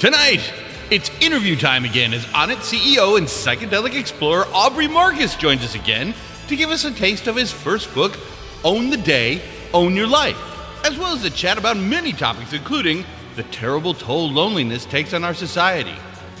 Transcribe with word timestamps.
Tonight, 0.00 0.50
it's 0.90 1.10
interview 1.20 1.56
time 1.56 1.84
again 1.84 2.14
as 2.14 2.24
Onnit 2.28 2.56
CEO 2.60 3.18
and 3.18 3.26
psychedelic 3.26 3.94
explorer 3.94 4.46
Aubrey 4.50 4.88
Marcus 4.88 5.36
joins 5.36 5.62
us 5.62 5.74
again 5.74 6.14
to 6.48 6.56
give 6.56 6.70
us 6.70 6.86
a 6.86 6.90
taste 6.90 7.26
of 7.26 7.36
his 7.36 7.52
first 7.52 7.94
book, 7.94 8.18
Own 8.64 8.88
the 8.88 8.96
Day, 8.96 9.42
Own 9.74 9.94
Your 9.94 10.06
Life, 10.06 10.38
as 10.86 10.96
well 10.96 11.12
as 11.12 11.22
a 11.26 11.28
chat 11.28 11.58
about 11.58 11.76
many 11.76 12.14
topics, 12.14 12.54
including 12.54 13.04
the 13.36 13.42
terrible 13.42 13.92
toll 13.92 14.30
loneliness 14.30 14.86
takes 14.86 15.12
on 15.12 15.22
our 15.22 15.34
society, 15.34 15.94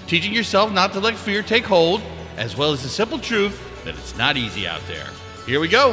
teaching 0.06 0.32
yourself 0.32 0.72
not 0.72 0.94
to 0.94 1.00
let 1.00 1.14
fear 1.14 1.42
take 1.42 1.64
hold, 1.64 2.00
as 2.38 2.56
well 2.56 2.72
as 2.72 2.82
the 2.82 2.88
simple 2.88 3.18
truth 3.18 3.60
that 3.84 3.94
it's 3.94 4.16
not 4.16 4.38
easy 4.38 4.66
out 4.66 4.80
there. 4.88 5.06
Here 5.44 5.60
we 5.60 5.68
go. 5.68 5.90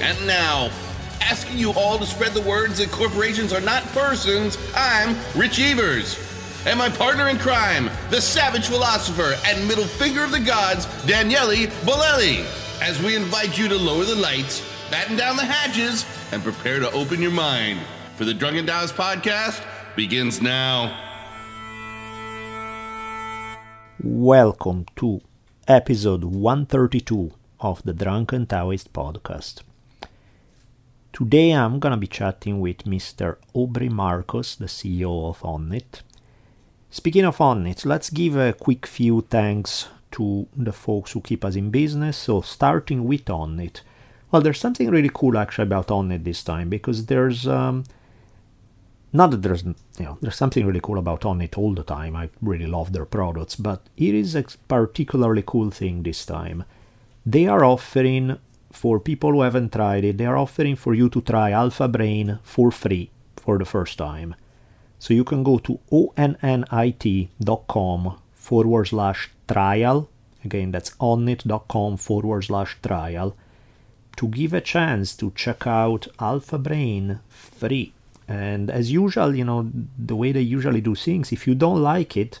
And 0.00 0.26
now, 0.26 0.72
asking 1.30 1.58
you 1.58 1.72
all 1.74 1.98
to 1.98 2.06
spread 2.06 2.32
the 2.32 2.40
words 2.40 2.78
that 2.78 2.90
corporations 2.90 3.52
are 3.52 3.60
not 3.60 3.82
persons, 3.88 4.56
I'm 4.74 5.14
Rich 5.38 5.60
Evers. 5.60 6.18
And 6.64 6.78
my 6.78 6.88
partner 6.88 7.28
in 7.28 7.36
crime, 7.36 7.90
the 8.08 8.20
savage 8.20 8.68
philosopher 8.68 9.36
and 9.44 9.68
middle 9.68 9.84
finger 9.84 10.24
of 10.24 10.30
the 10.30 10.40
gods, 10.40 10.86
Daniele 11.04 11.68
Bolelli, 11.84 12.46
as 12.80 13.02
we 13.02 13.14
invite 13.14 13.58
you 13.58 13.68
to 13.68 13.76
lower 13.76 14.04
the 14.04 14.14
lights, 14.14 14.62
batten 14.90 15.16
down 15.18 15.36
the 15.36 15.44
hatches, 15.44 16.06
and 16.32 16.42
prepare 16.42 16.80
to 16.80 16.90
open 16.92 17.20
your 17.20 17.30
mind. 17.30 17.78
For 18.16 18.24
the 18.24 18.32
Drunken 18.32 18.64
Taoist 18.64 18.94
podcast 18.94 19.62
begins 19.96 20.40
now. 20.40 20.96
Welcome 24.02 24.86
to 24.96 25.20
episode 25.66 26.24
132 26.24 27.32
of 27.60 27.82
the 27.82 27.92
Drunken 27.92 28.46
Taoist 28.46 28.94
podcast. 28.94 29.67
Today 31.12 31.50
I'm 31.52 31.80
gonna 31.80 31.96
be 31.96 32.06
chatting 32.06 32.60
with 32.60 32.84
Mr. 32.84 33.38
Aubrey 33.52 33.88
Marcus, 33.88 34.54
the 34.54 34.66
CEO 34.66 35.28
of 35.28 35.40
Onnit. 35.40 36.02
Speaking 36.90 37.24
of 37.24 37.38
Onnit, 37.38 37.84
let's 37.84 38.10
give 38.10 38.36
a 38.36 38.52
quick 38.52 38.86
few 38.86 39.22
thanks 39.22 39.88
to 40.12 40.46
the 40.56 40.72
folks 40.72 41.12
who 41.12 41.20
keep 41.20 41.44
us 41.44 41.56
in 41.56 41.70
business. 41.70 42.16
So, 42.16 42.40
starting 42.42 43.04
with 43.04 43.24
Onnit. 43.24 43.80
Well, 44.30 44.42
there's 44.42 44.60
something 44.60 44.90
really 44.90 45.10
cool 45.12 45.36
actually 45.38 45.64
about 45.64 45.88
Onnit 45.88 46.24
this 46.24 46.44
time 46.44 46.68
because 46.68 47.06
there's 47.06 47.48
um, 47.48 47.84
not 49.12 49.30
that 49.32 49.42
there's 49.42 49.64
you 49.64 49.74
know 49.98 50.18
there's 50.20 50.36
something 50.36 50.64
really 50.64 50.80
cool 50.80 50.98
about 50.98 51.22
Onnit 51.22 51.58
all 51.58 51.74
the 51.74 51.82
time. 51.82 52.14
I 52.14 52.28
really 52.40 52.66
love 52.66 52.92
their 52.92 53.06
products, 53.06 53.56
but 53.56 53.80
it 53.96 54.14
is 54.14 54.36
a 54.36 54.44
particularly 54.68 55.42
cool 55.44 55.70
thing 55.70 56.02
this 56.02 56.24
time. 56.24 56.64
They 57.26 57.46
are 57.46 57.64
offering 57.64 58.38
for 58.78 59.00
people 59.00 59.32
who 59.32 59.42
haven't 59.42 59.72
tried 59.72 60.04
it, 60.04 60.18
they 60.18 60.26
are 60.26 60.38
offering 60.38 60.76
for 60.76 60.94
you 60.94 61.08
to 61.10 61.20
try 61.20 61.50
Alpha 61.50 61.88
Brain 61.88 62.38
for 62.44 62.70
free 62.70 63.10
for 63.36 63.58
the 63.58 63.64
first 63.64 63.98
time. 63.98 64.36
So 65.00 65.14
you 65.14 65.24
can 65.24 65.42
go 65.42 65.58
to 65.58 65.80
onnit.com 65.90 67.20
forward 68.34 68.84
slash 68.86 69.30
trial. 69.48 70.08
Again, 70.44 70.70
that's 70.70 70.90
onnit.com 70.96 71.96
forward 71.96 72.44
slash 72.44 72.76
trial 72.82 73.36
to 74.16 74.28
give 74.28 74.52
a 74.52 74.60
chance 74.60 75.16
to 75.16 75.32
check 75.34 75.66
out 75.66 76.08
Alpha 76.20 76.58
Brain 76.58 77.20
free. 77.28 77.92
And 78.26 78.70
as 78.70 78.92
usual, 78.92 79.34
you 79.34 79.44
know, 79.44 79.70
the 79.98 80.16
way 80.16 80.32
they 80.32 80.40
usually 80.40 80.80
do 80.80 80.94
things, 80.94 81.32
if 81.32 81.46
you 81.46 81.54
don't 81.54 81.82
like 81.82 82.16
it, 82.16 82.40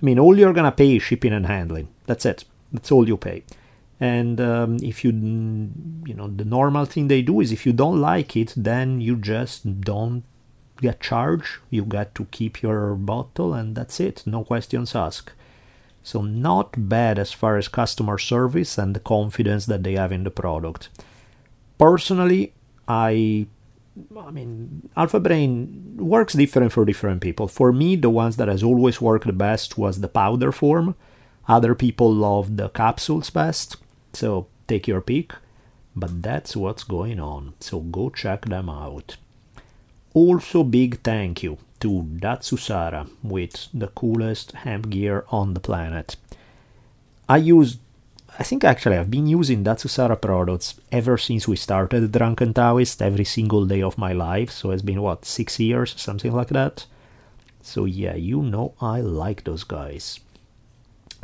I 0.00 0.04
mean, 0.04 0.18
all 0.18 0.36
you're 0.38 0.52
gonna 0.52 0.72
pay 0.72 0.96
is 0.96 1.02
shipping 1.02 1.32
and 1.32 1.46
handling. 1.46 1.88
That's 2.06 2.26
it. 2.26 2.44
That's 2.72 2.90
all 2.92 3.06
you 3.06 3.16
pay. 3.16 3.44
And 4.00 4.40
um, 4.40 4.78
if 4.82 5.04
you, 5.04 5.10
you 5.12 6.14
know, 6.14 6.28
the 6.28 6.44
normal 6.44 6.86
thing 6.86 7.08
they 7.08 7.20
do 7.20 7.40
is 7.40 7.52
if 7.52 7.66
you 7.66 7.74
don't 7.74 8.00
like 8.00 8.34
it, 8.34 8.54
then 8.56 9.00
you 9.00 9.16
just 9.16 9.82
don't 9.82 10.24
get 10.80 11.00
charged. 11.00 11.58
You 11.68 11.84
get 11.84 12.14
to 12.14 12.24
keep 12.30 12.62
your 12.62 12.94
bottle, 12.94 13.52
and 13.52 13.76
that's 13.76 14.00
it. 14.00 14.22
No 14.26 14.42
questions 14.42 14.94
asked. 14.94 15.32
So 16.02 16.22
not 16.22 16.88
bad 16.88 17.18
as 17.18 17.32
far 17.32 17.58
as 17.58 17.68
customer 17.68 18.16
service 18.16 18.78
and 18.78 18.96
the 18.96 19.00
confidence 19.00 19.66
that 19.66 19.82
they 19.82 19.94
have 19.94 20.12
in 20.12 20.24
the 20.24 20.30
product. 20.30 20.88
Personally, 21.78 22.54
I 22.88 23.46
I 24.16 24.30
mean, 24.30 24.88
Alpha 24.96 25.20
Brain 25.20 25.96
works 25.98 26.34
different 26.34 26.72
for 26.72 26.84
different 26.84 27.20
people. 27.20 27.48
For 27.48 27.72
me, 27.72 27.96
the 27.96 28.08
ones 28.08 28.36
that 28.36 28.48
has 28.48 28.62
always 28.62 29.00
worked 29.00 29.26
the 29.26 29.32
best 29.32 29.76
was 29.76 30.00
the 30.00 30.08
powder 30.08 30.52
form. 30.52 30.94
Other 31.48 31.74
people 31.74 32.12
love 32.12 32.56
the 32.56 32.68
capsules 32.70 33.30
best. 33.30 33.76
So 34.12 34.46
take 34.66 34.88
your 34.88 35.00
pick. 35.00 35.34
But 35.96 36.22
that's 36.22 36.56
what's 36.56 36.84
going 36.84 37.18
on. 37.18 37.54
So 37.60 37.80
go 37.80 38.10
check 38.10 38.46
them 38.46 38.68
out. 38.68 39.16
Also, 40.14 40.64
big 40.64 41.02
thank 41.02 41.42
you 41.42 41.58
to 41.80 42.06
Datsusara 42.18 43.08
with 43.22 43.68
the 43.72 43.88
coolest 43.88 44.52
hemp 44.52 44.90
gear 44.90 45.24
on 45.30 45.54
the 45.54 45.60
planet. 45.60 46.16
I 47.28 47.38
use, 47.38 47.78
I 48.38 48.42
think 48.42 48.64
actually 48.64 48.96
I've 48.98 49.10
been 49.10 49.26
using 49.26 49.64
Datsusara 49.64 50.20
products 50.20 50.80
ever 50.92 51.16
since 51.16 51.48
we 51.48 51.56
started 51.56 52.12
Drunken 52.12 52.54
Taoist 52.54 53.02
every 53.02 53.24
single 53.24 53.66
day 53.66 53.82
of 53.82 53.98
my 53.98 54.12
life. 54.12 54.50
So 54.50 54.70
it's 54.70 54.82
been 54.82 55.02
what, 55.02 55.24
six 55.24 55.58
years, 55.58 55.94
something 55.96 56.32
like 56.32 56.48
that. 56.48 56.86
So 57.62 57.84
yeah, 57.84 58.14
you 58.14 58.42
know 58.42 58.74
I 58.80 59.00
like 59.00 59.44
those 59.44 59.64
guys. 59.64 60.20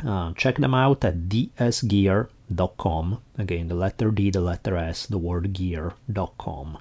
Uh, 0.05 0.33
check 0.33 0.57
them 0.57 0.73
out 0.73 1.03
at 1.03 1.29
dsgear.com. 1.29 3.21
Again, 3.37 3.67
the 3.67 3.75
letter 3.75 4.11
D, 4.11 4.29
the 4.29 4.41
letter 4.41 4.77
S, 4.77 5.05
the 5.05 5.17
word 5.17 5.53
gear.com. 5.53 6.77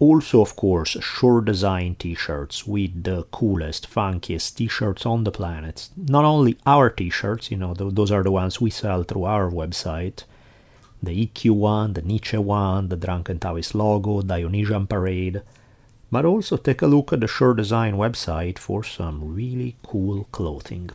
Also, 0.00 0.40
of 0.40 0.56
course, 0.56 0.96
Sure 1.00 1.40
Design 1.40 1.94
t 1.94 2.14
shirts 2.14 2.66
with 2.66 3.04
the 3.04 3.22
coolest, 3.30 3.88
funkiest 3.88 4.56
t 4.56 4.66
shirts 4.66 5.06
on 5.06 5.24
the 5.24 5.30
planet. 5.30 5.88
Not 5.96 6.24
only 6.24 6.58
our 6.66 6.90
t 6.90 7.10
shirts, 7.10 7.50
you 7.50 7.56
know, 7.56 7.74
th- 7.74 7.94
those 7.94 8.10
are 8.10 8.22
the 8.22 8.30
ones 8.30 8.60
we 8.60 8.70
sell 8.70 9.02
through 9.04 9.24
our 9.24 9.50
website 9.50 10.24
the 11.04 11.26
EQ 11.26 11.50
one, 11.50 11.92
the 11.92 12.02
Nietzsche 12.02 12.36
one, 12.38 12.88
the 12.88 12.96
Drunken 12.96 13.38
Taoist 13.38 13.74
logo, 13.74 14.22
Dionysian 14.22 14.86
Parade. 14.86 15.42
But 16.10 16.24
also 16.24 16.56
take 16.56 16.82
a 16.82 16.86
look 16.86 17.12
at 17.12 17.20
the 17.20 17.26
Sure 17.26 17.54
Design 17.54 17.94
website 17.94 18.58
for 18.58 18.82
some 18.84 19.34
really 19.34 19.76
cool 19.82 20.24
clothing. 20.32 20.90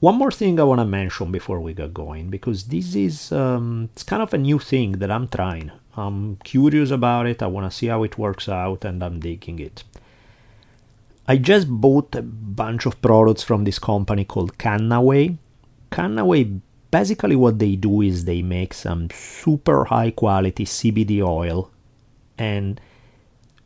One 0.00 0.14
more 0.14 0.30
thing 0.30 0.60
I 0.60 0.62
want 0.62 0.80
to 0.80 0.84
mention 0.84 1.32
before 1.32 1.58
we 1.58 1.74
get 1.74 1.92
going, 1.92 2.30
because 2.30 2.64
this 2.64 2.94
is 2.94 3.32
um, 3.32 3.90
it's 3.92 4.04
kind 4.04 4.22
of 4.22 4.32
a 4.32 4.38
new 4.38 4.60
thing 4.60 4.92
that 4.92 5.10
I'm 5.10 5.26
trying. 5.26 5.72
I'm 5.96 6.36
curious 6.44 6.92
about 6.92 7.26
it. 7.26 7.42
I 7.42 7.48
want 7.48 7.68
to 7.68 7.76
see 7.76 7.88
how 7.88 8.04
it 8.04 8.16
works 8.16 8.48
out, 8.48 8.84
and 8.84 9.02
I'm 9.02 9.18
digging 9.18 9.58
it. 9.58 9.82
I 11.26 11.36
just 11.36 11.68
bought 11.68 12.14
a 12.14 12.22
bunch 12.22 12.86
of 12.86 13.02
products 13.02 13.42
from 13.42 13.64
this 13.64 13.80
company 13.80 14.24
called 14.24 14.56
Kannaway. 14.56 15.36
Kannaway, 15.90 16.60
basically, 16.92 17.34
what 17.34 17.58
they 17.58 17.74
do 17.74 18.00
is 18.00 18.24
they 18.24 18.40
make 18.40 18.74
some 18.74 19.08
super 19.10 19.86
high 19.86 20.12
quality 20.12 20.64
CBD 20.64 21.20
oil 21.20 21.72
and 22.38 22.80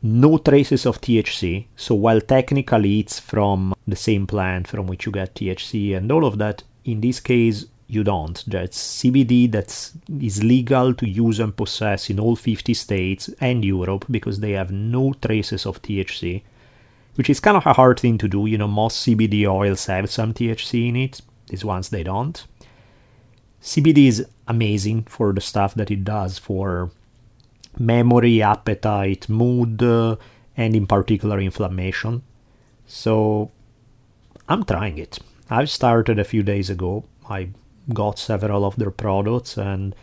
no 0.03 0.39
traces 0.39 0.85
of 0.85 1.01
THC. 1.01 1.67
So 1.77 1.95
while 1.95 2.21
technically 2.21 3.01
it's 3.01 3.21
from 3.21 3.75
the 3.87 3.97
same 3.97 4.27
plant 4.27 4.67
from 4.69 4.87
which 4.87 5.07
you 5.07 5.13
get 5.13 5.35
THC 5.35 5.97
and 5.97 6.11
all 6.11 6.25
of 6.25 6.39
that, 6.39 6.65
in 6.85 7.01
this 7.01 7.21
case 7.21 7.67
you 7.87 8.03
don't. 8.03 8.43
That's 8.47 9.03
CBD 9.03 9.53
that 9.53 9.69
is 10.21 10.43
legal 10.43 10.95
to 10.95 11.09
use 11.09 11.39
and 11.39 11.55
possess 11.57 12.11
in 12.11 12.19
all 12.19 12.37
50 12.37 12.75
states 12.75 13.29
and 13.41 13.65
Europe 13.65 14.07
because 14.11 14.41
they 14.41 14.53
have 14.53 14.73
no 14.73 15.13
traces 15.13 15.67
of 15.67 15.83
THC, 15.83 16.43
which 17.17 17.29
is 17.29 17.39
kind 17.39 17.57
of 17.57 17.67
a 17.67 17.75
hard 17.75 18.01
thing 18.01 18.19
to 18.19 18.29
do. 18.29 18.47
You 18.47 18.59
know, 18.59 18.69
most 18.69 19.07
CBD 19.07 19.47
oils 19.47 19.87
have 19.87 20.11
some 20.11 20.33
THC 20.33 20.89
in 20.89 20.97
it. 20.97 21.21
These 21.49 21.65
ones 21.65 21.91
they 21.91 22.03
don't. 22.03 22.45
CBD 23.63 24.09
is 24.09 24.27
amazing 24.49 25.05
for 25.05 25.33
the 25.33 25.41
stuff 25.41 25.75
that 25.75 25.91
it 25.91 26.03
does 26.03 26.39
for 26.39 26.91
memory, 27.79 28.43
appetite, 28.43 29.29
mood, 29.29 29.83
uh, 29.83 30.17
and 30.57 30.77
in 30.77 30.87
particular 30.87 31.41
inflammation. 31.41 32.23
So 32.87 33.51
I'm 34.49 34.65
trying 34.65 34.99
it. 34.99 35.19
I've 35.49 35.71
started 35.71 36.19
a 36.19 36.25
few 36.25 36.43
days 36.43 36.71
ago. 36.71 37.05
I 37.29 37.49
got 37.93 38.19
several 38.19 38.65
of 38.65 38.77
their 38.77 38.91
products 38.91 39.57
and 39.59 39.95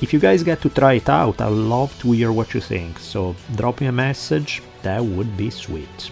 If 0.00 0.12
you 0.12 0.20
guys 0.20 0.42
get 0.42 0.60
to 0.62 0.68
try 0.68 0.94
it 0.94 1.08
out, 1.08 1.40
I'd 1.40 1.48
love 1.48 1.96
to 2.00 2.10
hear 2.12 2.32
what 2.32 2.54
you 2.54 2.60
think, 2.60 2.98
so 2.98 3.36
drop 3.56 3.80
me 3.80 3.86
a 3.88 3.92
message, 3.92 4.62
that 4.82 5.04
would 5.04 5.36
be 5.36 5.50
sweet. 5.50 6.10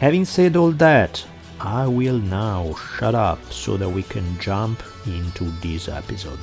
Having 0.00 0.24
said 0.26 0.56
all 0.56 0.72
that, 0.72 1.24
I 1.60 1.86
will 1.86 2.18
now 2.18 2.74
shut 2.98 3.14
up 3.14 3.38
so 3.50 3.76
that 3.76 3.88
we 3.88 4.02
can 4.02 4.38
jump 4.38 4.82
into 5.06 5.44
this 5.62 5.88
episode. 5.88 6.38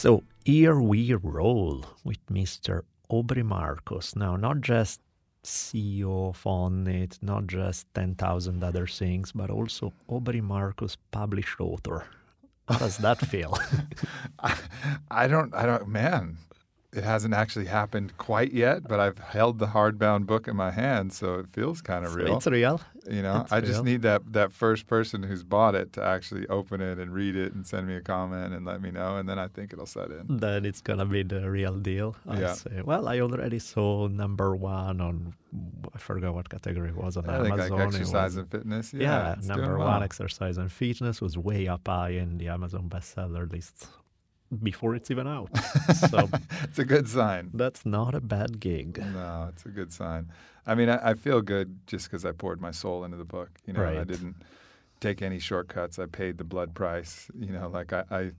So 0.00 0.22
here 0.46 0.80
we 0.80 1.12
roll 1.12 1.84
with 2.04 2.24
Mr. 2.32 2.84
Aubrey 3.10 3.42
Marcus. 3.42 4.16
Now, 4.16 4.34
not 4.34 4.62
just 4.62 5.02
CEO 5.44 6.30
of 6.30 6.42
Onnit, 6.44 7.22
not 7.22 7.46
just 7.46 7.86
10,000 7.92 8.64
other 8.64 8.86
things, 8.86 9.32
but 9.32 9.50
also 9.50 9.92
Aubrey 10.08 10.40
Marcus, 10.40 10.96
published 11.10 11.60
author. 11.60 12.06
How 12.66 12.78
does 12.78 12.96
that 12.96 13.18
feel? 13.18 13.58
I, 14.38 14.56
I 15.10 15.28
don't, 15.28 15.54
I 15.54 15.66
don't, 15.66 15.86
man, 15.86 16.38
it 16.92 17.04
hasn't 17.04 17.34
actually 17.34 17.66
happened 17.66 18.16
quite 18.18 18.52
yet, 18.52 18.88
but 18.88 18.98
I've 18.98 19.18
held 19.18 19.58
the 19.60 19.68
hardbound 19.68 20.26
book 20.26 20.48
in 20.48 20.56
my 20.56 20.70
hand, 20.72 21.12
so 21.12 21.34
it 21.34 21.46
feels 21.52 21.80
kind 21.80 22.04
of 22.04 22.14
real. 22.16 22.36
It's 22.36 22.46
real. 22.46 22.80
You 23.10 23.22
know, 23.22 23.40
It's 23.42 23.52
I 23.52 23.60
just 23.60 23.74
real. 23.74 23.84
need 23.84 24.02
that 24.02 24.22
that 24.32 24.52
first 24.52 24.86
person 24.86 25.22
who's 25.22 25.42
bought 25.44 25.74
it 25.74 25.92
to 25.94 26.02
actually 26.04 26.46
open 26.48 26.80
it 26.80 26.98
and 26.98 27.14
read 27.14 27.34
it 27.36 27.54
and 27.54 27.66
send 27.66 27.86
me 27.86 27.94
a 27.96 28.00
comment 28.02 28.52
and 28.54 28.64
let 28.66 28.82
me 28.82 28.90
know, 28.90 29.16
and 29.18 29.28
then 29.28 29.38
I 29.38 29.48
think 29.48 29.72
it'll 29.72 29.86
set 29.86 30.10
in. 30.10 30.38
Then 30.38 30.64
it's 30.64 30.80
gonna 30.82 31.06
be 31.06 31.22
the 31.22 31.48
real 31.50 31.76
deal. 31.78 32.16
I 32.28 32.40
Yeah. 32.40 32.52
say. 32.54 32.82
Well, 32.84 33.08
I 33.08 33.20
already 33.20 33.58
saw 33.60 34.08
number 34.08 34.54
one 34.56 35.00
on 35.00 35.34
I 35.94 35.98
forgot 35.98 36.32
what 36.34 36.48
category 36.48 36.90
it 36.90 36.96
was 36.96 37.16
on 37.16 37.28
I 37.28 37.42
think 37.42 37.56
like 37.58 37.72
exercise 37.72 38.12
was- 38.12 38.36
and 38.36 38.48
fitness. 38.50 38.92
Yeah, 38.94 39.00
yeah, 39.00 39.34
number 39.46 39.78
one 39.78 39.86
well. 39.88 40.02
exercise 40.02 40.56
and 40.58 40.70
fitness 40.70 41.20
was 41.20 41.36
way 41.36 41.66
up 41.66 41.86
high 41.88 42.10
in 42.22 42.38
the 42.38 42.48
Amazon 42.48 42.88
bestseller 42.88 43.50
list 43.50 43.88
before 44.62 44.94
it's 44.94 45.10
even 45.10 45.26
out. 45.26 45.50
so 46.10 46.28
it's 46.62 46.78
a 46.78 46.84
good 46.84 47.08
sign. 47.08 47.50
that's 47.54 47.86
not 47.86 48.14
a 48.14 48.20
bad 48.20 48.60
gig. 48.60 48.98
No, 48.98 49.48
it's 49.50 49.64
a 49.64 49.68
good 49.68 49.92
sign. 49.92 50.30
I 50.66 50.74
mean, 50.74 50.88
I, 50.88 51.10
I 51.10 51.14
feel 51.14 51.40
good 51.40 51.78
just 51.86 52.06
because 52.10 52.24
I 52.24 52.32
poured 52.32 52.60
my 52.60 52.70
soul 52.70 53.04
into 53.04 53.16
the 53.16 53.24
book. 53.24 53.50
You 53.66 53.72
know, 53.72 53.84
I 53.84 54.04
didn't 54.04 54.36
take 55.00 55.22
any 55.22 55.38
shortcuts. 55.38 55.98
I 55.98 56.06
paid 56.06 56.38
the 56.38 56.44
blood 56.44 56.74
price. 56.74 57.28
You 57.38 57.52
know, 57.52 57.68
like 57.68 57.92
I, 57.92 58.04
I, 58.10 58.30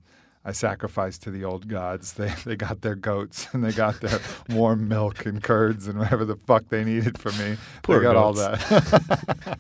I 0.45 0.51
sacrificed 0.51 1.23
to 1.23 1.31
the 1.31 1.43
old 1.43 1.67
gods. 1.67 2.13
They 2.17 2.33
they 2.45 2.55
got 2.55 2.81
their 2.81 2.95
goats 2.95 3.47
and 3.53 3.63
they 3.63 3.71
got 3.71 3.99
their 4.01 4.19
warm 4.49 4.87
milk 4.87 5.25
and 5.25 5.41
curds 5.41 5.87
and 5.87 5.99
whatever 5.99 6.25
the 6.25 6.35
fuck 6.35 6.69
they 6.69 6.83
needed 6.83 7.17
from 7.17 7.37
me. 7.37 7.57
Poor 7.83 7.99
they 7.99 8.03
got 8.03 8.15
all 8.15 8.33
that. 8.33 9.57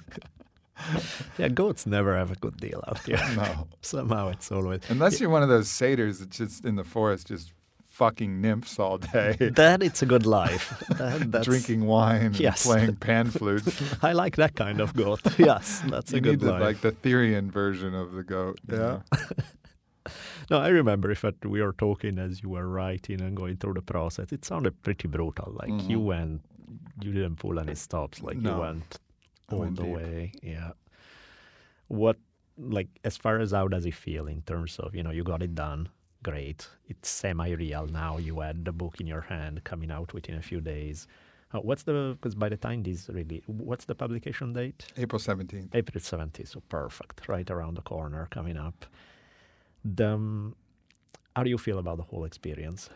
Yeah, 1.37 1.47
goats 1.49 1.85
never 1.85 2.15
have 2.15 2.31
a 2.31 2.35
good 2.35 2.57
deal 2.57 2.83
out 2.87 2.99
here. 3.05 3.17
no, 3.35 3.67
Somehow 3.81 4.29
it's 4.29 4.51
always 4.51 4.81
unless 4.89 5.19
you're 5.19 5.29
one 5.29 5.43
of 5.43 5.49
those 5.49 5.69
satyrs 5.69 6.19
that's 6.19 6.37
just 6.37 6.65
in 6.65 6.75
the 6.75 6.83
forest, 6.83 7.27
just 7.27 7.53
fucking 7.87 8.39
nymphs 8.41 8.79
all 8.79 8.97
day, 8.97 9.35
that 9.55 9.83
it's 9.83 10.01
a 10.01 10.05
good 10.05 10.25
life. 10.25 10.81
That, 10.97 11.31
that's, 11.31 11.45
drinking 11.45 11.85
wine 11.85 12.21
and 12.27 12.39
Yes. 12.39 12.65
playing 12.65 12.95
pan 12.95 13.29
flutes. 13.31 13.81
I 14.01 14.13
like 14.13 14.37
that 14.37 14.55
kind 14.55 14.79
of 14.81 14.95
goat. 14.95 15.21
Yes, 15.37 15.81
that's 15.87 16.11
you 16.11 16.17
a 16.19 16.21
need 16.21 16.29
good 16.39 16.39
the, 16.41 16.51
life. 16.51 16.61
like 16.61 16.81
the 16.81 16.91
Therian 16.93 17.51
version 17.51 17.93
of 17.93 18.13
the 18.13 18.23
goat. 18.23 18.59
Yeah. 18.71 18.99
No, 20.49 20.57
I 20.59 20.69
remember 20.69 21.11
if 21.11 21.23
it, 21.23 21.35
we 21.45 21.61
were 21.61 21.73
talking 21.73 22.17
as 22.17 22.41
you 22.41 22.49
were 22.49 22.67
writing 22.67 23.21
and 23.21 23.37
going 23.37 23.57
through 23.57 23.75
the 23.75 23.81
process. 23.81 24.31
It 24.31 24.43
sounded 24.43 24.81
pretty 24.83 25.07
brutal. 25.07 25.53
Like 25.61 25.87
you 25.89 25.99
went, 25.99 26.41
you 27.01 27.11
didn't 27.13 27.35
pull 27.37 27.59
any 27.59 27.75
stops. 27.75 28.21
Like 28.21 28.35
you 28.35 28.41
Mm-hmm. 28.49 28.59
Went 28.59 28.99
all 29.51 29.65
the 29.65 29.83
deep. 29.83 29.95
way. 29.95 30.31
Yeah. 30.41 30.71
What, 31.87 32.17
like, 32.57 32.87
as 33.03 33.17
far 33.17 33.39
as 33.39 33.51
how 33.51 33.67
does 33.67 33.85
it 33.85 33.95
feel 33.95 34.27
in 34.27 34.41
terms 34.43 34.79
of 34.79 34.95
you 34.95 35.03
know 35.03 35.11
you 35.11 35.23
got 35.23 35.41
it 35.43 35.55
done, 35.55 35.89
great. 36.23 36.67
It's 36.87 37.09
semi-real 37.09 37.87
now. 37.87 38.17
You 38.17 38.39
had 38.39 38.65
the 38.65 38.71
book 38.71 38.99
in 38.99 39.07
your 39.07 39.21
hand, 39.21 39.63
coming 39.63 39.91
out 39.91 40.13
within 40.13 40.35
a 40.35 40.41
few 40.41 40.61
days. 40.61 41.07
Uh, 41.53 41.59
what's 41.59 41.83
the 41.83 42.17
because 42.19 42.35
by 42.35 42.47
the 42.47 42.57
time 42.57 42.83
this 42.83 43.09
really, 43.09 43.43
what's 43.45 43.85
the 43.85 43.95
publication 43.95 44.53
date? 44.53 44.85
April 44.97 45.19
17th. 45.19 45.69
April 45.73 46.01
17th, 46.01 46.47
so 46.47 46.61
perfect, 46.69 47.27
right 47.27 47.49
around 47.49 47.75
the 47.75 47.81
corner 47.81 48.27
coming 48.31 48.57
up. 48.57 48.85
The, 49.83 50.13
um, 50.13 50.55
how 51.35 51.43
do 51.43 51.49
you 51.49 51.57
feel 51.57 51.79
about 51.79 51.97
the 51.97 52.03
whole 52.03 52.23
experience? 52.23 52.89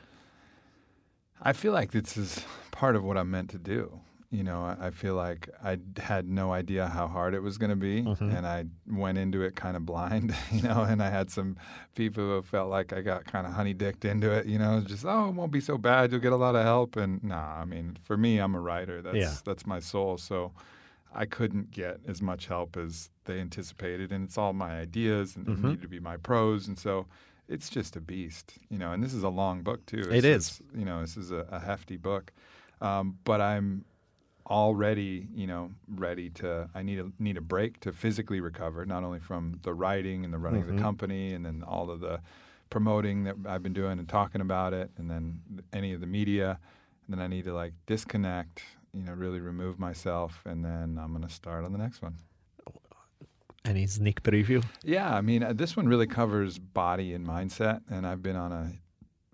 I 1.41 1.51
feel 1.53 1.73
like 1.73 1.91
this 1.91 2.15
is 2.15 2.45
part 2.71 2.95
of 2.95 3.03
what 3.03 3.17
I'm 3.17 3.29
meant 3.29 3.49
to 3.49 3.57
do. 3.57 3.99
You 4.35 4.43
know, 4.43 4.75
I, 4.87 4.89
feel 4.91 5.15
like 5.15 5.49
I 5.63 5.77
had 5.97 6.27
no 6.27 6.51
idea 6.51 6.87
how 6.87 7.07
hard 7.07 7.33
it 7.33 7.41
was 7.41 7.57
going 7.57 7.69
to 7.69 7.75
be, 7.75 7.99
and 8.35 8.45
I 8.45 8.65
went 8.87 9.17
into 9.17 9.41
it 9.43 9.55
kind 9.55 9.75
of 9.77 9.85
blind. 9.85 10.35
You 10.51 10.61
know, 10.61 10.83
and 10.83 11.01
I 11.01 11.09
had 11.09 11.29
some 11.31 11.57
people 11.95 12.23
who 12.23 12.41
felt 12.41 12.69
like 12.69 12.91
I 12.93 13.01
got 13.01 13.25
kind 13.25 13.47
of 13.47 13.53
honey 13.53 13.73
dicked 13.73 14.03
into 14.05 14.29
it. 14.31 14.45
You 14.45 14.59
know, 14.59 14.81
just 14.81 15.05
oh, 15.05 15.29
it 15.29 15.35
won't 15.35 15.51
be 15.51 15.61
so 15.61 15.77
bad. 15.77 16.11
You'll 16.11 16.21
get 16.21 16.33
a 16.33 16.43
lot 16.47 16.55
of 16.55 16.63
help. 16.63 16.95
And 16.97 17.23
nah, 17.23 17.61
I 17.61 17.65
mean, 17.65 17.97
for 18.03 18.17
me, 18.17 18.39
I'm 18.39 18.55
a 18.55 18.59
writer. 18.59 19.01
That's 19.01 19.15
Yeah. 19.17 19.33
that's 19.45 19.65
my 19.65 19.79
soul. 19.79 20.17
So 20.17 20.51
I 21.13 21.25
couldn't 21.25 21.71
get 21.71 21.99
as 22.07 22.21
much 22.21 22.47
help 22.47 22.75
as 22.77 23.09
they 23.25 23.39
anticipated, 23.39 24.11
and 24.11 24.25
it's 24.27 24.37
all 24.37 24.53
my 24.53 24.79
ideas 24.79 25.35
and 25.37 25.47
it 25.47 25.57
needed 25.63 25.81
to 25.83 25.87
be 25.87 25.99
my 26.01 26.17
prose, 26.17 26.67
and 26.67 26.77
so 26.77 27.05
it's 27.47 27.69
just 27.69 27.95
a 27.95 28.01
beast, 28.01 28.57
you 28.69 28.77
know. 28.77 28.91
And 28.91 29.01
this 29.03 29.13
is 29.13 29.23
a 29.23 29.29
long 29.29 29.61
book 29.63 29.85
too. 29.85 29.99
It 30.11 30.25
It's- 30.25 30.35
it's, 30.35 30.61
you 30.79 30.83
know, 30.83 30.99
this 31.01 31.15
is 31.15 31.31
a, 31.31 31.45
a 31.51 31.59
hefty 31.59 31.95
book, 31.97 32.33
um, 32.81 33.17
but 33.23 33.39
I'm 33.39 33.85
already, 34.47 35.27
you 35.33 35.47
know, 35.47 35.71
ready 35.87 36.29
to. 36.31 36.69
I 36.75 36.83
need 36.83 36.99
a 36.99 37.11
need 37.19 37.37
a 37.37 37.41
break 37.41 37.79
to 37.81 37.91
physically 37.91 38.39
recover, 38.39 38.85
not 38.85 39.03
only 39.03 39.19
from 39.19 39.59
the 39.63 39.73
writing 39.73 40.23
and 40.23 40.33
the 40.33 40.37
running 40.37 40.61
of 40.61 40.67
the 40.67 40.81
company, 40.81 41.33
and 41.33 41.45
then 41.45 41.63
all 41.65 41.89
of 41.89 41.99
the 41.99 42.19
promoting 42.69 43.23
that 43.25 43.35
I've 43.47 43.63
been 43.63 43.73
doing 43.73 43.99
and 43.99 44.07
talking 44.07 44.41
about 44.41 44.73
it, 44.73 44.91
and 44.97 45.09
then 45.09 45.39
any 45.73 45.93
of 45.93 46.01
the 46.01 46.07
media. 46.07 46.59
And 47.07 47.15
then 47.15 47.23
I 47.23 47.27
need 47.27 47.45
to 47.45 47.53
like 47.53 47.73
disconnect, 47.85 48.63
you 48.93 49.03
know, 49.03 49.13
really 49.13 49.39
remove 49.39 49.77
myself, 49.77 50.41
and 50.45 50.65
then 50.65 50.99
I'm 51.01 51.13
gonna 51.13 51.29
start 51.29 51.63
on 51.63 51.71
the 51.71 51.77
next 51.77 52.01
one. 52.01 52.15
Any 53.63 53.87
sneak 53.87 54.21
preview? 54.21 54.63
Yeah, 54.83 55.13
I 55.13 55.21
mean, 55.21 55.41
uh, 55.43 55.53
this 55.53 55.75
one 55.75 55.87
really 55.87 56.05
covers 56.05 56.59
body 56.59 57.13
and 57.13 57.25
mindset, 57.25 57.81
and 57.89 58.05
I've 58.05 58.21
been 58.21 58.35
on 58.35 58.51
a 58.51 58.71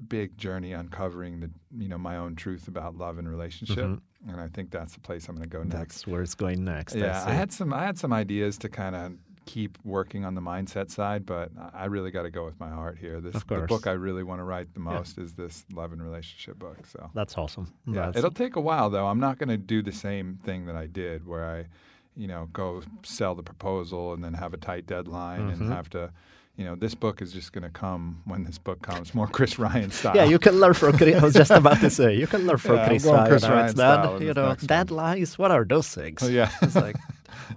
big 0.08 0.38
journey 0.38 0.72
uncovering 0.72 1.41
the, 1.41 1.50
you 1.77 1.89
know, 1.89 1.98
my 1.98 2.18
own 2.18 2.36
truth 2.36 2.68
about 2.68 2.98
love 2.98 3.18
and 3.18 3.30
relationship, 3.30 4.00
and 4.28 4.40
I 4.40 4.48
think 4.48 4.72
that's 4.72 4.94
the 4.94 5.00
place 5.00 5.28
I'm 5.28 5.36
going 5.36 5.50
to 5.50 5.58
go 5.58 5.63
next. 5.63 5.74
That's 5.78 6.08
where 6.08 6.22
it's 6.22 6.36
going 6.36 6.63
next. 6.63 6.96
yeah, 6.96 7.24
see. 7.25 7.32
I 7.32 7.34
had 7.34 7.51
some, 7.51 7.74
I 7.74 7.84
had 7.86 7.98
some 7.98 8.13
ideas 8.13 8.58
to 8.60 8.70
kind 8.70 8.96
of 8.96 9.13
keep 9.48 9.78
working 9.84 10.24
on 10.24 10.36
the 10.36 10.42
mindset 10.42 10.92
side, 10.92 11.25
but 11.25 11.50
I- 11.60 11.72
I 11.84 11.86
really 11.86 12.12
got 12.12 12.24
to 12.24 12.30
go 12.30 12.46
with 12.46 12.60
my 12.60 12.70
heart 12.70 12.98
here. 13.00 13.20
This 13.20 13.34
the 13.44 13.62
book 13.62 13.88
I 13.88 13.92
really 13.94 14.22
want 14.24 14.40
to 14.40 14.44
write 14.44 14.74
the 14.75 14.80
most 14.80 15.18
is 15.18 15.34
this 15.34 15.66
love 15.74 15.92
and 15.94 16.01
relationship 16.01 16.60
book. 16.60 16.86
So 16.86 17.10
That's 17.16 17.36
awesome. 17.38 17.74
yeah, 17.88 17.94
That's- 17.94 18.18
it'll 18.18 18.30
take 18.32 18.56
a 18.56 18.62
while 18.62 18.90
though. 18.92 19.08
I'm 19.08 19.20
not 19.20 19.40
going 19.40 19.50
to 19.50 19.58
do 19.58 19.82
the 19.82 19.92
same 19.92 20.40
thing 20.46 20.68
that 20.68 20.75
I 20.75 20.86
did, 20.86 21.25
where 21.25 21.44
I, 21.44 21.66
you 22.16 22.28
know, 22.28 22.50
go 22.54 22.84
sell 23.04 23.34
the 23.34 23.44
proposal 23.44 24.13
and 24.13 24.24
then 24.24 24.34
have 24.36 24.54
a 24.54 24.58
tight 24.58 24.86
deadline 24.86 25.50
Mm-hmm. 25.50 25.63
and 25.63 25.74
have 25.74 25.90
to, 25.92 26.12
you 26.58 26.65
know, 26.65 26.75
this 26.75 26.93
book 26.96 27.22
is 27.22 27.31
just 27.34 27.53
going 27.53 27.63
to 27.63 27.70
come 27.70 28.22
when 28.25 28.43
this 28.43 28.58
book 28.58 28.81
comes, 28.81 29.13
more 29.15 29.27
Chris 29.27 29.58
Ryan 29.58 29.89
style. 30.00 30.15
yeah, 30.15 30.25
you 30.25 30.38
can 30.39 30.60
learn 30.60 30.74
from 30.74 30.98
Chris. 30.98 31.15
I 31.15 31.24
was 31.24 31.34
just 31.34 31.51
about 31.51 31.79
to 31.81 31.89
say 31.89 32.15
you 32.15 32.27
can 32.27 32.46
learn 32.46 32.58
from 32.58 32.75
Yeah, 32.75 32.88
Chris 32.88 33.05
Ryan. 33.05 33.27
Chris 33.29 33.43
Ryan 33.43 33.65
it's. 33.70 34.22
You 34.22 34.34
know, 34.34 34.55
deadlines. 34.55 35.38
What 35.38 35.51
are 35.51 35.65
those 35.65 35.88
things? 35.88 36.22
Oh, 36.24 36.27
yeah. 36.39 36.51
it's 36.62 36.75
like 36.75 36.98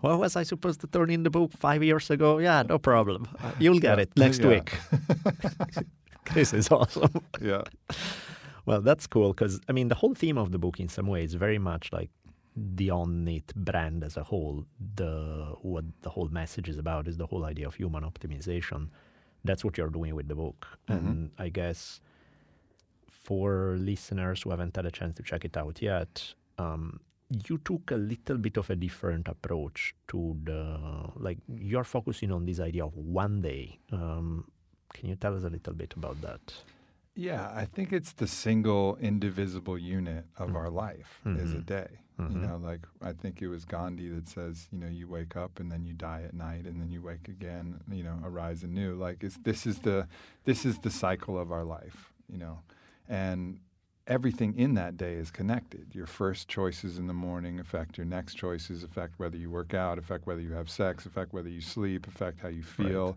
what 0.01 0.19
was 0.19 0.37
I 0.37 0.43
supposed 0.45 0.81
to 0.81 0.87
turn 0.87 1.11
in 1.11 1.23
the 1.25 1.31
book 1.31 1.51
five 1.59 1.83
years 1.83 2.09
ago? 2.11 2.39
Yeah, 2.39 2.63
no 2.63 2.79
problem. 2.79 3.27
Uh, 3.43 3.53
you'll 3.59 3.81
get 3.81 3.99
it 3.99 4.11
next 4.17 4.41
Yeah. 4.41 4.49
week. 4.49 4.73
Chris 6.25 6.53
is 6.55 6.71
awesome. 6.71 7.13
yeah. 7.43 7.63
Well, 8.67 8.81
that's 8.81 9.07
cool 9.07 9.29
because 9.35 9.61
I 9.69 9.73
mean 9.73 9.89
the 9.89 9.95
whole 9.95 10.15
theme 10.15 10.39
of 10.39 10.51
the 10.53 10.59
book, 10.59 10.81
in 10.81 10.89
some 10.89 11.07
ways, 11.07 11.35
very 11.35 11.59
much 11.59 11.93
like 11.93 12.11
the 12.57 12.89
Onnit 12.89 13.55
brand 13.55 14.05
as 14.05 14.17
a 14.17 14.23
whole. 14.25 14.65
The 14.95 15.55
what 15.63 15.85
the 16.03 16.11
whole 16.11 16.29
message 16.29 16.69
is 16.69 16.79
about 16.79 17.09
is 17.09 17.17
the 17.17 17.27
whole 17.27 17.45
idea 17.45 17.67
of 17.67 17.75
human 17.75 18.05
optimization. 18.05 18.89
That's 19.45 19.65
what 19.65 19.77
you're 19.77 19.91
doing 19.91 20.15
with 20.15 20.29
the 20.29 20.35
book, 20.35 20.67
and 20.89 21.31
I 21.39 21.51
guess 21.51 22.01
for 23.09 23.77
listeners 23.79 24.43
who 24.43 24.51
haven't 24.51 24.77
had 24.77 24.87
a 24.87 24.91
chance 24.91 25.17
to 25.17 25.23
check 25.23 25.45
it 25.45 25.57
out 25.57 25.81
yet, 25.83 26.35
um, 26.59 27.01
you 27.49 27.59
took 27.59 27.91
a 27.91 27.97
little 27.97 28.37
bit 28.37 28.57
of 28.57 28.71
a 28.71 28.77
different 28.77 29.29
approach 29.29 29.95
to 30.09 30.37
the 30.45 30.79
like 31.17 31.39
you're 31.59 31.85
focusing 31.85 32.31
on 32.31 32.45
this 32.45 32.61
idea 32.61 32.85
of 32.85 32.97
one 32.97 33.43
day. 33.43 33.79
Um, 33.93 34.51
can 34.93 35.09
you 35.09 35.17
tell 35.17 35.37
us 35.37 35.45
a 35.45 35.49
little 35.51 35.73
bit 35.75 35.95
about 35.97 36.21
that? 36.23 36.55
Yeah, 37.17 37.51
I 37.55 37.65
think 37.65 37.93
it's 37.93 38.13
the 38.13 38.27
single 38.27 38.97
indivisible 38.97 39.79
unit 39.79 40.25
of 40.37 40.57
our 40.57 40.71
life 40.71 41.21
is 41.25 41.53
a 41.55 41.59
day. 41.59 41.89
Mm-hmm. 42.21 42.43
You 42.43 42.47
know, 42.47 42.57
like 42.63 42.87
I 43.03 43.13
think 43.13 43.43
it 43.43 43.49
was 43.49 43.65
Gandhi 43.65 44.09
that 44.11 44.29
says, 44.29 44.69
you 44.71 44.79
know, 44.79 44.87
you 44.87 45.09
wake 45.09 45.37
up 45.37 45.59
and 45.59 45.71
then 45.71 45.85
you 45.85 45.95
die 45.95 46.23
at 46.25 46.35
night 46.35 46.65
and 46.65 46.81
then 46.81 46.91
you 46.91 47.03
wake 47.03 47.27
again, 47.27 47.81
you 47.91 48.05
know, 48.05 48.19
arise 48.25 48.63
anew. 48.63 48.95
Like 48.95 49.25
it's 49.25 49.37
this 49.39 49.67
is 49.67 49.81
the 49.81 50.07
this 50.45 50.65
is 50.65 50.79
the 50.79 50.91
cycle 50.91 51.39
of 51.39 51.51
our 51.51 51.65
life, 51.65 52.13
you 52.31 52.39
know. 52.39 52.61
And 53.09 53.59
everything 54.07 54.57
in 54.57 54.75
that 54.75 54.97
day 54.97 55.15
is 55.15 55.31
connected. 55.31 55.89
Your 55.93 56.07
first 56.07 56.47
choices 56.47 56.99
in 56.99 57.07
the 57.09 57.15
morning 57.15 57.59
affect 57.59 57.99
your 57.99 58.07
next 58.07 58.35
choices, 58.35 58.85
affect 58.85 59.19
whether 59.19 59.37
you 59.37 59.51
work 59.51 59.75
out, 59.75 59.99
affect 59.99 60.27
whether 60.27 60.41
you 60.41 60.53
have 60.53 60.71
sex, 60.71 61.07
affect 61.07 61.33
whether 61.33 61.49
you 61.49 61.61
sleep, 61.61 62.07
affect 62.07 62.41
how 62.41 62.49
you 62.49 62.63
feel. 62.63 63.17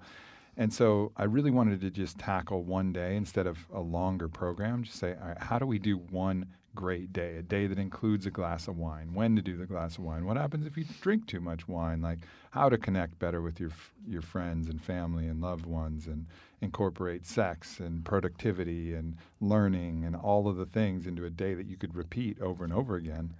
And 0.60 0.74
so 0.74 1.12
I 1.16 1.26
really 1.26 1.52
wanted 1.52 1.82
to 1.82 1.92
just 1.92 2.18
tackle 2.18 2.64
one 2.64 2.92
day 2.92 3.16
instead 3.16 3.46
of 3.46 3.60
a 3.72 3.80
longer 3.80 4.28
program. 4.28 4.84
Just 4.84 4.98
say, 4.98 5.16
all 5.22 5.28
right, 5.28 5.44
how 5.44 5.60
do 5.60 5.68
we 5.68 5.78
do 5.78 5.98
one 5.98 6.48
great 6.78 7.12
day? 7.12 7.38
A 7.38 7.42
day 7.42 7.66
that 7.66 7.80
includes 7.80 8.28
a 8.28 8.32
glass 8.32 8.68
of 8.68 8.78
wine. 8.78 9.16
When 9.16 9.36
to 9.36 9.42
do 9.42 9.58
the 9.58 9.66
glass 9.66 9.98
of 9.98 10.04
wine? 10.04 10.26
What 10.26 10.38
happens 10.38 10.68
if 10.68 10.78
you 10.78 10.86
drink 11.02 11.26
too 11.26 11.42
much 11.42 11.68
wine? 11.68 12.02
Like 12.02 12.20
how 12.52 12.70
to 12.70 12.78
connect 12.78 13.18
better 13.18 13.42
with 13.42 13.60
your 13.60 13.72
your 14.08 14.22
friends 14.22 14.70
and 14.70 14.80
family 14.80 15.26
and 15.28 15.42
loved 15.42 15.66
ones, 15.66 16.06
and 16.06 16.28
incorporate 16.62 17.26
sex 17.26 17.80
and 17.80 18.06
productivity 18.06 18.94
and 18.94 19.18
learning 19.42 20.06
and 20.06 20.16
all 20.16 20.48
of 20.48 20.56
the 20.56 20.66
things 20.68 21.08
into 21.08 21.26
a 21.26 21.32
day 21.32 21.56
that 21.56 21.68
you 21.68 21.78
could 21.78 21.96
repeat 21.96 22.40
over 22.40 22.64
and 22.64 22.74
over 22.74 22.96
again, 22.96 23.34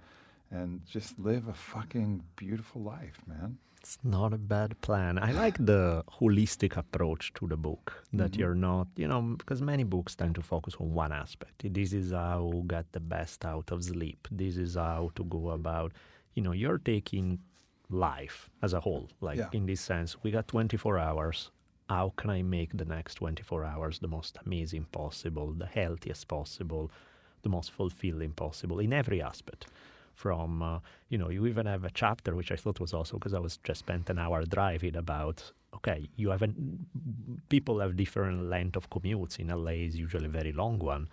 and 0.50 0.80
just 0.84 1.16
live 1.18 1.46
a 1.46 1.54
fucking 1.54 2.24
beautiful 2.34 2.82
life, 2.82 3.20
man. 3.26 3.56
It's 3.80 3.98
not 4.02 4.32
a 4.32 4.38
bad 4.38 4.80
plan. 4.80 5.18
I 5.18 5.32
like 5.32 5.56
the 5.64 6.04
holistic 6.20 6.76
approach 6.76 7.32
to 7.34 7.46
the 7.46 7.56
book 7.56 8.04
that 8.12 8.32
mm-hmm. 8.32 8.40
you're 8.40 8.54
not, 8.54 8.88
you 8.96 9.08
know, 9.08 9.22
because 9.38 9.62
many 9.62 9.84
books 9.84 10.14
tend 10.14 10.34
to 10.34 10.42
focus 10.42 10.74
on 10.80 10.92
one 10.92 11.12
aspect. 11.12 11.62
This 11.72 11.92
is 11.92 12.10
how 12.12 12.50
to 12.52 12.62
get 12.66 12.92
the 12.92 13.00
best 13.00 13.44
out 13.44 13.70
of 13.70 13.84
sleep. 13.84 14.26
This 14.30 14.56
is 14.56 14.74
how 14.74 15.10
to 15.14 15.24
go 15.24 15.50
about, 15.50 15.92
you 16.34 16.42
know, 16.42 16.52
you're 16.52 16.78
taking 16.78 17.38
life 17.88 18.50
as 18.62 18.72
a 18.74 18.80
whole. 18.80 19.08
Like 19.20 19.38
Yeah. 19.38 19.48
in 19.52 19.66
this 19.66 19.80
sense, 19.80 20.16
we 20.22 20.30
got 20.30 20.48
24 20.48 20.98
hours. 20.98 21.50
How 21.88 22.12
can 22.16 22.30
I 22.30 22.42
make 22.42 22.76
the 22.76 22.84
next 22.84 23.14
24 23.14 23.64
hours 23.64 24.00
the 24.00 24.08
most 24.08 24.36
amazing 24.44 24.86
possible, 24.92 25.52
the 25.52 25.66
healthiest 25.66 26.28
possible, 26.28 26.90
the 27.42 27.48
most 27.48 27.70
fulfilling 27.70 28.32
possible 28.32 28.78
in 28.80 28.92
every 28.92 29.22
aspect? 29.22 29.66
From 30.22 30.50
uh, 30.62 30.78
you 31.12 31.18
know 31.20 31.28
you 31.36 31.46
even 31.52 31.66
have 31.74 31.84
a 31.84 31.90
chapter 32.02 32.30
which 32.38 32.50
i 32.56 32.56
thought 32.62 32.78
was 32.84 32.92
also 32.98 33.12
because 33.18 33.34
i 33.40 33.42
was 33.48 33.54
just 33.68 33.80
spent 33.86 34.10
an 34.10 34.18
hour 34.24 34.38
driving 34.56 34.96
about 35.04 35.38
okay 35.78 36.00
you 36.16 36.28
have 36.34 36.42
an, 36.46 36.54
people 37.48 37.76
have 37.82 37.92
different 38.04 38.38
length 38.54 38.76
of 38.80 38.84
commutes 38.94 39.38
in 39.42 39.46
la 39.64 39.70
is 39.88 39.94
usually 40.06 40.26
a 40.32 40.34
very 40.40 40.52
long 40.62 40.76
one 40.94 41.04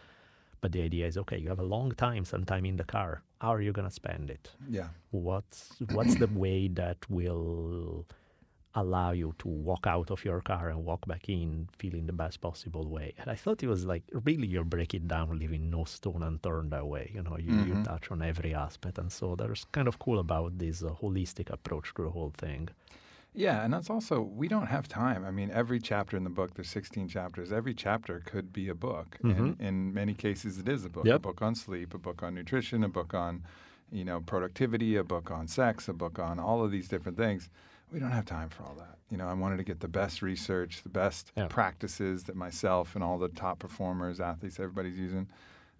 but 0.62 0.72
the 0.76 0.82
idea 0.90 1.06
is 1.12 1.16
okay 1.24 1.38
you 1.44 1.50
have 1.54 1.64
a 1.68 1.70
long 1.78 1.90
time 2.06 2.24
sometime 2.34 2.66
in 2.72 2.78
the 2.78 2.88
car 2.96 3.12
how 3.42 3.52
are 3.54 3.62
you 3.68 3.74
going 3.78 3.88
to 3.94 3.98
spend 4.04 4.26
it 4.38 4.46
Yeah. 4.78 4.90
what's 5.12 5.62
what's 5.96 6.16
the 6.24 6.32
way 6.46 6.60
that 6.82 6.98
will 7.18 8.06
allow 8.75 9.12
you 9.12 9.34
to 9.39 9.48
walk 9.48 9.86
out 9.88 10.12
of 10.12 10.24
your 10.25 10.41
car 10.41 10.70
and 10.70 10.84
walk 10.86 11.05
back 11.08 11.29
in 11.29 11.67
feeling 11.77 12.05
the 12.05 12.13
best 12.13 12.41
possible 12.41 12.88
way 12.88 13.13
and 13.17 13.29
i 13.29 13.36
thought 13.36 13.63
it 13.63 13.67
was 13.67 13.86
like 13.86 14.03
really 14.25 14.48
you're 14.48 14.63
breaking 14.63 15.08
down 15.08 15.38
leaving 15.39 15.70
no 15.70 15.84
stone 15.86 16.22
unturned 16.24 16.72
that 16.72 16.86
way 16.86 17.10
you 17.13 17.22
know 17.24 17.38
you, 17.38 17.53
you 17.63 17.84
touch 17.84 18.12
on 18.12 18.22
every 18.22 18.53
aspect 18.53 18.98
and 18.98 19.12
so 19.12 19.36
there's 19.36 19.65
kind 19.72 19.88
of 19.88 19.98
cool 20.00 20.20
about 20.20 20.58
this 20.58 20.84
uh, 20.84 20.89
holistic 21.01 21.50
approach 21.50 21.94
to 21.94 22.03
the 22.03 22.10
whole 22.10 22.34
thing 22.38 22.70
Yeah, 23.34 23.63
and 23.65 23.74
that's 23.74 23.89
also 23.89 24.22
we 24.22 24.48
don't 24.48 24.67
have 24.67 24.88
time. 24.88 25.25
I 25.25 25.32
mean, 25.32 25.51
every 25.51 25.79
chapter 25.79 26.15
in 26.15 26.24
the 26.24 26.29
book, 26.29 26.53
there's 26.55 26.70
16 26.70 27.10
chapters. 27.10 27.51
Every 27.51 27.74
chapter 27.74 28.22
could 28.25 28.53
be 28.53 28.70
a 28.70 28.75
book. 28.75 29.17
And 29.24 29.60
in 29.60 29.94
many 29.94 30.13
cases, 30.13 30.58
it 30.58 30.70
is 30.70 30.86
a 30.86 30.89
book. 30.89 31.05
A 31.15 31.20
book 31.20 31.41
on 31.41 31.53
sleep, 31.55 31.94
a 31.94 31.98
book 31.98 32.24
on 32.24 32.34
nutrition, 32.34 32.84
a 32.86 32.88
book 32.88 33.13
on, 33.13 33.44
you 33.91 34.05
know, 34.05 34.22
productivity, 34.22 34.96
a 34.96 35.03
book 35.03 35.32
on 35.32 35.48
sex, 35.48 35.89
a 35.89 35.94
book 35.94 36.17
on 36.17 36.39
all 36.39 36.63
of 36.63 36.72
these 36.72 36.88
different 36.88 37.17
things. 37.17 37.50
We 37.92 38.00
don't 38.00 38.12
have 38.12 38.25
time 38.25 38.50
for 38.50 38.63
all 38.63 38.75
that. 38.75 38.98
You 39.10 39.18
know, 39.18 39.27
I 39.27 39.34
wanted 39.34 39.58
to 39.58 39.63
get 39.63 39.80
the 39.80 39.88
best 39.88 40.22
research, 40.22 40.82
the 40.84 40.89
best 40.89 41.32
Yeah. 41.36 41.48
practices 41.48 42.24
that 42.24 42.36
myself 42.36 42.96
and 42.96 43.04
all 43.04 43.18
the 43.18 43.30
top 43.30 43.60
performers, 43.60 44.20
athletes, 44.20 44.60
everybody's 44.60 44.98
using. 44.98 45.27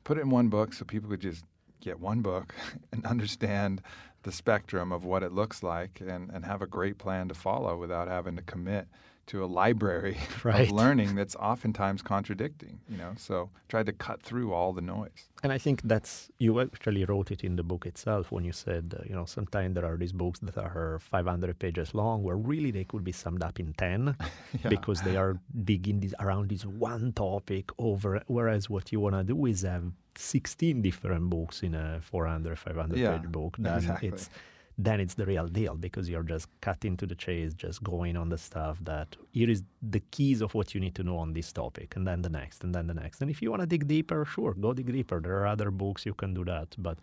Put 0.04 0.18
it 0.18 0.22
in 0.22 0.30
one 0.30 0.48
book 0.50 0.74
so 0.74 0.86
people 0.86 1.10
could 1.10 1.20
just 1.22 1.44
get 1.82 2.00
one 2.00 2.22
book 2.22 2.54
and 2.92 3.06
understand 3.06 3.82
the 4.24 4.32
spectrum 4.32 4.92
of 4.92 5.04
what 5.06 5.24
it 5.24 5.32
looks 5.34 5.62
like 5.64 6.02
and, 6.02 6.30
and 6.32 6.46
have 6.46 6.62
a 6.62 6.68
great 6.68 6.98
plan 6.98 7.28
to 7.28 7.34
follow 7.34 7.78
without 7.78 8.08
having 8.08 8.36
to 8.36 8.42
commit 8.44 8.88
to 9.28 9.44
a 9.44 9.48
library 9.48 10.18
Right. 10.44 10.62
of 10.70 10.72
learning 10.72 11.16
that's 11.16 11.36
oftentimes 11.36 12.02
contradicting, 12.02 12.80
you 12.90 12.98
know. 12.98 13.14
So 13.18 13.50
tried 13.70 13.88
to 13.88 13.94
cut 13.94 14.22
through 14.22 14.54
all 14.54 14.74
the 14.74 14.82
noise. 14.82 15.30
And 15.44 15.52
I 15.52 15.58
think 15.58 15.82
that's 15.84 16.30
you 16.38 16.60
actually 16.62 17.06
wrote 17.06 17.32
it 17.32 17.44
in 17.44 17.56
the 17.56 17.64
book 17.64 17.86
itself 17.86 18.32
when 18.32 18.44
you 18.44 18.52
said, 18.52 18.96
uh, 19.00 19.04
you 19.10 19.16
know, 19.16 19.26
sometimes 19.26 19.76
there 19.76 19.86
are 19.86 19.98
these 19.98 20.12
books 20.14 20.40
that 20.42 20.58
are 20.58 21.00
500 21.00 21.58
pages 21.60 21.94
long, 21.94 22.24
where 22.24 22.38
really 22.38 22.72
they 22.72 22.84
could 22.84 23.04
be 23.04 23.12
summed 23.12 23.44
up 23.44 23.60
in 23.60 23.74
10 23.74 24.16
because 24.70 25.02
they 25.02 25.16
are 25.16 25.38
digging 25.64 26.00
this 26.00 26.14
around 26.20 26.50
this 26.50 26.66
one 26.66 27.12
topic 27.14 27.70
over. 27.80 28.22
Whereas 28.28 28.70
what 28.70 28.92
you 28.92 29.00
want 29.00 29.16
to 29.16 29.24
do 29.24 29.46
is 29.46 29.62
have 29.64 29.84
16 30.18 30.82
different 30.82 31.30
books 31.30 31.64
in 31.64 31.74
a 31.76 32.00
400, 32.02 32.58
500 32.58 32.98
Yeah, 32.98 33.18
page 33.18 33.32
book. 33.32 33.56
Then 33.60 33.78
exactly. 33.78 34.10
it's 34.10 34.30
then 34.78 35.00
it's 35.00 35.14
the 35.14 35.26
real 35.26 35.48
deal 35.48 35.76
because 35.76 36.10
you're 36.10 36.24
just 36.24 36.48
cutting 36.62 36.98
to 36.98 37.06
the 37.06 37.16
chase, 37.16 37.54
just 37.54 37.82
going 37.84 38.18
on 38.18 38.28
the 38.30 38.38
stuff 38.38 38.78
that 38.84 39.16
here 39.32 39.50
is 39.50 39.64
the 39.82 40.02
keys 40.12 40.42
of 40.42 40.54
what 40.54 40.74
you 40.76 40.82
need 40.82 40.96
to 40.96 41.04
know 41.04 41.18
on 41.18 41.32
this 41.34 41.54
topic, 41.54 41.96
and 41.96 42.06
then 42.06 42.22
the 42.22 42.30
next, 42.30 42.64
and 42.64 42.76
then 42.76 42.88
the 42.88 42.94
next. 42.94 43.22
And 43.22 43.32
if 43.32 43.42
you 43.42 43.50
want 43.52 43.62
to 43.62 43.68
dig 43.68 43.88
deeper, 43.88 44.26
sure, 44.26 44.54
go 44.54 44.74
dig 44.74 44.92
deeper. 44.92 45.22
There 45.22 45.38
are 45.42 45.48
other 45.48 45.72
books 45.72 46.06
you 46.06 46.14
can 46.14 46.34
do 46.34 46.44
that. 46.46 46.76
But 46.78 47.00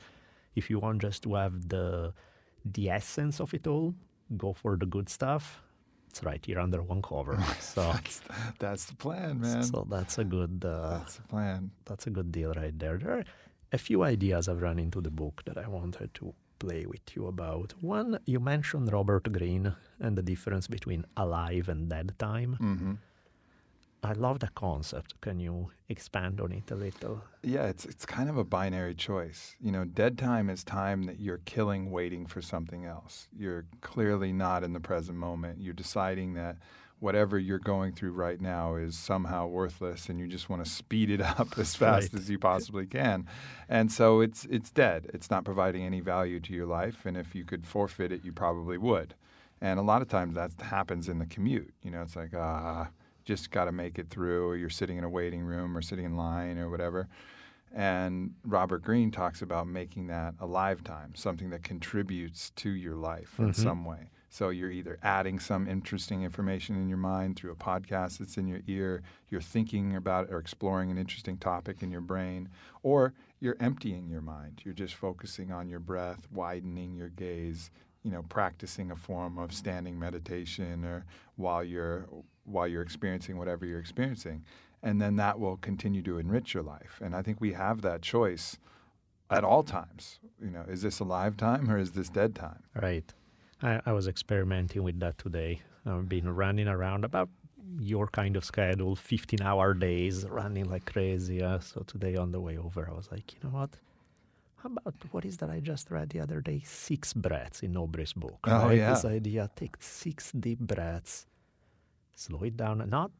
if 0.55 0.69
you 0.69 0.79
want 0.81 1.01
just 1.01 1.23
to 1.25 1.35
have 1.35 1.69
the 1.69 2.13
the 2.65 2.91
essence 2.91 3.41
of 3.41 3.55
it 3.55 3.67
all, 3.67 3.95
go 4.37 4.53
for 4.53 4.77
the 4.77 4.87
good 4.87 5.09
stuff. 5.09 5.63
It's 6.11 6.23
right 6.23 6.45
here 6.45 6.61
under 6.61 6.83
one 6.83 7.01
cover. 7.01 7.43
So, 7.61 7.81
That's, 7.91 8.21
that's 8.59 8.85
the 8.85 8.95
plan, 8.97 9.41
man. 9.41 9.63
so 9.63 9.87
that's 9.89 10.19
a 10.19 10.25
good 10.25 10.63
uh, 10.63 10.99
that's 10.99 11.17
the 11.17 11.23
plan. 11.23 11.71
that's 11.87 12.07
a 12.07 12.11
good 12.11 12.31
deal 12.31 12.53
right 12.53 12.79
there. 12.79 12.99
There 12.99 13.13
are 13.13 13.25
a 13.73 13.79
few 13.79 14.03
ideas 14.03 14.47
I've 14.47 14.61
run 14.61 14.79
into 14.79 15.01
the 15.01 15.11
book 15.11 15.43
that 15.47 15.57
I 15.57 15.67
wanted 15.69 16.13
to 16.17 16.35
play 16.65 16.87
with 16.87 17.07
you 17.15 17.27
about. 17.27 17.69
One, 17.81 18.11
you 18.33 18.41
mentioned 18.41 18.93
Robert 18.93 19.25
Greene 19.37 19.75
and 20.05 20.17
the 20.17 20.23
difference 20.23 20.67
between 20.77 21.05
alive 21.17 21.67
and 21.73 21.89
dead 21.95 22.09
time. 22.19 22.53
hmm 22.61 22.95
I 24.05 24.15
love 24.15 24.39
the 24.41 24.51
concept. 24.67 25.11
Can 25.21 25.39
you 25.39 25.71
expand 25.89 26.41
on 26.41 26.51
it 26.51 26.69
a 26.73 26.75
little? 26.75 27.17
Yeah, 27.55 27.67
it's 27.73 27.85
it's 27.93 28.05
kind 28.05 28.29
of 28.29 28.37
a 28.37 28.43
binary 28.57 28.97
choice. 28.97 29.41
You 29.61 29.71
know, 29.75 29.85
dead 30.03 30.15
time 30.19 30.51
is 30.55 30.65
time 30.65 31.01
that 31.09 31.19
you're 31.25 31.43
killing 31.55 31.83
waiting 31.99 32.27
for 32.27 32.43
something 32.43 32.83
else. 32.85 33.29
You're 33.43 33.65
clearly 33.81 34.33
not 34.33 34.65
in 34.65 34.73
the 34.73 34.81
present 34.81 35.19
moment. 35.19 35.61
You're 35.65 35.83
deciding 35.85 36.35
that 36.35 36.57
whatever 37.03 37.37
you're 37.39 37.59
going 37.59 37.93
through 37.93 38.13
right 38.13 38.41
now 38.41 38.77
is 38.77 38.97
somehow 38.97 39.47
worthless 39.47 40.09
and 40.09 40.21
you 40.21 40.27
just 40.29 40.49
want 40.49 40.65
to 40.65 40.71
speed 40.71 41.11
it 41.11 41.21
up 41.41 41.59
as 41.59 41.75
fast 41.75 42.13
Right. 42.13 42.23
as 42.23 42.31
you 42.31 42.39
possibly 42.39 42.87
can. 42.87 43.27
And 43.69 43.91
so 43.91 44.21
it's 44.21 44.45
it's 44.47 44.71
dead. 44.71 45.11
It's 45.13 45.31
not 45.31 45.45
providing 45.45 45.83
any 45.85 46.01
value 46.01 46.39
to 46.41 46.53
your 46.53 46.67
life 46.67 47.05
and 47.05 47.17
if 47.17 47.35
you 47.35 47.45
could 47.45 47.67
forfeit 47.67 48.13
it, 48.13 48.25
you 48.25 48.33
probably 48.33 48.79
would. 48.79 49.15
And 49.61 49.79
a 49.79 49.83
lot 49.83 50.01
of 50.03 50.09
times 50.09 50.35
that 50.37 50.53
happens 50.61 51.09
in 51.09 51.19
the 51.19 51.27
commute. 51.27 51.75
You 51.83 51.91
know, 51.91 52.03
it's 52.03 52.17
like 52.17 52.35
ah 52.37 52.89
just 53.25 53.51
got 53.53 53.67
to 53.67 53.73
make 53.73 53.99
it 54.01 54.11
through, 54.11 54.49
or 54.49 54.57
you're 54.57 54.69
sitting 54.71 54.99
in 54.99 55.05
a 55.05 55.09
waiting 55.09 55.43
room, 55.43 55.77
or 55.77 55.83
sitting 55.83 56.05
in 56.05 56.17
line, 56.17 56.59
or 56.59 56.69
whatever. 56.69 57.07
And 57.75 58.35
Robert 58.45 58.83
Greene 58.83 59.11
talks 59.13 59.43
about 59.43 59.67
making 59.69 60.09
that 60.09 60.35
a 60.41 60.47
live 60.47 60.83
time, 60.85 61.15
something 61.15 61.51
that 61.51 61.63
contributes 61.63 62.51
to 62.57 62.71
your 62.71 62.97
life 62.97 63.39
in 63.39 63.55
some 63.55 63.85
way. 63.85 64.11
So 64.33 64.49
you're 64.49 64.71
either 64.71 64.99
adding 65.03 65.39
some 65.39 65.69
interesting 65.69 66.23
information 66.23 66.75
in 66.77 66.89
your 66.89 66.97
mind 66.97 67.37
through 67.37 67.53
a 67.53 67.55
podcast 67.55 68.17
that's 68.17 68.39
in 68.39 68.47
your 68.47 68.63
ear, 68.67 69.03
you're 69.29 69.43
thinking 69.43 69.95
about 69.95 70.31
or 70.31 70.39
exploring 70.39 70.91
an 70.91 70.97
interesting 70.97 71.37
topic 71.37 71.83
in 71.83 71.91
your 71.91 72.01
brain, 72.01 72.49
or 72.83 73.13
you're 73.41 73.59
emptying 73.61 74.09
your 74.09 74.23
mind. 74.23 74.63
You're 74.65 74.73
just 74.73 74.95
focusing 74.95 75.53
on 75.53 75.69
your 75.69 75.81
breath, 75.81 76.27
widening 76.33 76.95
your 76.95 77.11
gaze, 77.11 77.71
you 78.05 78.11
know, 78.11 78.23
practicing 78.23 78.91
a 78.91 78.97
form 78.97 79.37
of 79.37 79.53
standing 79.53 79.99
meditation 79.99 80.83
or 80.83 81.05
while 81.37 81.63
you're 81.63 82.09
while 82.45 82.67
you're 82.67 82.81
experiencing 82.81 83.37
whatever 83.37 83.67
you're 83.67 83.81
experiencing. 83.81 84.47
And 84.83 84.99
then 84.99 85.17
that 85.17 85.41
will 85.41 85.59
continue 85.59 86.01
to 86.05 86.17
enrich 86.17 86.55
your 86.55 86.63
life. 86.63 87.03
And 87.05 87.15
I 87.15 87.21
think 87.21 87.43
we 87.43 87.53
have 87.53 87.83
that 87.83 88.01
choice 88.01 88.57
at 89.29 89.45
all 89.45 89.63
times. 89.63 90.21
You 90.43 90.53
know, 90.53 90.65
is 90.67 90.81
this 90.81 91.01
a 91.01 91.05
live 91.05 91.37
time 91.37 91.71
or 91.71 91.77
is 91.77 91.93
this 91.93 92.09
dead 92.09 92.35
time? 92.35 92.63
Right. 92.75 93.13
I, 93.63 93.81
I 93.87 93.93
was 93.93 94.09
experimenting 94.09 94.83
with 94.83 94.99
that 95.01 95.19
today. 95.19 95.61
I've 95.87 96.09
been 96.09 96.29
running 96.35 96.69
around 96.69 97.05
about 97.05 97.29
your 97.79 98.07
kind 98.09 98.37
of 98.37 98.45
schedule, 98.45 98.97
15 98.97 99.43
hour 99.43 99.75
days, 99.75 100.25
running 100.25 100.69
like 100.69 100.91
crazy. 100.93 101.43
Uh, 101.43 101.61
so 101.61 101.83
today 101.87 102.17
on 102.17 102.33
the 102.33 102.41
way 102.41 102.59
over, 102.59 102.89
I 102.89 102.95
was 102.95 103.11
like, 103.11 103.33
you 103.33 103.39
know 103.43 103.55
what? 103.55 103.71
How 104.57 104.69
about 104.69 104.95
what 105.11 105.25
is 105.25 105.39
that 105.39 105.51
I 105.51 105.61
just 105.61 105.91
read 105.91 106.11
the 106.11 106.21
other 106.21 106.41
day? 106.41 106.63
Six 106.65 107.13
breaths 107.13 107.63
in 107.63 107.77
Aubrey's 107.77 108.13
book. 108.13 108.39
Oh, 108.45 108.69
right? 108.69 108.79
yeah. 108.79 108.95
This 108.95 109.05
idea 109.05 109.51
take 109.57 109.77
six 109.81 110.31
deep 110.33 110.61
breaths, 110.61 111.27
slow 112.15 112.43
it 112.43 112.57
down, 112.57 112.89
not 112.89 113.11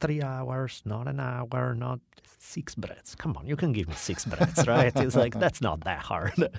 three 0.00 0.22
hours, 0.22 0.82
not 0.84 1.08
an 1.08 1.20
hour, 1.20 1.74
not 1.74 2.00
six 2.38 2.74
breaths. 2.74 3.14
Come 3.14 3.36
on, 3.36 3.46
you 3.46 3.56
can 3.56 3.72
give 3.72 3.88
me 3.88 3.94
six 3.94 4.24
breaths, 4.24 4.66
right? 4.66 4.92
It's 4.96 5.16
like 5.16 5.38
that's 5.38 5.60
not 5.60 5.80
that 5.84 6.00
hard. 6.00 6.34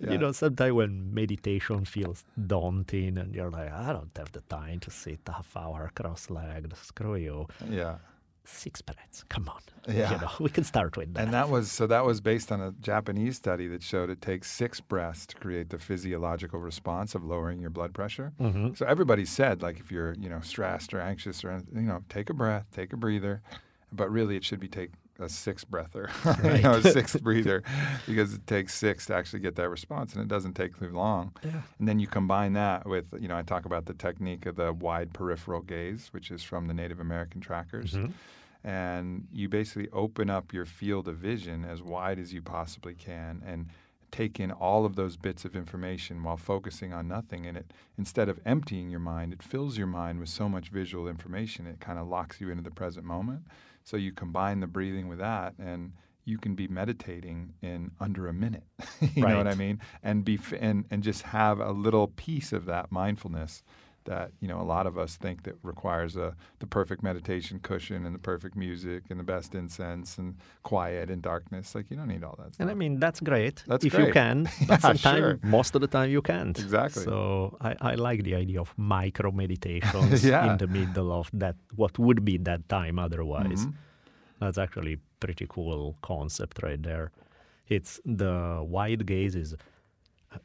Yeah. 0.00 0.10
You 0.12 0.18
know, 0.18 0.32
sometimes 0.32 0.72
when 0.72 1.14
meditation 1.14 1.84
feels 1.84 2.24
daunting 2.46 3.16
and 3.16 3.34
you're 3.34 3.50
like, 3.50 3.72
I 3.72 3.92
don't 3.92 4.10
have 4.16 4.32
the 4.32 4.42
time 4.42 4.80
to 4.80 4.90
sit 4.90 5.20
half 5.26 5.56
hour 5.56 5.90
cross-legged. 5.94 6.74
Screw 6.76 7.14
you. 7.16 7.46
Yeah. 7.70 7.96
Six 8.44 8.82
breaths. 8.82 9.24
Come 9.28 9.48
on. 9.48 9.60
Yeah. 9.86 10.14
You 10.14 10.20
know, 10.22 10.30
we 10.40 10.48
can 10.48 10.64
start 10.64 10.96
with 10.96 11.12
that. 11.12 11.24
And 11.24 11.34
that 11.34 11.50
was 11.50 11.70
so 11.70 11.86
that 11.88 12.06
was 12.06 12.22
based 12.22 12.50
on 12.50 12.58
a 12.58 12.72
Japanese 12.80 13.36
study 13.36 13.66
that 13.68 13.82
showed 13.82 14.08
it 14.08 14.22
takes 14.22 14.50
six 14.50 14.80
breaths 14.80 15.26
to 15.26 15.36
create 15.36 15.68
the 15.68 15.78
physiological 15.78 16.58
response 16.58 17.14
of 17.14 17.22
lowering 17.22 17.60
your 17.60 17.68
blood 17.68 17.92
pressure. 17.92 18.32
Mm-hmm. 18.40 18.72
So 18.74 18.86
everybody 18.86 19.26
said 19.26 19.60
like 19.60 19.78
if 19.78 19.92
you're 19.92 20.14
you 20.14 20.30
know 20.30 20.40
stressed 20.40 20.94
or 20.94 21.00
anxious 21.02 21.44
or 21.44 21.62
you 21.74 21.82
know 21.82 22.02
take 22.08 22.30
a 22.30 22.34
breath, 22.34 22.64
take 22.72 22.94
a 22.94 22.96
breather, 22.96 23.42
but 23.92 24.10
really 24.10 24.36
it 24.36 24.44
should 24.44 24.60
be 24.60 24.68
take 24.68 24.92
a 25.20 25.28
six 25.28 25.64
breather, 25.64 26.10
you 26.44 26.60
know, 26.62 26.74
a 26.74 26.82
sixth 26.92 27.22
breather, 27.22 27.62
because 28.06 28.34
it 28.34 28.46
takes 28.46 28.74
six 28.74 29.06
to 29.06 29.14
actually 29.14 29.40
get 29.40 29.54
that 29.56 29.68
response, 29.68 30.12
and 30.14 30.22
it 30.22 30.28
doesn't 30.28 30.54
take 30.54 30.78
too 30.78 30.90
long. 30.90 31.32
Yeah. 31.44 31.62
And 31.78 31.86
then 31.88 31.98
you 32.00 32.06
combine 32.06 32.52
that 32.54 32.86
with 32.86 33.06
you 33.20 33.28
know 33.28 33.36
I 33.36 33.42
talk 33.42 33.64
about 33.64 33.86
the 33.86 33.94
technique 33.94 34.46
of 34.46 34.56
the 34.56 34.72
wide 34.72 35.12
peripheral 35.12 35.60
gaze, 35.62 36.08
which 36.12 36.30
is 36.30 36.42
from 36.42 36.66
the 36.66 36.74
Native 36.74 37.00
American 37.00 37.40
trackers 37.40 37.92
Mhm. 37.94 38.12
and 38.64 39.26
you 39.32 39.48
basically 39.48 39.88
open 39.92 40.30
up 40.30 40.52
your 40.52 40.64
field 40.66 41.06
of 41.08 41.16
vision 41.16 41.64
as 41.64 41.82
wide 41.82 42.18
as 42.18 42.32
you 42.32 42.40
possibly 42.42 42.94
can 42.94 43.42
and 43.46 43.66
take 44.10 44.38
in 44.38 44.50
all 44.52 44.86
of 44.86 44.94
those 44.94 45.16
bits 45.16 45.44
of 45.44 45.56
information 45.56 46.22
while 46.22 46.36
focusing 46.36 46.92
on 46.92 47.08
nothing 47.08 47.46
and 47.46 47.56
it 47.56 47.72
instead 47.98 48.28
of 48.28 48.38
emptying 48.46 48.88
your 48.88 49.00
mind 49.00 49.32
it 49.32 49.42
fills 49.42 49.76
your 49.76 49.88
mind 49.88 50.20
with 50.20 50.28
so 50.28 50.48
much 50.48 50.68
visual 50.70 51.08
information 51.08 51.66
it 51.66 51.80
kind 51.80 51.98
of 51.98 52.06
locks 52.06 52.40
you 52.40 52.48
into 52.48 52.62
the 52.62 52.70
present 52.70 53.04
moment 53.04 53.42
so 53.84 53.96
you 53.96 54.12
combine 54.12 54.60
the 54.60 54.66
breathing 54.66 55.08
with 55.08 55.18
that 55.18 55.54
and 55.58 55.92
you 56.24 56.38
can 56.38 56.54
be 56.54 56.66
meditating 56.66 57.52
in 57.62 57.90
under 58.00 58.26
a 58.26 58.32
minute 58.32 58.64
you 59.14 59.22
know 59.22 59.36
what 59.36 59.46
i 59.46 59.54
mean? 59.54 59.78
And 60.02 60.24
be 60.24 60.34
f- 60.34 60.54
and 60.58 60.84
and 60.90 61.02
just 61.02 61.22
have 61.22 61.60
a 61.60 61.70
little 61.70 62.08
piece 62.08 62.52
of 62.52 62.64
that 62.66 62.90
mindfulness 62.90 63.62
that 64.04 64.30
you 64.40 64.48
know 64.48 64.60
a 64.60 64.68
lot 64.76 64.86
of 64.86 64.98
us 64.98 65.16
think 65.16 65.42
that 65.44 65.56
requires 65.62 66.16
a 66.16 66.34
the 66.58 66.66
perfect 66.66 67.02
meditation 67.02 67.58
cushion 67.62 68.04
and 68.06 68.14
the 68.14 68.18
perfect 68.18 68.54
music 68.56 69.04
and 69.10 69.18
the 69.18 69.24
best 69.24 69.54
incense 69.54 70.18
and 70.18 70.36
quiet 70.62 71.10
and 71.10 71.22
darkness. 71.22 71.74
Like 71.74 71.86
you 71.90 71.96
don't 71.96 72.08
need 72.08 72.22
all 72.24 72.36
that. 72.38 72.54
Stuff. 72.54 72.60
And 72.60 72.70
I 72.70 72.74
mean, 72.74 73.00
that's 73.00 73.20
great 73.20 73.64
That's 73.66 73.84
if 73.84 73.92
you 73.94 74.00
great. 74.10 74.12
can, 74.14 74.48
Yeah, 74.60 74.66
but 74.68 74.80
sometimes, 74.82 75.18
sure. 75.18 75.38
most 75.42 75.74
of 75.74 75.80
the 75.80 75.86
time, 75.88 76.10
you 76.10 76.22
can't. 76.22 76.58
Exactly. 76.58 77.04
So 77.04 77.56
I, 77.60 77.76
I 77.80 77.94
like 77.94 78.24
the 78.24 78.34
idea 78.34 78.60
of 78.60 78.72
micro 78.76 79.30
meditations 79.42 80.24
Yeah. 80.24 80.52
in 80.52 80.58
the 80.58 80.66
middle 80.66 81.10
of 81.12 81.30
that, 81.32 81.56
what 81.74 81.98
would 81.98 82.24
be 82.24 82.36
that 82.38 82.68
time 82.68 82.98
otherwise. 82.98 83.66
Mhm. 83.66 83.74
That's 84.40 84.58
actually 84.58 84.98
pretty 85.20 85.46
cool 85.48 85.96
concept 86.02 86.62
right 86.62 86.82
there. 86.82 87.10
It's 87.68 87.98
the 88.04 88.62
wide 88.76 89.06
gaze 89.06 89.34
is 89.34 89.54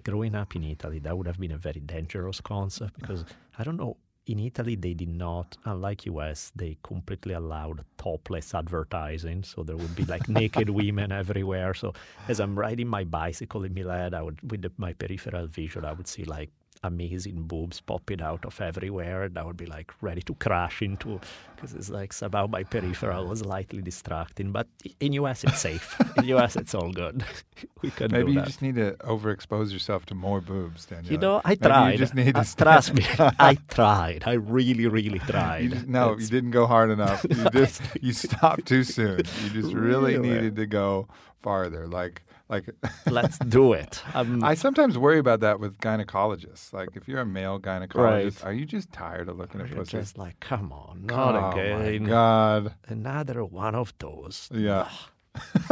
growing 0.03 0.35
up 0.35 0.55
in 0.55 0.63
Italy, 0.63 0.99
that 0.99 1.17
would 1.17 1.27
have 1.27 1.39
been 1.39 1.51
a 1.51 1.57
very 1.57 1.79
dangerous 1.79 2.41
concept 2.41 2.99
because 2.99 3.25
I 3.57 3.63
don't 3.63 3.77
know. 3.77 3.97
In 4.25 4.37
Italy, 4.37 4.75
they 4.75 4.93
did 4.93 5.09
not, 5.09 5.57
unlike 5.65 6.05
US, 6.05 6.51
they 6.55 6.77
completely 6.83 7.33
allowed 7.33 7.83
topless 7.97 8.53
advertising. 8.53 9.41
So 9.43 9.63
there 9.63 9.75
would 9.75 9.95
be 9.95 10.05
like 10.05 10.29
naked 10.41 10.69
women 10.69 11.11
everywhere. 11.11 11.73
So 11.73 11.93
as 12.27 12.39
I'm 12.39 12.57
riding 12.57 12.87
my 12.87 13.05
bicycle 13.05 13.63
in 13.63 13.73
Milan, 13.73 14.13
I 14.13 14.21
would, 14.21 14.51
with 14.51 14.61
the, 14.61 14.71
my 14.77 14.93
peripheral 14.93 15.47
vision, 15.47 15.83
I 15.83 15.93
would 15.93 16.07
see 16.07 16.25
like 16.25 16.51
amazing 16.83 17.43
boobs 17.43 17.81
popping 17.81 18.21
out 18.21 18.45
of 18.45 18.59
everywhere. 18.61 19.23
And 19.23 19.37
I 19.37 19.43
would 19.43 19.57
be 19.57 19.65
like 19.65 19.91
ready 20.01 20.21
to 20.23 20.33
crash 20.35 20.81
into, 20.81 21.19
because 21.55 21.73
it's 21.73 21.89
like 21.89 22.13
somehow 22.13 22.47
my 22.47 22.63
peripheral 22.63 23.27
was 23.27 23.39
slightly 23.39 23.81
distracting. 23.81 24.51
But 24.51 24.67
in 24.99 25.13
US, 25.13 25.43
it's 25.43 25.59
safe. 25.59 25.99
in 26.17 26.25
US, 26.35 26.55
it's 26.55 26.73
all 26.73 26.91
good. 26.91 27.23
we 27.81 27.91
can 27.91 28.11
Maybe 28.11 28.31
do 28.33 28.39
you 28.39 28.45
just 28.45 28.61
need 28.61 28.75
to 28.75 28.93
overexpose 29.01 29.71
yourself 29.73 30.05
to 30.07 30.15
more 30.15 30.39
boobs, 30.41 30.85
Daniel. 30.85 31.11
You 31.11 31.17
know, 31.17 31.41
I 31.43 31.49
Maybe 31.49 31.65
tried. 31.67 31.91
You 31.91 31.97
just 31.97 32.15
need 32.15 32.33
to 32.35 32.39
Uh, 32.39 32.43
trust 32.57 32.93
me, 32.93 33.05
I 33.19 33.57
tried. 33.67 34.23
I 34.25 34.33
really, 34.33 34.87
really 34.87 35.19
tried. 35.19 35.71
Just, 35.71 35.87
no, 35.87 36.11
It's- 36.13 36.21
you 36.23 36.27
didn't 36.29 36.51
go 36.51 36.65
hard 36.65 36.91
enough. 36.91 37.25
You 37.39 37.49
just 37.51 37.81
you 38.01 38.13
stopped 38.13 38.65
too 38.65 38.83
soon. 38.83 39.17
You 39.43 39.49
just 39.61 39.73
really 39.73 40.15
Really? 40.17 40.29
needed 40.29 40.55
to 40.55 40.65
go 40.65 41.07
farther. 41.41 41.87
Like 41.87 42.21
like 42.49 42.69
Let's 43.09 43.37
do 43.39 43.73
it. 43.73 44.01
Um, 44.13 44.43
I 44.43 44.55
sometimes 44.55 44.97
worry 44.97 45.19
about 45.19 45.39
that 45.41 45.59
with 45.59 45.77
gynecologists. 45.77 46.73
Like 46.73 46.89
if 46.95 47.07
you're 47.07 47.21
a 47.21 47.25
male 47.25 47.59
gynecologist, 47.59 48.43
Right. 48.43 48.45
are 48.45 48.53
you 48.53 48.65
just 48.65 48.91
tired 48.91 49.29
of 49.29 49.37
looking 49.37 49.61
at 49.61 49.69
you're 49.69 49.77
pussy? 49.79 49.97
just 49.97 50.17
like, 50.17 50.39
come 50.39 50.71
on, 50.71 51.05
not 51.05 51.35
oh 51.35 51.51
again. 51.59 52.03
my 52.03 52.09
god. 52.09 52.73
Another 52.87 53.45
one 53.45 53.75
of 53.75 53.93
those. 53.99 54.49
Yeah. 54.51 54.89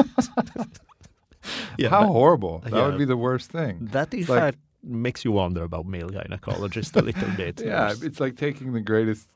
Yeah, 1.78 1.90
How 1.90 2.02
but 2.02 2.08
horrible. 2.12 2.60
That 2.60 2.74
yeah. 2.74 2.86
would 2.88 2.98
be 2.98 3.06
the 3.06 3.16
worst 3.18 3.52
thing. 3.52 3.88
that 3.94 4.14
It's 4.14 4.28
like- 4.28 4.40
fact 4.40 4.58
makes 4.84 5.24
you 5.24 5.32
wonder 5.32 5.64
about 5.64 5.86
male 5.86 6.10
gynecologists 6.10 6.96
a 6.96 7.02
little 7.04 7.30
bit. 7.38 7.62
Yeah, 7.66 7.94
it's 8.02 8.20
like 8.20 8.36
taking 8.36 8.74
the 8.74 8.82
greatest 8.82 9.28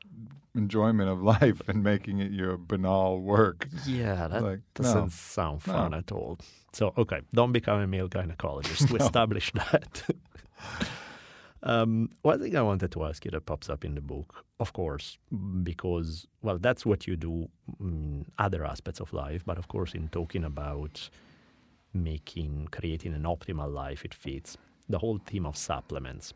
enjoyment 0.54 1.08
of 1.08 1.22
life 1.22 1.62
and 1.68 1.82
making 1.82 2.18
it 2.20 2.30
your 2.32 2.56
banal 2.58 3.18
work. 3.20 3.66
yeah, 3.86 4.26
that 4.28 4.42
like, 4.42 4.60
doesn't 4.74 5.00
no. 5.04 5.08
sound 5.08 5.66
No. 5.66 5.72
fun 5.72 5.94
at 5.94 6.12
all. 6.12 6.38
So, 6.72 6.92
okay, 6.96 7.20
don't 7.32 7.52
become 7.52 7.80
a 7.80 7.86
male 7.86 8.08
gynecologist. 8.08 8.90
We 8.92 8.98
established 8.98 9.54
that. 9.54 10.02
um, 11.62 12.10
one 12.22 12.40
thing 12.40 12.56
I 12.56 12.62
wanted 12.62 12.92
to 12.92 13.04
ask 13.04 13.24
you 13.24 13.30
that 13.32 13.46
pops 13.46 13.68
up 13.68 13.84
in 13.84 13.94
the 13.94 14.00
book, 14.00 14.44
of 14.58 14.72
course, 14.72 15.18
because, 15.62 16.26
well, 16.42 16.58
that's 16.58 16.86
what 16.86 17.06
you 17.06 17.16
do 17.16 17.48
in 17.80 18.26
other 18.38 18.64
aspects 18.64 19.00
of 19.00 19.12
life, 19.12 19.44
but 19.44 19.58
of 19.58 19.68
course, 19.68 19.94
in 19.94 20.08
talking 20.08 20.44
about 20.44 21.10
making, 21.92 22.68
creating 22.70 23.12
an 23.12 23.24
optimal 23.24 23.72
life, 23.72 24.04
it 24.04 24.14
fits 24.14 24.56
the 24.88 24.98
whole 24.98 25.18
theme 25.26 25.46
of 25.46 25.56
supplements. 25.56 26.32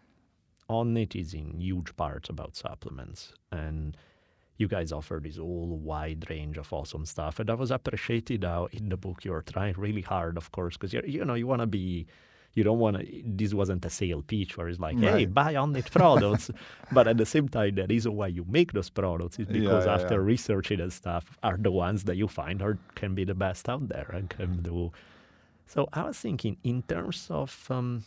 Onnit 0.69 1.15
is 1.15 1.33
in 1.33 1.61
huge 1.61 1.97
parts 1.97 2.29
about 2.29 2.57
supplements. 2.57 3.33
And 3.51 3.97
you 4.59 4.69
guys 4.69 4.93
offer 4.93 5.21
this 5.23 5.37
whole 5.37 5.79
wide 5.83 6.29
range 6.31 6.57
of 6.57 6.73
awesome 6.73 7.05
stuff. 7.05 7.41
And 7.41 7.51
I 7.51 7.55
was 7.55 7.71
appreciated 7.71 8.45
how 8.45 8.69
in 8.73 8.89
the 8.89 8.97
book 8.97 9.25
you're 9.25 9.43
trying 9.43 9.75
really 9.77 10.01
hard, 10.01 10.37
of 10.37 10.51
course, 10.53 10.77
because 10.77 10.93
you 10.93 11.25
know 11.25 11.35
you 11.35 11.47
want 11.47 11.61
to 11.61 11.67
be, 11.67 12.07
you 12.55 12.65
don't 12.65 12.79
want 12.79 12.99
to. 12.99 13.23
This 13.25 13.53
wasn't 13.53 13.85
a 13.85 13.91
sale 13.91 14.23
pitch 14.23 14.57
where 14.57 14.69
it's 14.69 14.81
like, 14.81 14.99
hey, 14.99 15.27
buy 15.27 15.55
Onnit 15.55 15.91
products. 15.91 16.51
but 16.93 17.07
at 17.07 17.19
the 17.19 17.27
same 17.27 17.49
time, 17.49 17.75
the 17.75 17.87
reason 17.87 18.15
why 18.17 18.29
you 18.29 18.47
make 18.49 18.73
those 18.73 18.89
products 18.91 19.39
is 19.39 19.47
Yeah, 19.49 19.61
because 19.61 19.87
yeah, 19.87 19.95
after 19.95 20.15
yeah. 20.15 20.21
researching 20.21 20.81
and 20.81 20.93
stuff, 20.93 21.37
are 21.43 21.59
the 21.59 21.71
ones 21.71 22.05
that 22.05 22.17
you 22.17 22.29
find 22.29 22.63
are 22.63 22.79
can 22.95 23.15
be 23.15 23.25
the 23.25 23.35
best 23.35 23.69
out 23.69 23.89
there 23.89 24.11
and 24.13 24.31
can 24.31 24.63
do. 24.63 24.93
So 25.67 25.89
I 25.93 26.05
was 26.05 26.19
thinking 26.19 26.57
in 26.65 26.83
terms 26.83 27.27
of. 27.31 27.67
Um, 27.71 28.05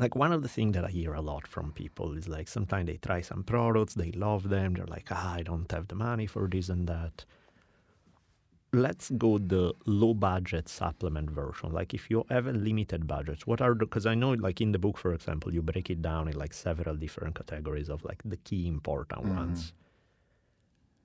like 0.00 0.16
one 0.16 0.32
of 0.32 0.42
the 0.42 0.48
things 0.48 0.74
that 0.74 0.84
I 0.84 0.88
hear 0.88 1.12
a 1.14 1.20
lot 1.20 1.46
from 1.46 1.72
people 1.72 2.14
is 2.14 2.26
like 2.26 2.48
sometimes 2.48 2.86
they 2.86 2.96
try 2.96 3.20
some 3.20 3.44
products, 3.44 3.94
they 3.94 4.12
love 4.12 4.48
them, 4.48 4.74
they're 4.74 4.86
like, 4.86 5.08
ah, 5.10 5.34
I 5.34 5.42
don't 5.42 5.70
have 5.70 5.88
the 5.88 5.94
money 5.94 6.26
for 6.26 6.48
this 6.48 6.70
and 6.70 6.88
that. 6.88 7.24
Let's 8.72 9.10
go 9.10 9.38
the 9.38 9.74
low 9.84 10.14
budget 10.14 10.68
supplement 10.68 11.30
version. 11.30 11.72
Like 11.72 11.92
if 11.92 12.08
you 12.10 12.24
have 12.30 12.46
a 12.46 12.52
limited 12.52 13.06
budget, 13.06 13.46
what 13.46 13.60
are 13.60 13.74
the 13.74 13.84
because 13.86 14.06
I 14.06 14.14
know 14.14 14.30
like 14.30 14.60
in 14.60 14.72
the 14.72 14.78
book, 14.78 14.96
for 14.96 15.12
example, 15.12 15.52
you 15.52 15.60
break 15.60 15.90
it 15.90 16.00
down 16.00 16.28
in 16.28 16.36
like 16.38 16.54
several 16.54 16.94
different 16.96 17.34
categories 17.34 17.88
of 17.90 18.04
like 18.04 18.22
the 18.24 18.36
key 18.38 18.68
important 18.68 19.24
ones. 19.26 19.72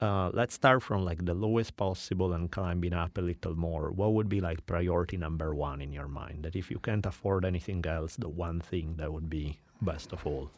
Uh, 0.02 0.30
let's 0.34 0.54
start 0.54 0.84
from 0.84 1.06
like 1.06 1.24
the 1.26 1.34
lowest 1.34 1.78
possible 1.78 2.34
and 2.34 2.52
climbing 2.52 2.94
up 2.94 3.18
a 3.18 3.22
little 3.22 3.56
more. 3.56 3.92
What 3.92 4.14
would 4.14 4.28
be 4.28 4.42
like 4.42 4.66
priority 4.66 5.18
number 5.18 5.56
one 5.56 5.82
in 5.82 5.94
your 5.94 6.08
mind? 6.10 6.44
That 6.44 6.56
if 6.56 6.70
you 6.70 6.80
can't 6.80 7.06
afford 7.06 7.46
anything 7.46 7.86
else, 7.86 8.16
the 8.18 8.28
one 8.30 8.60
thing 8.60 8.96
that 8.98 9.14
would 9.14 9.30
be 9.30 9.60
best 9.82 10.12
of 10.12 10.26
all. 10.28 10.52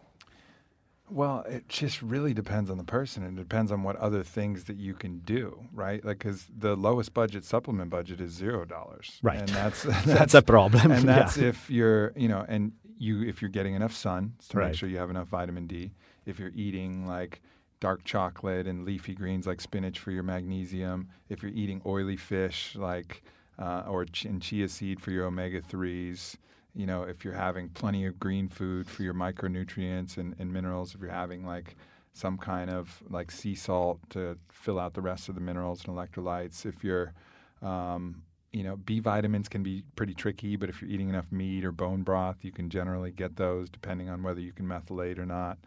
Well, 1.09 1.45
it 1.47 1.69
just 1.69 2.01
really 2.01 2.33
depends 2.33 2.69
on 2.69 2.77
the 2.77 2.83
person. 2.83 3.23
It 3.23 3.35
depends 3.37 3.71
on 3.71 3.81
what 3.83 3.95
other 3.95 4.23
things 4.23 4.65
that 4.65 4.75
you 4.75 4.93
can 4.93 5.19
do, 5.19 5.57
right? 5.73 6.03
Like, 6.03 6.17
because 6.19 6.47
the 6.57 6.75
lowest 6.75 7.13
budget 7.13 7.45
supplement 7.45 7.89
budget 7.89 8.19
is 8.19 8.33
zero 8.33 8.65
dollars, 8.65 9.17
Right. 9.23 9.39
And 9.39 9.47
that's 9.49 9.83
That's 10.05 10.33
a 10.33 10.41
problem. 10.41 10.91
and 10.91 11.05
yeah. 11.05 11.13
that's 11.19 11.37
if 11.37 11.69
you're, 11.69 12.11
you 12.17 12.27
know, 12.27 12.43
and 12.49 12.73
you 12.97 13.21
if 13.23 13.41
you're 13.41 13.51
getting 13.51 13.75
enough 13.75 13.93
sun 13.93 14.33
to 14.49 14.57
Right. 14.57 14.67
make 14.67 14.75
sure 14.75 14.89
you 14.89 14.97
have 14.97 15.09
enough 15.09 15.27
vitamin 15.29 15.67
D. 15.67 15.91
If 16.25 16.39
you're 16.39 16.51
eating 16.53 17.07
like 17.07 17.41
dark 17.79 18.03
chocolate 18.03 18.67
and 18.67 18.85
leafy 18.85 19.13
greens 19.13 19.45
like 19.45 19.61
spinach 19.61 19.99
for 19.99 20.11
your 20.11 20.23
magnesium. 20.23 21.07
If 21.29 21.43
you're 21.43 21.51
eating 21.51 21.81
oily 21.85 22.17
fish 22.17 22.75
like 22.75 23.23
uh, 23.59 23.83
or 23.87 24.05
ch- 24.05 24.25
and 24.25 24.41
chia 24.41 24.67
seed 24.67 25.01
for 25.01 25.11
your 25.11 25.25
omega 25.25 25.61
threes. 25.61 26.37
You 26.73 26.85
know, 26.85 27.03
if 27.03 27.25
you're 27.25 27.33
having 27.33 27.69
plenty 27.69 28.05
of 28.05 28.19
green 28.19 28.49
food 28.49 28.87
for 28.87 29.03
your 29.03 29.13
micronutrients 29.13 30.17
and, 30.17 30.35
and 30.37 30.51
minerals. 30.51 30.93
If 30.93 31.01
you're 31.01 31.09
having 31.09 31.45
like 31.45 31.75
some 32.13 32.37
kind 32.37 32.69
of 32.69 33.01
like 33.09 33.29
sea 33.31 33.55
salt 33.55 33.99
to 34.09 34.37
fill 34.49 34.79
out 34.79 34.93
the 34.93 35.01
rest 35.01 35.29
of 35.29 35.35
the 35.35 35.41
minerals 35.41 35.85
and 35.85 35.95
electrolytes. 35.95 36.65
If 36.65 36.83
you're 36.83 37.13
um, 37.61 38.21
you 38.53 38.63
know, 38.63 38.77
B 38.77 38.99
vitamins 38.99 39.49
can 39.49 39.61
be 39.61 39.83
pretty 39.95 40.13
tricky, 40.13 40.55
but 40.55 40.69
if 40.69 40.81
you're 40.81 40.89
eating 40.89 41.09
enough 41.09 41.31
meat 41.31 41.65
or 41.65 41.71
bone 41.71 42.01
broth, 42.01 42.37
you 42.43 42.51
can 42.51 42.69
generally 42.69 43.11
get 43.11 43.35
those 43.35 43.69
depending 43.69 44.09
on 44.09 44.23
whether 44.23 44.39
you 44.39 44.51
can 44.51 44.65
methylate 44.65 45.19
or 45.19 45.25
not. 45.25 45.57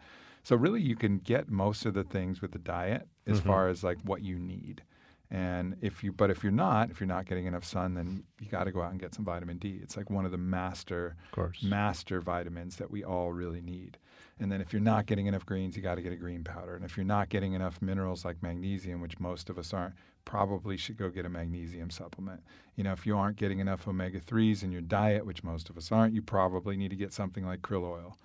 So 0.43 0.55
really, 0.55 0.81
you 0.81 0.95
can 0.95 1.19
get 1.19 1.49
most 1.49 1.85
of 1.85 1.93
the 1.93 2.03
things 2.03 2.41
with 2.41 2.51
the 2.51 2.59
diet 2.59 3.07
as 3.27 3.39
mm-hmm. 3.39 3.47
far 3.47 3.69
as 3.69 3.83
like 3.83 3.99
what 4.03 4.21
you 4.21 4.39
need. 4.39 4.83
And 5.29 5.77
if 5.79 6.03
you, 6.03 6.11
but 6.11 6.29
if 6.29 6.43
you're 6.43 6.51
not, 6.51 6.91
if 6.91 6.99
you're 6.99 7.07
not 7.07 7.25
getting 7.25 7.45
enough 7.45 7.63
sun, 7.63 7.93
then 7.93 8.23
you 8.41 8.49
got 8.49 8.65
to 8.65 8.71
go 8.71 8.81
out 8.81 8.91
and 8.91 8.99
get 8.99 9.15
some 9.15 9.23
vitamin 9.23 9.59
D. 9.59 9.79
It's 9.81 9.95
like 9.95 10.09
one 10.09 10.25
of 10.25 10.31
the 10.31 10.37
master, 10.37 11.15
course. 11.31 11.63
master 11.63 12.19
vitamins 12.19 12.75
that 12.75 12.91
we 12.91 13.05
all 13.05 13.31
really 13.31 13.61
need. 13.61 13.97
And 14.39 14.51
then 14.51 14.59
if 14.59 14.73
you're 14.73 14.81
not 14.81 15.05
getting 15.05 15.27
enough 15.27 15.45
greens, 15.45 15.77
you 15.77 15.83
got 15.83 15.95
to 15.95 16.01
get 16.01 16.11
a 16.11 16.17
green 16.17 16.43
powder. 16.43 16.75
And 16.75 16.83
if 16.83 16.97
you're 16.97 17.05
not 17.05 17.29
getting 17.29 17.53
enough 17.53 17.81
minerals 17.81 18.25
like 18.25 18.43
magnesium, 18.43 18.99
which 18.99 19.19
most 19.19 19.49
of 19.49 19.57
us 19.57 19.73
aren't, 19.73 19.93
probably 20.25 20.75
should 20.75 20.97
go 20.97 21.09
get 21.09 21.25
a 21.25 21.29
magnesium 21.29 21.89
supplement. 21.89 22.41
You 22.75 22.83
know, 22.83 22.91
if 22.91 23.05
you 23.05 23.17
aren't 23.17 23.37
getting 23.37 23.59
enough 23.59 23.87
omega 23.87 24.19
3s 24.19 24.63
in 24.63 24.71
your 24.71 24.81
diet, 24.81 25.25
which 25.25 25.43
most 25.43 25.69
of 25.69 25.77
us 25.77 25.91
aren't, 25.93 26.13
you 26.13 26.21
probably 26.21 26.75
need 26.75 26.89
to 26.89 26.95
get 26.97 27.13
something 27.13 27.45
like 27.45 27.61
krill 27.61 27.83
oil. 27.83 28.17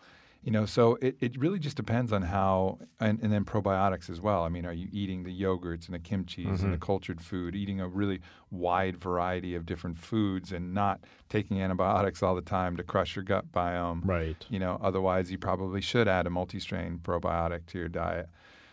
You 0.46 0.52
know, 0.52 0.64
so 0.64 0.96
it, 1.02 1.16
it 1.20 1.37
really 1.37 1.59
just 1.59 1.76
depends 1.76 2.12
on 2.12 2.22
how, 2.22 2.78
and, 3.00 3.20
and 3.20 3.32
then 3.32 3.44
probiotics 3.44 4.09
as 4.09 4.20
well. 4.20 4.44
I 4.44 4.48
mean, 4.48 4.64
are 4.64 4.72
you 4.72 4.87
eating 4.92 5.24
the 5.24 5.42
yogurts 5.42 5.87
and 5.87 5.94
the 5.96 5.98
kimchis 5.98 6.46
and 6.46 6.59
the 6.59 6.66
mm-hmm. 6.66 6.76
cultured 6.76 7.20
food, 7.20 7.56
eating 7.56 7.80
a 7.80 7.88
really 7.88 8.20
wide 8.52 8.96
variety 8.96 9.56
of 9.56 9.66
different 9.66 9.98
foods 9.98 10.52
and 10.52 10.72
not 10.72 11.00
taking 11.28 11.61
antibiotics 11.61 12.22
all 12.22 12.37
the 12.37 12.42
time 12.42 12.76
to 12.76 12.85
crush 12.85 13.16
your 13.16 13.24
gut 13.24 13.50
biome? 13.50 14.02
Right. 14.04 14.37
You 14.48 14.61
know, 14.61 14.78
otherwise 14.80 15.32
you 15.32 15.38
probably 15.38 15.80
should 15.80 16.06
add 16.06 16.28
a 16.28 16.30
multi-strain 16.30 17.00
probiotic 17.02 17.66
to 17.66 17.78
your 17.78 17.88
diet. 17.88 18.28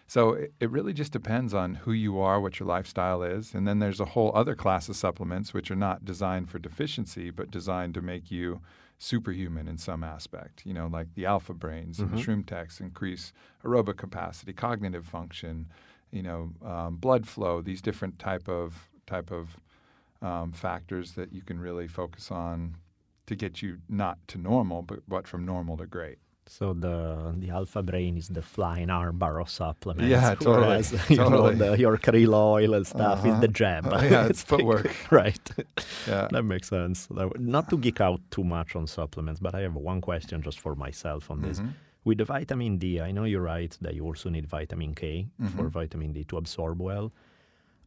So 0.06 0.34
it, 0.34 0.54
it 0.60 0.70
really 0.70 0.94
just 0.94 1.12
depends 1.12 1.56
on 1.56 1.74
who 1.74 1.92
you 1.92 2.20
are, 2.20 2.40
what 2.40 2.60
your 2.60 2.68
lifestyle 2.68 3.24
is, 3.24 3.56
and 3.56 3.68
then 3.68 3.80
there's 3.80 4.00
a 4.00 4.06
whole 4.06 4.32
other 4.36 4.54
class 4.54 4.90
of 4.90 4.96
supplements 4.96 5.56
which 5.56 5.72
are 5.72 5.76
not 5.76 6.06
designed 6.06 6.52
for 6.52 6.60
deficiency, 6.60 7.32
but 7.32 7.50
designed 7.50 7.96
to 7.96 8.02
make 8.04 8.30
you 8.30 8.62
superhuman 9.04 9.68
in 9.68 9.78
some 9.78 10.04
aspect. 10.04 10.66
You 10.66 10.74
know, 10.74 10.88
like 10.88 11.14
the 11.14 11.26
alpha 11.26 11.54
brains 11.54 12.00
and 12.00 12.10
the 12.12 12.18
shroom 12.24 12.46
techs 12.46 12.80
increase 12.80 13.34
aerobic 13.64 13.98
capacity, 13.98 14.54
cognitive 14.54 15.06
function, 15.06 15.68
you 16.12 16.24
know, 16.24 16.52
um, 16.66 16.96
blood 16.96 17.28
flow. 17.28 17.62
These 17.62 17.82
different 17.82 18.18
type 18.18 18.48
of 18.48 18.90
type 19.06 19.32
of 19.32 19.58
um, 20.22 20.52
factors 20.54 21.14
that 21.14 21.34
you 21.34 21.42
can 21.42 21.60
really 21.60 21.88
focus 21.88 22.32
on 22.32 22.78
to 23.26 23.36
get 23.36 23.62
you 23.62 23.80
not 23.90 24.18
to 24.30 24.38
normal, 24.38 24.82
but 24.82 25.00
but 25.08 25.28
from 25.28 25.46
normal 25.46 25.78
to 25.78 25.86
great. 25.86 26.20
So 26.48 26.74
the 26.74 27.34
the 27.38 27.50
Alpha 27.52 27.82
Brain 27.82 28.18
is 28.18 28.28
the 28.28 28.42
flying 28.42 28.90
armbar 28.90 29.42
of 29.42 29.50
supplements. 29.50 30.10
Yeah, 30.10 30.36
totally, 30.40 30.68
whereas, 30.68 30.92
you 31.10 31.18
know, 31.18 31.52
the, 31.54 31.78
your 31.78 31.98
krill 31.98 32.34
oil 32.34 32.74
and 32.74 32.86
stuff 32.86 33.26
is 33.26 33.40
the 33.40 33.48
jab. 33.48 33.88
Oh, 33.88 34.02
yeah, 34.02 34.26
it's 34.28 34.44
like- 34.52 34.60
footwork. 34.60 35.12
right. 35.12 35.50
Yeah. 36.08 36.28
That 36.32 36.44
makes 36.44 36.68
sense. 36.70 37.08
Not 37.40 37.70
to 37.70 37.78
geek 37.78 38.02
out 38.02 38.20
too 38.30 38.44
much 38.44 38.76
on 38.76 38.88
supplements, 38.88 39.40
but 39.40 39.56
I 39.56 39.62
have 39.62 39.76
one 39.76 40.02
question 40.02 40.42
just 40.42 40.60
for 40.60 40.76
myself 40.76 41.32
on 41.32 41.42
this. 41.42 41.60
Mm-hmm. 41.60 41.70
With 42.06 42.18
the 42.18 42.26
vitamin 42.26 42.78
D, 42.78 43.00
I 43.00 43.12
know 43.14 43.24
you're 43.24 43.42
right 43.56 43.76
that 43.82 43.94
you 43.96 44.04
also 44.06 44.30
need 44.30 44.46
vitamin 44.46 44.94
K 44.94 45.28
Mm-hmm. 45.42 45.58
for 45.58 45.70
vitamin 45.70 46.12
D 46.12 46.24
to 46.26 46.38
absorb 46.38 46.82
well. 46.82 47.14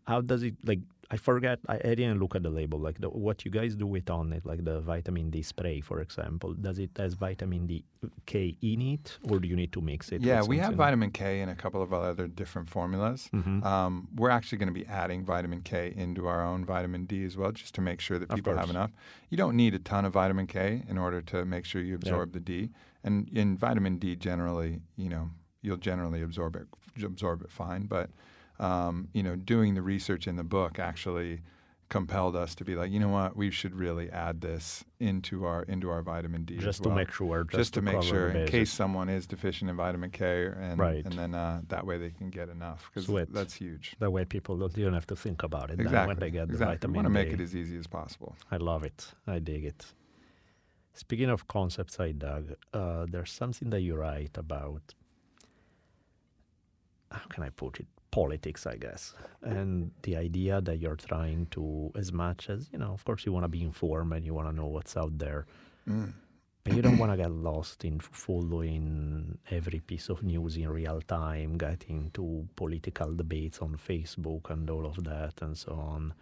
How 0.06 0.20
does 0.22 0.42
it 0.42 0.54
like? 0.64 0.80
I 1.10 1.16
forget. 1.16 1.60
I, 1.68 1.74
I 1.74 1.94
didn't 1.94 2.18
look 2.18 2.34
at 2.34 2.42
the 2.42 2.50
label. 2.50 2.78
Like 2.78 3.00
the, 3.00 3.08
what 3.08 3.44
you 3.44 3.50
guys 3.50 3.74
do 3.76 3.86
with 3.86 4.06
Onnit, 4.06 4.44
like 4.44 4.64
the 4.64 4.80
vitamin 4.80 5.30
D 5.30 5.42
spray, 5.42 5.80
for 5.80 6.00
example. 6.00 6.54
Does 6.54 6.78
it 6.78 6.90
has 6.96 7.14
vitamin 7.14 7.66
D 7.66 7.84
K 8.26 8.56
in 8.60 8.82
it, 8.82 9.18
or 9.30 9.38
do 9.38 9.46
you 9.46 9.56
need 9.56 9.72
to 9.72 9.80
mix 9.80 10.10
it? 10.10 10.22
Yeah, 10.22 10.42
we 10.42 10.58
have 10.58 10.74
vitamin 10.74 11.10
K 11.10 11.40
in 11.40 11.48
a 11.48 11.54
couple 11.54 11.82
of 11.82 11.92
other 11.92 12.26
different 12.26 12.68
formulas. 12.68 13.28
Mm-hmm. 13.32 13.62
Um, 13.64 14.08
we're 14.16 14.30
actually 14.30 14.58
going 14.58 14.72
to 14.74 14.80
be 14.80 14.86
adding 14.86 15.24
vitamin 15.24 15.62
K 15.62 15.92
into 15.96 16.26
our 16.26 16.44
own 16.44 16.64
vitamin 16.64 17.04
D 17.04 17.24
as 17.24 17.36
well, 17.36 17.52
just 17.52 17.74
to 17.76 17.80
make 17.80 18.00
sure 18.00 18.18
that 18.18 18.28
people 18.30 18.56
have 18.56 18.70
enough. 18.70 18.92
You 19.30 19.36
don't 19.36 19.56
need 19.56 19.74
a 19.74 19.78
ton 19.78 20.04
of 20.04 20.12
vitamin 20.12 20.46
K 20.46 20.82
in 20.88 20.98
order 20.98 21.20
to 21.22 21.44
make 21.44 21.64
sure 21.64 21.82
you 21.82 21.94
absorb 21.94 22.32
the 22.32 22.40
D. 22.40 22.70
And 23.04 23.28
in 23.28 23.56
vitamin 23.56 23.98
D, 23.98 24.16
generally, 24.16 24.80
you 24.96 25.08
know, 25.08 25.30
you'll 25.62 25.76
generally 25.76 26.22
absorb 26.22 26.56
it 26.56 26.66
absorb 27.04 27.42
it 27.42 27.50
fine. 27.50 27.86
But 27.86 28.10
um, 28.58 29.08
you 29.12 29.22
know, 29.22 29.36
doing 29.36 29.74
the 29.74 29.82
research 29.82 30.26
in 30.26 30.36
the 30.36 30.44
book 30.44 30.78
actually 30.78 31.40
compelled 31.88 32.34
us 32.34 32.56
to 32.56 32.64
be 32.64 32.74
like, 32.74 32.90
you 32.90 32.98
know 32.98 33.08
what, 33.08 33.36
we 33.36 33.48
should 33.48 33.72
really 33.74 34.10
add 34.10 34.40
this 34.40 34.84
into 34.98 35.44
our 35.44 35.62
into 35.64 35.88
our 35.88 36.02
vitamin 36.02 36.44
D 36.44 36.56
just 36.58 36.82
to 36.82 36.90
make 36.90 37.12
sure. 37.12 37.44
Just, 37.44 37.56
just 37.56 37.74
to 37.74 37.82
make 37.82 38.02
sure 38.02 38.30
in 38.30 38.48
case 38.48 38.72
someone 38.72 39.08
is 39.08 39.26
deficient 39.26 39.70
in 39.70 39.76
vitamin 39.76 40.10
K, 40.10 40.46
and 40.46 40.78
Right. 40.80 41.04
and 41.04 41.14
then 41.16 41.34
uh, 41.34 41.60
that 41.68 41.86
way 41.86 41.96
they 41.98 42.10
can 42.10 42.28
get 42.30 42.48
enough 42.48 42.90
because 42.92 43.06
that's 43.30 43.54
huge. 43.54 43.94
That 44.00 44.10
way, 44.10 44.24
people 44.24 44.56
don't, 44.56 44.74
don't 44.74 44.94
have 44.94 45.06
to 45.08 45.16
think 45.16 45.44
about 45.44 45.70
it 45.70 45.78
Exactly. 45.80 46.08
when 46.08 46.18
they 46.18 46.30
get 46.30 46.48
the 46.48 46.54
exactly. 46.54 46.88
We 46.90 46.96
want 46.96 47.06
to 47.06 47.10
make 47.10 47.32
it 47.32 47.40
as 47.40 47.54
easy 47.54 47.76
as 47.76 47.86
possible. 47.86 48.34
I 48.50 48.56
love 48.56 48.82
it. 48.82 49.12
I 49.26 49.38
dig 49.38 49.64
it. 49.64 49.86
Speaking 50.94 51.28
of 51.28 51.46
concepts 51.46 52.00
I 52.00 52.12
dug, 52.12 52.54
uh, 52.72 53.06
there's 53.08 53.30
something 53.30 53.70
that 53.70 53.82
you 53.82 53.94
write 53.96 54.36
about. 54.38 54.94
How 57.12 57.26
can 57.28 57.42
I 57.44 57.50
put 57.50 57.78
it? 57.80 57.86
Politics, 58.10 58.66
I 58.66 58.76
guess, 58.76 59.14
and 59.42 59.90
the 60.02 60.16
idea 60.16 60.60
that 60.62 60.78
you're 60.78 60.96
trying 60.96 61.46
to, 61.50 61.92
as 61.96 62.12
much 62.12 62.48
as 62.48 62.68
you 62.72 62.78
know, 62.78 62.92
of 62.92 63.04
course, 63.04 63.26
you 63.26 63.32
want 63.32 63.44
to 63.44 63.48
be 63.48 63.62
informed 63.62 64.12
and 64.14 64.24
you 64.24 64.32
want 64.32 64.48
to 64.48 64.54
know 64.54 64.66
what's 64.66 64.96
out 64.96 65.18
there, 65.18 65.46
mm. 65.88 66.12
but 66.64 66.72
you 66.72 66.80
don't 66.80 66.96
want 66.96 67.12
to 67.12 67.16
get 67.18 67.30
lost 67.30 67.84
in 67.84 68.00
following 68.00 69.36
every 69.50 69.80
piece 69.80 70.08
of 70.08 70.22
news 70.22 70.56
in 70.56 70.68
real 70.68 71.02
time, 71.02 71.58
getting 71.58 72.10
to 72.14 72.48
political 72.56 73.14
debates 73.14 73.58
on 73.58 73.76
Facebook 73.76 74.48
and 74.50 74.70
all 74.70 74.86
of 74.86 75.04
that 75.04 75.34
and 75.42 75.58
so 75.58 75.72
on. 75.72 76.14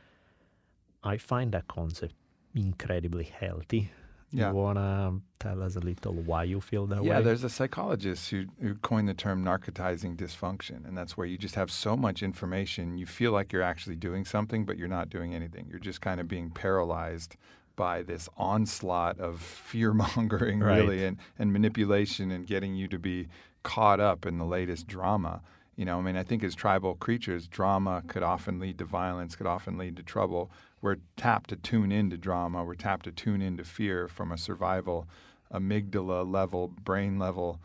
I 1.04 1.18
find 1.18 1.52
that 1.52 1.68
concept 1.68 2.14
incredibly 2.54 3.24
healthy. 3.24 3.90
Yeah. 4.30 4.50
You 4.50 4.56
want 4.56 4.78
to 4.78 5.20
tell 5.38 5.62
us 5.62 5.76
a 5.76 5.80
little 5.80 6.14
why 6.14 6.44
you 6.44 6.60
feel 6.60 6.86
that 6.88 7.04
Yeah, 7.04 7.18
way? 7.18 7.24
there's 7.24 7.44
a 7.44 7.48
psychologist 7.50 8.30
who, 8.30 8.46
who 8.60 8.74
coined 8.76 9.08
the 9.08 9.14
term 9.14 9.44
narcotizing 9.44 10.16
dysfunction, 10.16 10.86
and 10.86 10.96
that's 10.96 11.16
where 11.16 11.26
you 11.26 11.38
just 11.38 11.54
have 11.54 11.70
so 11.70 11.96
much 11.96 12.22
information, 12.22 12.98
you 12.98 13.06
feel 13.06 13.30
like 13.32 13.52
you're 13.52 13.62
actually 13.62 13.96
doing 13.96 14.24
something, 14.24 14.64
but 14.64 14.76
you're 14.76 14.88
not 14.88 15.08
doing 15.10 15.34
anything. 15.34 15.66
You're 15.70 15.78
just 15.78 16.00
kind 16.00 16.20
of 16.20 16.26
being 16.28 16.50
paralyzed 16.50 17.36
by 17.76 18.02
this 18.02 18.28
onslaught 18.36 19.18
of 19.18 19.40
fear 19.40 19.92
mongering, 19.94 20.60
Right. 20.60 20.76
really, 20.78 21.04
and, 21.04 21.18
and 21.38 21.52
manipulation, 21.52 22.30
and 22.30 22.46
getting 22.46 22.74
you 22.74 22.88
to 22.88 22.98
be 22.98 23.28
caught 23.62 24.00
up 24.00 24.26
in 24.26 24.38
the 24.38 24.44
latest 24.44 24.86
drama. 24.86 25.42
You 25.76 25.84
know, 25.84 25.98
I 25.98 26.02
mean, 26.02 26.16
I 26.16 26.22
think 26.22 26.44
as 26.44 26.54
tribal 26.54 26.94
creatures, 26.94 27.48
drama 27.48 28.02
could 28.06 28.22
often 28.22 28.60
lead 28.60 28.78
to 28.78 28.84
violence, 28.84 29.34
could 29.34 29.46
often 29.48 29.76
lead 29.76 29.96
to 29.96 30.02
trouble. 30.04 30.50
We're 30.84 30.96
tapped 31.16 31.48
to 31.48 31.56
tune 31.56 31.90
into 31.90 32.18
drama. 32.18 32.62
We're 32.62 32.74
tapped 32.74 33.04
to 33.04 33.10
tune 33.10 33.40
into 33.40 33.64
fear 33.64 34.06
from 34.06 34.30
a 34.30 34.36
survival, 34.36 35.08
amygdala 35.50 36.30
level, 36.30 36.68
brain 36.68 37.18
level, 37.18 37.58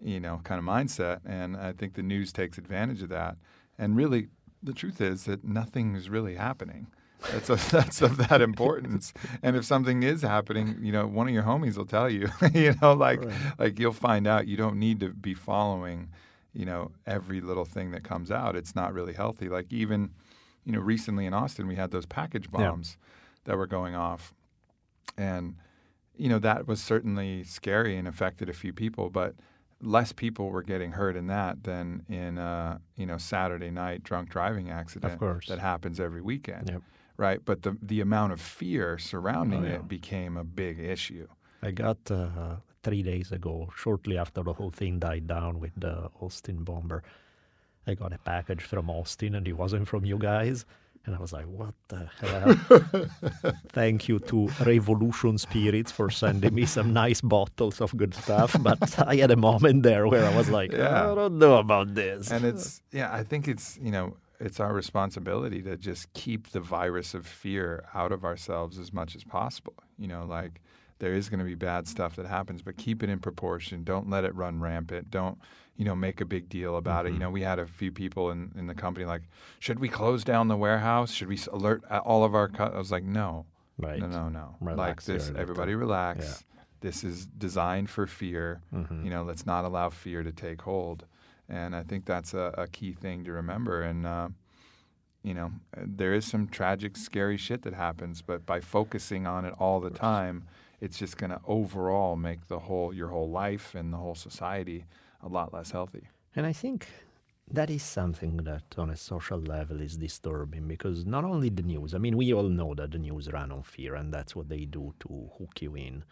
you 0.00 0.20
know, 0.20 0.40
kind 0.44 0.60
of 0.60 0.64
mindset. 0.64 1.18
And 1.26 1.56
I 1.56 1.72
think 1.72 1.94
the 1.94 2.04
news 2.04 2.32
takes 2.32 2.58
advantage 2.58 3.02
of 3.02 3.08
that. 3.08 3.38
And 3.76 3.96
really, 3.96 4.28
the 4.62 4.72
truth 4.72 5.00
is 5.00 5.24
that 5.24 5.42
nothing 5.42 5.96
is 5.96 6.08
really 6.08 6.36
happening. 6.36 6.86
That's 7.32 7.50
of, 7.50 7.70
that's 7.72 8.02
of 8.02 8.28
that 8.28 8.40
importance. 8.50 9.12
And 9.42 9.56
if 9.56 9.64
something 9.64 10.04
is 10.04 10.22
happening, 10.22 10.76
you 10.80 10.92
know, 10.92 11.08
one 11.08 11.26
of 11.26 11.34
your 11.34 11.42
homies 11.42 11.76
will 11.76 11.86
tell 11.86 12.08
you. 12.08 12.28
you 12.54 12.76
know, 12.80 12.92
like 12.92 13.20
like 13.58 13.80
you'll 13.80 13.92
find 13.92 14.28
out. 14.28 14.46
You 14.46 14.56
don't 14.56 14.78
need 14.78 15.00
to 15.00 15.08
be 15.08 15.34
following, 15.34 16.10
you 16.52 16.66
know, 16.66 16.92
every 17.04 17.40
little 17.40 17.64
thing 17.64 17.90
that 17.90 18.04
comes 18.04 18.30
out. 18.30 18.54
It's 18.54 18.76
not 18.76 18.94
really 18.94 19.14
healthy. 19.14 19.48
Like 19.48 19.72
even, 19.72 20.10
you 20.64 20.72
know, 20.72 20.80
recently 20.80 21.26
in 21.26 21.34
Austin, 21.34 21.66
we 21.66 21.76
had 21.76 21.90
those 21.90 22.06
package 22.06 22.46
Yeah. 22.52 22.58
bombs 22.70 22.96
that 23.44 23.56
were 23.56 23.66
going 23.66 23.94
off, 23.94 24.34
and 25.16 25.56
you 26.16 26.28
know 26.28 26.38
that 26.38 26.66
was 26.68 26.82
certainly 26.82 27.44
scary 27.44 27.96
and 27.96 28.06
affected 28.06 28.48
a 28.48 28.52
few 28.52 28.72
people, 28.72 29.10
but 29.10 29.34
less 29.82 30.12
people 30.12 30.50
were 30.50 30.62
getting 30.62 30.92
hurt 30.92 31.16
in 31.16 31.26
that 31.28 31.64
than 31.64 32.04
in 32.08 32.36
uh, 32.38 32.78
you 32.96 33.06
know 33.06 33.16
Saturday 33.18 33.70
night 33.70 34.02
drunk 34.02 34.28
driving 34.28 34.70
accident 34.70 35.18
that 35.48 35.58
happens 35.58 35.98
every 35.98 36.20
weekend, 36.20 36.68
Yep. 36.68 36.82
right? 37.16 37.40
But 37.44 37.62
the 37.62 37.76
the 37.82 38.00
amount 38.02 38.32
of 38.32 38.40
fear 38.40 38.98
surrounding 38.98 39.64
Oh, 39.64 39.68
yeah. 39.68 39.74
it 39.76 39.88
became 39.88 40.36
a 40.36 40.44
big 40.44 40.78
issue. 40.78 41.26
I 41.62 41.70
got 41.72 42.10
uh, 42.10 42.56
three 42.82 43.02
days 43.02 43.32
ago, 43.32 43.70
shortly 43.76 44.16
after 44.18 44.42
the 44.42 44.52
whole 44.54 44.70
thing 44.70 44.98
died 44.98 45.26
down 45.26 45.58
with 45.60 45.72
the 45.76 46.10
Austin 46.20 46.64
bomber. 46.64 47.02
I 47.86 47.94
got 47.94 48.12
a 48.12 48.18
package 48.18 48.62
from 48.62 48.90
Austin, 48.90 49.34
and 49.34 49.46
it 49.48 49.54
wasn't 49.54 49.88
from 49.88 50.04
you 50.04 50.18
guys. 50.18 50.64
And 51.06 51.16
I 51.16 51.18
was 51.18 51.32
like, 51.32 51.46
what 51.46 51.74
the 51.88 52.10
hell? 52.20 53.06
Thank 53.68 54.06
you 54.08 54.18
to 54.18 54.48
Revolution 54.64 55.38
Spirits 55.38 55.90
for 55.90 56.10
sending 56.10 56.54
me 56.54 56.66
some 56.66 56.92
nice 56.92 57.20
bottles 57.22 57.80
of 57.80 57.96
good 57.96 58.14
stuff. 58.14 58.54
But 58.60 58.98
I 59.08 59.16
had 59.16 59.30
a 59.30 59.36
moment 59.36 59.82
there 59.82 60.06
where 60.06 60.26
I 60.26 60.36
was 60.36 60.50
like, 60.50 60.72
Yeah. 60.72 61.10
I 61.10 61.14
don't 61.14 61.38
know 61.38 61.56
about 61.56 61.94
this. 61.94 62.30
and 62.30 62.44
it's 62.44 62.82
yeah 62.92 63.10
i 63.12 63.22
think 63.22 63.48
it's 63.48 63.78
you 63.82 63.90
know 63.90 64.16
it's 64.40 64.60
our 64.60 64.72
responsibility 64.74 65.62
to 65.62 65.76
just 65.76 66.12
keep 66.12 66.48
the 66.50 66.60
virus 66.60 67.14
of 67.14 67.26
fear 67.26 67.84
out 67.94 68.12
of 68.12 68.24
ourselves 68.24 68.78
as 68.78 68.92
much 68.92 69.14
as 69.16 69.24
possible 69.24 69.74
you 69.98 70.06
know 70.06 70.24
like 70.24 70.60
there 70.98 71.14
is 71.14 71.28
going 71.30 71.38
to 71.38 71.44
be 71.44 71.54
bad 71.54 71.86
stuff 71.88 72.16
that 72.16 72.26
happens 72.26 72.60
but 72.62 72.76
keep 72.76 73.02
it 73.02 73.08
in 73.10 73.18
proportion 73.18 73.84
don't 73.84 74.08
let 74.10 74.24
it 74.24 74.34
run 74.34 74.60
rampant 74.60 75.10
don't 75.10 75.38
you 75.76 75.84
know 75.84 75.94
make 75.96 76.20
a 76.20 76.24
big 76.24 76.48
deal 76.48 76.76
about 76.76 77.06
it. 77.06 77.12
You 77.12 77.18
know 77.18 77.30
we 77.30 77.42
had 77.42 77.58
a 77.58 77.66
few 77.66 77.90
people 77.92 78.30
in, 78.30 78.52
in 78.56 78.66
the 78.66 78.74
company 78.74 79.06
like 79.06 79.22
should 79.58 79.78
we 79.78 79.88
close 79.88 80.24
down 80.24 80.48
the 80.48 80.56
warehouse? 80.56 81.12
Should 81.12 81.28
we 81.28 81.38
alert 81.52 81.82
all 81.90 82.24
of 82.24 82.34
our 82.34 82.48
cu-? 82.48 82.64
i 82.64 82.78
was 82.78 82.90
like 82.92 83.04
no. 83.04 83.46
Right. 83.78 83.98
no 83.98 84.08
no 84.08 84.28
no. 84.28 84.56
Like 84.60 84.70
Relax 84.70 85.06
here 85.06 85.16
this 85.18 85.32
everybody 85.36 85.74
relax 85.74 86.24
Yeah. 86.26 86.60
this 86.80 87.02
is 87.04 87.26
designed 87.26 87.88
for 87.88 88.06
fear. 88.06 88.60
Mhm. 88.74 89.04
you 89.04 89.10
know 89.10 89.22
let's 89.22 89.46
not 89.46 89.64
allow 89.64 89.88
fear 89.90 90.22
to 90.22 90.32
take 90.32 90.60
hold. 90.62 91.06
And 91.48 91.74
i 91.74 91.82
think 91.82 92.04
that's 92.04 92.34
a, 92.34 92.54
a 92.58 92.66
key 92.68 92.92
thing 92.92 93.24
to 93.24 93.32
remember. 93.32 93.82
And 93.82 94.06
uh, 94.06 94.28
you 95.22 95.34
know 95.34 95.52
there 95.76 96.12
is 96.14 96.24
some 96.26 96.46
tragic 96.48 96.96
scary 96.96 97.36
shit 97.36 97.62
that 97.62 97.74
happens 97.74 98.22
but 98.22 98.46
by 98.46 98.58
focusing 98.60 99.26
on 99.26 99.44
it 99.44 99.52
all 99.58 99.78
the 99.80 99.90
time 99.90 100.44
it's 100.80 100.98
just 100.98 101.18
going 101.18 101.28
to 101.28 101.38
overall 101.46 102.16
make 102.16 102.48
the 102.48 102.58
whole 102.60 102.90
your 102.94 103.08
whole 103.08 103.28
life 103.30 103.74
and 103.74 103.92
the 103.92 103.98
whole 103.98 104.14
society 104.14 104.86
a 105.22 105.28
lot 105.28 105.52
less 105.52 105.70
healthy 105.70 106.08
And 106.34 106.46
I 106.46 106.52
think 106.52 106.88
that 107.52 107.70
is 107.70 107.82
something 107.82 108.38
that 108.38 108.62
on 108.78 108.90
a 108.90 108.96
social 108.96 109.38
level 109.40 109.80
is 109.80 109.96
disturbing 109.96 110.68
because 110.68 111.04
not 111.04 111.24
only 111.24 111.48
the 111.48 111.62
news, 111.62 111.94
I 111.94 111.98
mean, 111.98 112.16
we 112.16 112.32
all 112.32 112.48
know 112.48 112.74
that 112.74 112.92
the 112.92 112.98
news 112.98 113.30
run 113.32 113.50
on 113.50 113.62
fear 113.64 113.96
and 113.96 114.12
that's 114.14 114.36
what 114.36 114.48
they 114.48 114.64
do 114.64 114.94
to 115.00 115.30
hook 115.38 115.60
you 115.60 115.74
in. 115.74 116.04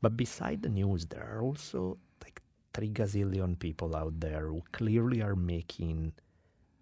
But 0.00 0.16
beside 0.16 0.62
the 0.62 0.68
news, 0.68 1.06
there 1.06 1.24
are 1.28 1.42
also 1.42 1.98
like 2.22 2.40
three 2.72 2.90
gazillion 2.90 3.58
people 3.58 3.96
out 3.96 4.20
there 4.20 4.48
who 4.48 4.62
clearly 4.72 5.22
are 5.22 5.34
making, 5.34 6.12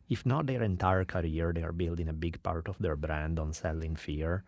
if 0.09 0.26
not 0.26 0.46
their 0.46 0.62
entire 0.62 1.05
career, 1.05 1.52
they 1.52 1.62
are 1.62 1.72
building 1.72 2.09
a 2.09 2.12
big 2.12 2.42
part 2.42 2.68
of 2.68 2.78
their 2.78 2.96
brand 2.96 3.38
on 3.38 3.52
selling 3.52 3.96
fear. 3.96 4.44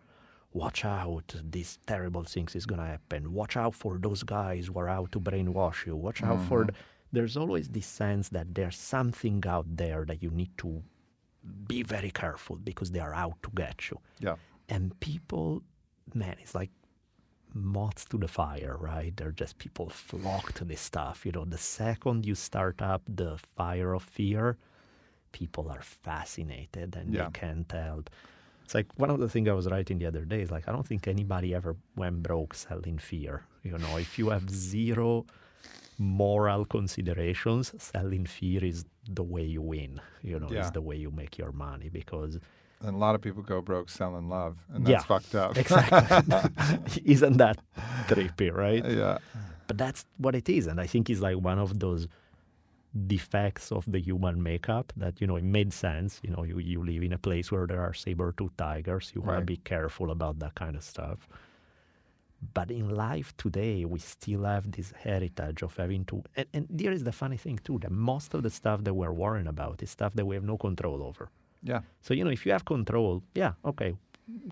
Watch 0.63 0.81
out, 0.85 1.27
these 1.55 1.71
terrible 1.91 2.23
things 2.33 2.55
is 2.59 2.65
gonna 2.65 2.87
happen. 2.95 3.21
Watch 3.39 3.55
out 3.63 3.75
for 3.83 3.93
those 4.05 4.21
guys 4.37 4.63
who 4.67 4.75
are 4.81 4.89
out 4.97 5.09
to 5.13 5.19
brainwash 5.19 5.79
you. 5.87 5.95
Watch 6.07 6.21
out 6.29 6.41
for. 6.49 6.59
Mm-hmm. 6.61 6.69
th- 6.75 6.79
There's 7.15 7.35
always 7.43 7.65
this 7.77 7.87
sense 8.01 8.25
that 8.35 8.47
there's 8.57 8.77
something 8.95 9.39
out 9.55 9.67
there 9.83 10.01
that 10.09 10.19
you 10.23 10.31
need 10.43 10.53
to 10.63 10.69
be 11.71 11.79
very 11.95 12.11
careful 12.23 12.55
because 12.69 12.89
they 12.91 13.03
are 13.07 13.13
out 13.23 13.37
to 13.45 13.49
get 13.63 13.77
you. 13.89 13.97
yeah 14.27 14.35
And 14.73 14.83
people, 15.09 15.47
man, 16.21 16.35
it's 16.43 16.55
like 16.61 16.71
moths 17.53 18.05
to 18.11 18.17
the 18.17 18.27
fire, 18.27 18.75
right? 18.91 19.11
They're 19.17 19.31
just 19.43 19.57
people 19.65 19.87
flock 19.89 20.45
to 20.57 20.63
this 20.71 20.81
stuff. 20.91 21.25
You 21.25 21.31
know, 21.35 21.45
the 21.45 21.57
second 21.81 22.25
you 22.25 22.35
start 22.35 22.77
up 22.81 23.01
the 23.23 23.31
fire 23.57 23.91
of 23.93 24.03
fear, 24.03 24.57
people 25.39 25.65
are 25.75 25.81
fascinated 25.81 26.89
and 26.99 27.13
Yeah. 27.13 27.25
they 27.25 27.31
can't 27.41 27.71
help. 27.71 28.09
It's 28.65 28.73
like 28.73 28.87
one 28.97 29.11
of 29.11 29.19
the 29.19 29.29
things 29.29 29.47
I 29.47 29.53
was 29.53 29.67
writing 29.69 29.99
the 29.99 30.07
other 30.07 30.25
day 30.25 30.41
is 30.41 30.49
like 30.49 30.67
I 30.67 30.71
don't 30.71 30.87
think 30.87 31.07
anybody 31.07 31.53
ever 31.53 31.75
went 31.95 32.23
broke 32.23 32.55
selling 32.55 32.97
fear. 32.97 33.43
You 33.63 33.77
know, 33.77 33.97
if 33.97 34.17
you 34.19 34.29
have 34.29 34.49
zero 34.49 35.25
moral 35.99 36.65
considerations, 36.65 37.73
selling 37.77 38.25
fear 38.25 38.63
is 38.65 38.85
the 39.07 39.23
way 39.23 39.43
you 39.43 39.61
win. 39.61 40.01
You 40.23 40.39
know, 40.39 40.49
Yeah. 40.51 40.61
is 40.65 40.71
the 40.71 40.81
way 40.81 40.95
you 40.95 41.11
make 41.11 41.37
your 41.37 41.51
money 41.51 41.89
because 41.89 42.39
and 42.81 42.93
a 42.95 42.97
lot 42.97 43.15
of 43.15 43.21
people 43.21 43.41
go 43.41 43.61
broke 43.61 43.89
selling 43.89 44.27
love 44.29 44.57
and 44.73 44.85
Yeah. 44.87 44.95
that's 44.95 45.05
fucked 45.05 45.35
up 45.35 45.57
exactly 45.57 47.01
isn't 47.05 47.37
that 47.37 47.57
trippy, 48.07 48.51
right? 48.51 48.83
yeah 48.85 49.17
But 49.67 49.77
that's 49.77 50.05
what 50.17 50.35
it 50.35 50.49
is, 50.49 50.67
and 50.67 50.79
I 50.81 50.87
think 50.87 51.09
it's 51.09 51.21
like 51.21 51.37
one 51.37 51.59
of 51.59 51.79
those 51.79 52.07
defects 53.07 53.71
of 53.71 53.83
the 53.91 53.99
human 53.99 54.41
makeup 54.41 54.93
that 54.95 55.19
you 55.19 55.27
know 55.27 55.35
it 55.35 55.43
made 55.43 55.73
sense. 55.73 56.19
You 56.23 56.31
know, 56.31 56.43
you, 56.43 56.59
you 56.59 56.83
live 56.83 57.03
in 57.03 57.13
a 57.13 57.17
place 57.17 57.51
where 57.51 57.67
there 57.67 57.81
are 57.81 57.93
saber-tooth 57.93 58.55
tigers. 58.57 59.11
You 59.13 59.21
want 59.21 59.39
to 59.39 59.45
be 59.45 59.57
careful 59.57 60.11
about 60.11 60.39
that 60.39 60.55
kind 60.55 60.75
of 60.75 60.83
stuff. 60.83 61.27
But 62.53 62.69
in 62.69 62.89
life 62.89 63.35
today, 63.37 63.85
we 63.85 63.99
still 63.99 64.43
have 64.43 64.71
this 64.71 64.93
heritage 65.03 65.63
of 65.63 65.75
having 65.75 66.05
to. 66.05 66.23
And, 66.35 66.47
and 66.53 66.67
there 66.69 66.91
is 66.91 67.03
the 67.03 67.11
funny 67.11 67.37
thing 67.37 67.59
too 67.63 67.79
that 67.79 67.91
most 67.91 68.33
of 68.33 68.43
the 68.43 68.49
stuff 68.49 68.83
that 68.83 68.93
we're 68.93 69.13
worrying 69.13 69.47
about 69.47 69.81
is 69.81 69.89
stuff 69.89 70.13
that 70.13 70.25
we 70.25 70.35
have 70.35 70.43
no 70.43 70.57
control 70.57 71.01
over. 71.03 71.29
yeah 71.63 71.81
So 72.01 72.13
you 72.13 72.23
know, 72.23 72.31
if 72.31 72.45
you 72.45 72.51
have 72.51 72.65
control, 72.65 73.23
yeah, 73.33 73.53
okay, 73.65 73.95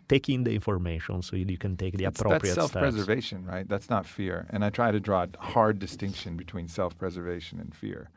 take 0.08 0.27
in 0.29 0.43
the 0.43 0.53
information 0.53 1.21
so 1.21 1.36
you 1.36 1.58
can 1.58 1.77
take 1.77 1.97
the 1.97 2.06
appropriate 2.06 2.56
that's 2.56 2.71
self-preservation, 2.71 3.45
right? 3.45 3.67
That's 3.67 3.89
not 3.89 4.06
fear. 4.06 4.47
And 4.49 4.65
I 4.65 4.69
try 4.69 4.91
to 4.91 4.99
draw 4.99 5.23
a 5.23 5.45
hard 5.53 5.79
distinction 5.79 6.38
between 6.38 6.67
self-preservation 6.67 7.60
and 7.60 7.73
fear. 7.73 8.10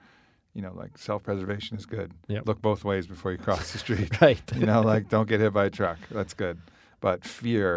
You 0.56 0.62
know, 0.62 0.72
like 0.82 0.96
self-preservation 0.96 1.76
is 1.80 1.84
good. 1.98 2.10
Yep. 2.28 2.42
Look 2.48 2.60
both 2.70 2.82
ways 2.90 3.06
before 3.14 3.30
you 3.34 3.38
cross 3.46 3.72
the 3.72 3.78
street. 3.86 4.10
Right. 4.26 4.40
you 4.60 4.66
know, 4.70 4.80
like 4.92 5.04
don't 5.14 5.28
get 5.32 5.40
hit 5.44 5.52
by 5.60 5.66
a 5.66 5.70
truck. 5.78 5.98
That's 6.18 6.34
good. 6.44 6.56
But 7.06 7.18
fear 7.40 7.70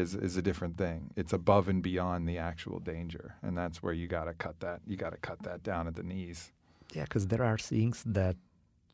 is 0.00 0.10
is 0.28 0.36
a 0.36 0.42
different 0.48 0.74
thing. 0.84 0.98
It's 1.20 1.32
above 1.32 1.64
and 1.72 1.80
beyond 1.90 2.20
the 2.30 2.36
actual 2.50 2.78
danger, 2.94 3.26
and 3.44 3.52
that's 3.60 3.76
where 3.82 3.92
you 4.00 4.06
got 4.18 4.24
to 4.30 4.34
cut 4.34 4.56
that. 4.66 4.78
You 4.90 4.96
got 5.04 5.12
to 5.16 5.20
cut 5.28 5.38
that 5.48 5.62
down 5.70 5.82
at 5.90 5.94
the 6.00 6.02
knees. 6.02 6.38
Yeah, 6.96 7.04
because 7.04 7.24
there 7.32 7.44
are 7.50 7.58
things 7.74 7.96
that 8.18 8.36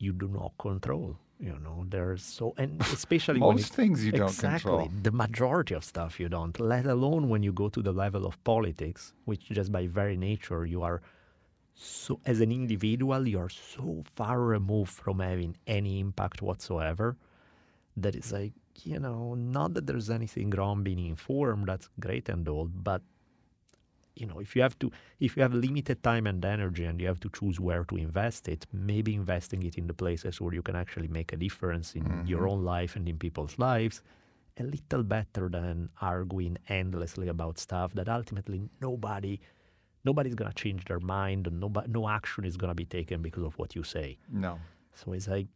you 0.04 0.12
do 0.12 0.28
not 0.28 0.52
control. 0.58 1.16
You 1.40 1.56
know, 1.64 1.78
there's 1.94 2.22
so, 2.38 2.52
and 2.62 2.72
especially 3.00 3.40
when 3.40 3.54
Most 3.56 3.70
it- 3.72 3.76
things 3.80 4.04
you 4.06 4.12
don't 4.12 4.28
exactly, 4.28 4.70
control. 4.70 4.90
The 5.02 5.12
majority 5.24 5.74
of 5.74 5.82
stuff 5.92 6.20
you 6.20 6.28
don't. 6.28 6.54
Let 6.60 6.84
alone 6.86 7.22
when 7.30 7.42
you 7.42 7.52
go 7.62 7.68
to 7.70 7.80
the 7.88 7.92
level 8.04 8.26
of 8.26 8.34
politics, 8.44 9.14
which 9.24 9.42
just 9.58 9.72
by 9.72 9.86
very 10.00 10.16
nature 10.30 10.62
you 10.74 10.82
are 10.82 11.00
so 11.74 12.20
as 12.24 12.40
an 12.40 12.52
individual 12.52 13.26
you 13.26 13.38
are 13.38 13.48
so 13.48 14.04
far 14.14 14.40
removed 14.40 14.92
from 14.92 15.18
having 15.18 15.56
any 15.66 16.00
impact 16.00 16.40
whatsoever 16.40 17.16
that 17.96 18.14
it's 18.14 18.32
like 18.32 18.52
you 18.82 18.98
know 18.98 19.34
not 19.34 19.74
that 19.74 19.86
there's 19.86 20.10
anything 20.10 20.50
wrong 20.50 20.82
being 20.82 21.06
informed 21.06 21.66
that's 21.66 21.88
great 22.00 22.28
and 22.28 22.48
all 22.48 22.66
but 22.66 23.02
you 24.16 24.26
know 24.26 24.38
if 24.38 24.54
you 24.54 24.62
have 24.62 24.78
to 24.78 24.90
if 25.20 25.36
you 25.36 25.42
have 25.42 25.54
limited 25.54 26.02
time 26.02 26.26
and 26.26 26.44
energy 26.44 26.84
and 26.84 27.00
you 27.00 27.06
have 27.06 27.20
to 27.20 27.30
choose 27.30 27.58
where 27.58 27.84
to 27.84 27.96
invest 27.96 28.48
it 28.48 28.66
maybe 28.72 29.14
investing 29.14 29.62
it 29.62 29.76
in 29.76 29.86
the 29.86 29.94
places 29.94 30.40
where 30.40 30.54
you 30.54 30.62
can 30.62 30.76
actually 30.76 31.08
make 31.08 31.32
a 31.32 31.36
difference 31.36 31.94
in 31.94 32.04
mm-hmm. 32.04 32.26
your 32.26 32.48
own 32.48 32.64
life 32.64 32.96
and 32.96 33.08
in 33.08 33.18
people's 33.18 33.58
lives 33.58 34.02
a 34.58 34.62
little 34.62 35.02
better 35.02 35.48
than 35.48 35.88
arguing 36.00 36.56
endlessly 36.68 37.26
about 37.26 37.58
stuff 37.58 37.92
that 37.94 38.08
ultimately 38.08 38.62
nobody 38.80 39.40
nobody's 40.04 40.34
gonna 40.34 40.52
change 40.52 40.84
their 40.84 41.00
mind 41.00 41.46
and 41.46 41.60
nobody, 41.60 41.90
no 41.90 42.08
action 42.08 42.44
is 42.44 42.56
gonna 42.56 42.74
be 42.74 42.84
taken 42.84 43.22
because 43.22 43.42
of 43.42 43.58
what 43.58 43.74
you 43.74 43.82
say 43.82 44.18
No, 44.30 44.58
so 44.94 45.12
it's 45.12 45.28
like 45.28 45.48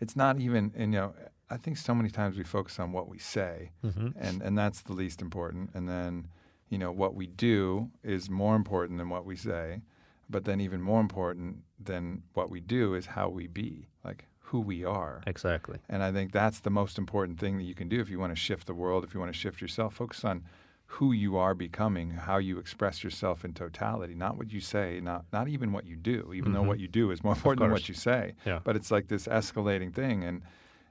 it's 0.00 0.16
not 0.16 0.40
even. 0.40 0.72
And, 0.76 0.92
you 0.92 1.00
know, 1.00 1.14
I 1.50 1.56
think 1.56 1.76
so 1.76 1.94
many 1.94 2.10
times 2.10 2.36
we 2.36 2.44
focus 2.44 2.78
on 2.78 2.92
what 2.92 3.08
we 3.08 3.18
say, 3.18 3.70
mm-hmm. 3.84 4.08
and 4.16 4.42
and 4.42 4.56
that's 4.56 4.82
the 4.82 4.92
least 4.92 5.20
important. 5.20 5.70
And 5.74 5.88
then, 5.88 6.28
you 6.68 6.78
know, 6.78 6.92
what 6.92 7.14
we 7.14 7.26
do 7.26 7.90
is 8.02 8.30
more 8.30 8.56
important 8.56 8.98
than 8.98 9.08
what 9.08 9.24
we 9.24 9.36
say. 9.36 9.82
But 10.30 10.44
then, 10.44 10.60
even 10.60 10.80
more 10.80 11.00
important 11.00 11.58
than 11.78 12.22
what 12.32 12.50
we 12.50 12.60
do 12.60 12.94
is 12.94 13.06
how 13.06 13.28
we 13.28 13.46
be, 13.46 13.88
like 14.04 14.26
who 14.38 14.60
we 14.60 14.84
are. 14.84 15.22
exactly 15.26 15.78
And 15.88 16.02
I 16.02 16.12
think 16.12 16.32
that's 16.32 16.60
the 16.60 16.70
most 16.70 16.98
important 16.98 17.38
thing 17.38 17.58
that 17.58 17.64
you 17.64 17.74
can 17.74 17.88
do 17.88 18.00
if 18.00 18.08
you 18.08 18.18
want 18.18 18.32
to 18.32 18.40
shift 18.40 18.66
the 18.66 18.74
world, 18.74 19.04
if 19.04 19.12
you 19.12 19.20
want 19.20 19.32
to 19.32 19.38
shift 19.38 19.60
yourself. 19.60 19.94
Focus 19.94 20.24
on 20.24 20.44
who 20.86 21.12
you 21.12 21.36
are 21.36 21.54
becoming, 21.54 22.10
how 22.10 22.38
you 22.38 22.58
express 22.58 23.02
yourself 23.02 23.44
in 23.44 23.52
totality, 23.52 24.14
not 24.14 24.36
what 24.36 24.52
you 24.52 24.60
say, 24.60 25.00
not 25.02 25.24
not 25.32 25.48
even 25.48 25.72
what 25.72 25.86
you 25.86 25.96
do, 25.96 26.32
even 26.34 26.52
though 26.52 26.60
mm-hmm. 26.60 26.68
what 26.68 26.80
you 26.80 26.88
do 26.88 27.10
is 27.10 27.24
more 27.24 27.32
important 27.32 27.60
than 27.60 27.72
what 27.72 27.88
you 27.88 27.94
say. 27.94 28.34
Yeah. 28.46 28.60
But 28.62 28.76
it's 28.76 28.90
like 28.90 29.08
this 29.08 29.26
escalating 29.26 29.92
thing 29.92 30.24
and 30.24 30.42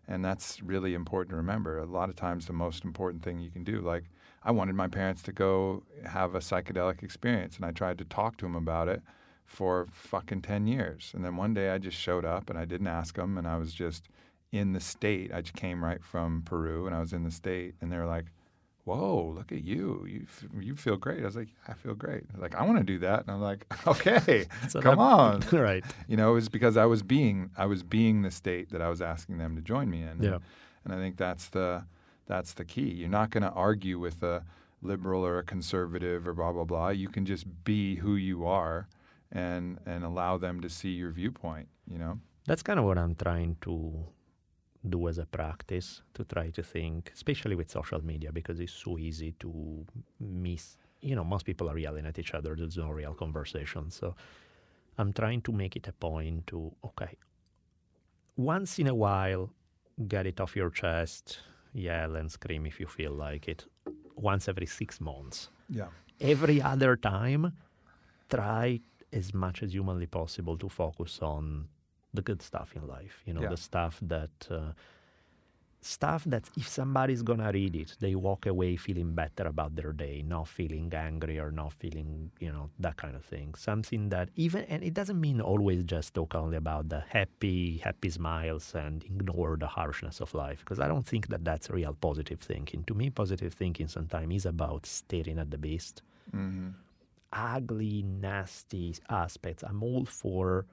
and 0.08 0.24
that's 0.24 0.62
really 0.62 0.94
important 0.94 1.30
to 1.30 1.38
remember. 1.38 1.78
A 1.78 1.86
lot 1.86 2.10
of 2.10 2.16
times 2.16 2.46
the 2.46 2.54
most 2.54 2.84
important 2.84 3.24
thing 3.24 3.40
you 3.40 3.50
can 3.50 3.64
do, 3.64 3.80
like 3.80 4.04
I 4.44 4.52
wanted 4.52 4.76
my 4.76 4.88
parents 4.88 5.22
to 5.24 5.32
go 5.32 5.84
have 6.06 6.36
a 6.36 6.40
psychedelic 6.40 7.04
experience 7.04 7.56
and 7.56 7.66
I 7.66 7.72
tried 7.72 7.98
to 8.00 8.06
talk 8.06 8.38
to 8.38 8.46
them 8.46 8.56
about 8.56 8.90
it 8.90 9.02
for 9.46 9.88
fucking 9.92 10.42
10 10.42 10.68
years. 10.68 11.12
And 11.14 11.24
then 11.24 11.38
one 11.38 11.54
day 11.54 11.70
I 11.70 11.78
just 11.78 11.98
showed 11.98 12.26
up 12.26 12.50
and 12.50 12.60
I 12.60 12.66
didn't 12.66 12.88
ask 12.88 13.16
them 13.16 13.38
and 13.38 13.48
I 13.48 13.58
was 13.58 13.74
just 13.74 14.10
in 14.52 14.74
the 14.74 14.80
state. 14.80 15.34
I 15.34 15.42
just 15.42 15.56
came 15.56 15.84
right 15.84 16.04
from 16.04 16.42
Peru 16.44 16.88
and 16.88 16.96
I 16.96 17.00
was 17.00 17.14
in 17.14 17.24
the 17.24 17.32
state 17.32 17.76
and 17.80 17.92
they 17.92 17.98
were 17.98 18.06
like, 18.06 18.26
"Whoa, 18.86 19.34
look 19.36 19.52
at 19.52 19.64
you! 19.64 20.06
You 20.08 20.22
f- 20.24 20.46
you 20.60 20.76
feel 20.76 20.98
great." 20.98 21.22
I 21.22 21.26
was 21.26 21.36
like, 21.36 21.50
"I 21.68 21.74
feel 21.74 21.94
great." 21.96 22.24
Like, 22.38 22.56
"I 22.56 22.64
want 22.66 22.78
to 22.80 22.84
do 22.84 23.00
that," 23.00 23.22
and 23.22 23.30
I'm 23.32 23.42
like, 23.42 23.66
"Okay, 23.88 24.46
come 24.74 24.82
that- 24.84 24.98
on." 25.00 25.42
right 25.52 25.84
You 26.08 26.18
know, 26.18 26.32
it 26.32 26.36
was 26.36 26.50
because 26.50 26.76
I 26.78 26.86
was 26.86 27.02
being 27.04 27.50
I 27.58 27.66
was 27.66 27.84
being 27.84 28.22
the 28.24 28.32
state 28.32 28.70
that 28.72 28.82
I 28.82 28.90
was 28.90 29.02
asking 29.02 29.38
them 29.38 29.56
to 29.56 29.62
join 29.62 29.90
me 29.90 30.02
in. 30.04 30.22
Yeah. 30.22 30.40
And 30.84 30.94
I 30.94 30.98
think 30.98 31.18
that's 31.18 31.50
the 31.50 31.86
that's 32.28 32.54
the 32.54 32.66
key. 32.66 32.90
You're 32.92 33.10
not 33.10 33.30
going 33.32 33.44
to 33.44 33.52
argue 33.52 34.00
with 34.00 34.24
a 34.24 34.44
liberal 34.82 35.26
or 35.26 35.38
a 35.40 35.44
conservative 35.44 36.28
or 36.28 36.34
blah 36.34 36.52
blah 36.52 36.66
blah. 36.66 36.90
You 36.90 37.08
can 37.10 37.26
just 37.26 37.46
be 37.64 37.96
who 37.96 38.16
you 38.16 38.46
are 38.46 38.88
and 39.32 39.80
and 39.86 40.04
allow 40.04 40.38
them 40.38 40.60
to 40.62 40.70
see 40.70 40.90
your 40.92 41.12
viewpoint, 41.12 41.68
you 41.88 41.98
know. 41.98 42.20
that's 42.46 42.62
kind 42.64 42.78
of 42.80 42.86
what 42.86 42.98
I'm 42.98 43.16
trying 43.16 43.56
to 43.62 44.06
do 44.88 45.08
as 45.08 45.18
a 45.18 45.26
practice 45.26 46.02
to 46.14 46.24
try 46.26 46.50
to 46.50 46.64
think, 46.64 47.12
especially 47.14 47.56
with 47.56 47.70
social 47.70 48.04
media, 48.04 48.32
because 48.32 48.60
it's 48.60 48.74
so 48.74 48.98
easy 48.98 49.34
to 49.40 49.86
miss. 50.20 50.78
You 51.02 51.16
know, 51.16 51.24
most 51.24 51.46
people 51.46 51.70
are 51.70 51.78
yelling 51.78 52.06
at 52.06 52.20
each 52.20 52.34
other. 52.34 52.56
There's 52.56 52.78
no 52.78 52.90
real 52.90 53.14
conversation. 53.14 53.92
So 53.92 54.16
I'm 54.98 55.14
trying 55.14 55.42
to 55.42 55.52
make 55.52 55.76
it 55.76 55.88
a 55.88 55.94
point 55.94 56.48
to, 56.48 56.74
okay, 56.86 57.18
once 58.36 58.80
in 58.80 58.88
a 58.88 58.96
while, 58.96 59.50
get 60.08 60.26
it 60.26 60.42
off 60.42 60.56
your 60.56 60.70
chest, 60.70 61.40
yell 61.74 62.16
and 62.16 62.32
scream 62.32 62.66
if 62.66 62.80
you 62.80 62.88
feel 62.88 63.12
like 63.12 63.48
it, 63.48 63.66
once 64.16 64.48
every 64.48 64.66
six 64.66 65.00
months. 65.00 65.50
Yeah. 65.70 65.88
Every 66.20 66.62
other 66.62 66.96
time, 66.96 67.54
try 68.30 68.80
as 69.12 69.34
much 69.34 69.64
as 69.64 69.74
humanly 69.74 70.08
possible 70.08 70.58
to 70.58 70.70
focus 70.70 71.20
on 71.22 71.68
the 72.14 72.22
good 72.22 72.42
stuff 72.42 72.74
in 72.76 72.88
life. 72.88 73.22
You 73.26 73.34
know, 73.34 73.42
Yeah. 73.42 73.50
the 73.50 73.58
stuff 73.58 74.00
that 74.02 74.48
uh, 74.50 74.74
stuff 75.82 76.24
that 76.26 76.50
if 76.56 76.68
somebody's 76.68 77.22
gonna 77.24 77.52
read 77.52 77.76
it, 77.76 77.96
they 78.00 78.16
walk 78.16 78.46
away 78.46 78.76
feeling 78.78 79.14
better 79.14 79.46
about 79.48 79.76
their 79.76 79.92
day, 79.92 80.24
not 80.26 80.48
feeling 80.48 80.94
angry 80.94 81.38
or 81.40 81.52
not 81.52 81.74
feeling, 81.74 82.32
you 82.40 82.52
know, 82.52 82.70
that 82.80 82.96
kind 82.98 83.16
of 83.16 83.26
thing. 83.26 83.54
Something 83.56 84.10
that 84.10 84.30
even 84.36 84.64
and 84.66 84.84
it 84.84 84.94
doesn't 84.94 85.20
mean 85.20 85.42
always 85.42 85.84
just 85.84 86.14
talk 86.14 86.36
only 86.36 86.58
about 86.58 86.90
the 86.90 87.02
happy, 87.10 87.78
happy 87.80 88.10
smiles 88.10 88.74
and 88.76 89.04
ignore 89.04 89.58
the 89.58 89.68
harshness 89.68 90.22
of 90.22 90.34
life 90.34 90.60
because 90.60 90.80
I 90.80 90.88
don't 90.88 91.06
think 91.06 91.28
that 91.28 91.44
that's 91.44 91.70
real 91.70 91.94
positive 91.94 92.40
thinking. 92.40 92.84
To 92.86 92.94
me, 92.94 93.10
positive 93.10 93.54
thinking 93.54 93.88
sometimes 93.90 94.36
is 94.36 94.46
about 94.46 94.86
staring 94.86 95.40
at 95.40 95.52
the 95.52 95.58
beast 95.58 96.02
hmm 96.32 96.70
ugly, 97.32 98.04
nasty 98.04 98.96
aspects. 99.10 99.64
I'm 99.64 99.82
all 99.84 100.06
for 100.06 100.66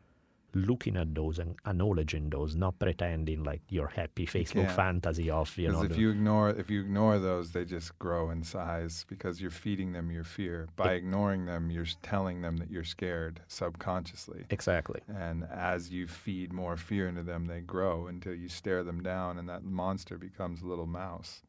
looking 0.55 0.97
at 0.97 1.15
those 1.15 1.39
and 1.39 1.57
acknowledging 1.67 2.31
those, 2.31 2.57
not 2.57 2.79
pretending 2.79 3.45
like 3.45 3.63
your 3.69 3.89
happy 3.89 4.27
Facebook 4.27 4.71
fantasy 4.75 5.31
of 5.31 5.57
you 5.57 5.69
know. 5.69 5.83
Because 5.83 5.97
if 5.97 6.01
you 6.01 6.11
ignore 6.11 6.51
if 6.51 6.71
you 6.71 6.81
ignore 6.81 7.19
those, 7.19 7.53
they 7.53 7.65
just 7.65 7.99
grow 7.99 8.31
in 8.31 8.43
size 8.43 9.05
because 9.09 9.41
you're 9.41 9.51
feeding 9.51 9.93
them 9.93 10.11
your 10.11 10.25
fear. 10.25 10.69
By 10.77 10.95
ignoring 10.95 11.47
them, 11.47 11.71
you're 11.71 11.87
telling 12.03 12.43
them 12.43 12.57
that 12.59 12.71
you're 12.71 12.85
scared 12.85 13.41
subconsciously. 13.49 14.45
exactly. 14.51 15.01
And 15.09 15.47
as 15.51 15.91
you 15.91 16.07
feed 16.07 16.53
more 16.53 16.77
fear 16.77 17.09
into 17.09 17.23
them, 17.23 17.47
they 17.47 17.61
grow 17.61 18.07
until 18.07 18.35
you 18.35 18.49
stare 18.49 18.83
them 18.85 19.03
down, 19.03 19.39
and 19.39 19.49
that 19.49 19.65
monster 19.65 20.19
becomes 20.19 20.63
a 20.63 20.67
little 20.67 20.87
mouse. 20.87 21.43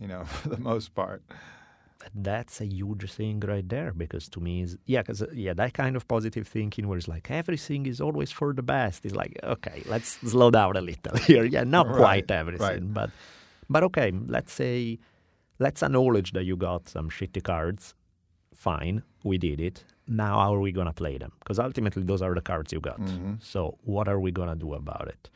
You 0.00 0.08
know, 0.08 0.24
for 0.42 0.48
the 0.48 0.58
most 0.58 0.94
part. 0.94 1.22
That's 2.14 2.60
a 2.60 2.66
huge 2.66 3.10
thing 3.12 3.40
right 3.40 3.68
there 3.68 3.92
because 3.92 4.28
to 4.30 4.40
me 4.40 4.62
is 4.62 4.76
yeah, 4.86 5.02
because 5.02 5.24
yeah, 5.34 5.54
that 5.54 5.72
kind 5.74 5.96
of 5.96 6.06
positive 6.08 6.46
thinking 6.48 6.88
where 6.88 6.98
it's 6.98 7.08
like 7.08 7.30
everything 7.30 7.86
is 7.86 8.00
always 8.00 8.30
for 8.32 8.52
the 8.52 8.62
best 8.62 9.04
is 9.06 9.14
like 9.14 9.38
okay, 9.42 9.82
let's 9.86 10.18
slow 10.30 10.50
down 10.50 10.76
a 10.76 10.80
little 10.80 11.16
here. 11.26 11.44
Yeah, 11.44 11.64
not 11.64 11.86
Right, 11.86 11.96
quite 11.96 12.30
everything, 12.30 12.66
right. 12.66 12.94
but 12.94 13.10
but 13.70 13.82
okay, 13.84 14.12
let's 14.26 14.52
say 14.52 14.98
let's 15.58 15.82
acknowledge 15.82 16.32
that 16.32 16.44
you 16.44 16.56
got 16.56 16.88
some 16.88 17.08
shitty 17.10 17.42
cards. 17.42 17.94
Fine, 18.54 19.02
we 19.24 19.38
did 19.38 19.60
it. 19.60 19.84
Now 20.06 20.38
how 20.40 20.54
are 20.54 20.60
we 20.60 20.72
gonna 20.72 20.92
play 20.92 21.18
them? 21.18 21.32
Because 21.38 21.58
ultimately 21.58 22.02
those 22.02 22.22
are 22.22 22.34
the 22.34 22.40
cards 22.42 22.72
you 22.72 22.80
got. 22.80 23.00
Mm-hmm. 23.00 23.34
So 23.40 23.78
what 23.84 24.08
are 24.08 24.20
we 24.20 24.30
gonna 24.32 24.56
do 24.56 24.74
about 24.74 25.08
it? 25.08 25.30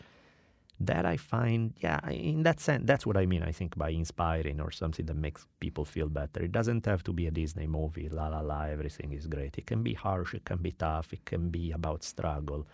That 0.78 1.06
I 1.06 1.16
find, 1.16 1.72
yeah, 1.80 2.00
in 2.10 2.42
that 2.42 2.60
sense, 2.60 2.82
that's 2.86 3.06
what 3.06 3.16
I 3.16 3.24
mean. 3.24 3.42
I 3.42 3.52
think 3.52 3.76
by 3.78 3.88
inspiring 3.90 4.60
or 4.60 4.70
something 4.70 5.06
that 5.06 5.16
makes 5.16 5.46
people 5.58 5.86
feel 5.86 6.08
better. 6.10 6.42
It 6.42 6.52
doesn't 6.52 6.84
have 6.84 7.02
to 7.04 7.12
be 7.14 7.26
a 7.26 7.30
Disney 7.30 7.66
movie, 7.66 8.10
la 8.10 8.28
la 8.28 8.40
la, 8.40 8.64
everything 8.64 9.12
is 9.14 9.26
great. 9.26 9.56
It 9.56 9.66
can 9.66 9.82
be 9.82 9.94
harsh, 9.94 10.34
it 10.34 10.44
can 10.44 10.58
be 10.58 10.72
tough, 10.72 11.14
it 11.14 11.24
can 11.24 11.48
be 11.48 11.72
about 11.72 12.04
struggle, 12.04 12.66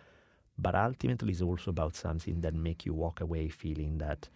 but 0.58 0.74
ultimately 0.74 1.30
it's 1.32 1.42
also 1.42 1.70
about 1.70 1.94
something 1.94 2.40
that 2.40 2.54
make 2.54 2.84
you 2.86 2.92
walk 2.92 3.20
away 3.20 3.48
feeling 3.48 3.98
that 3.98 4.28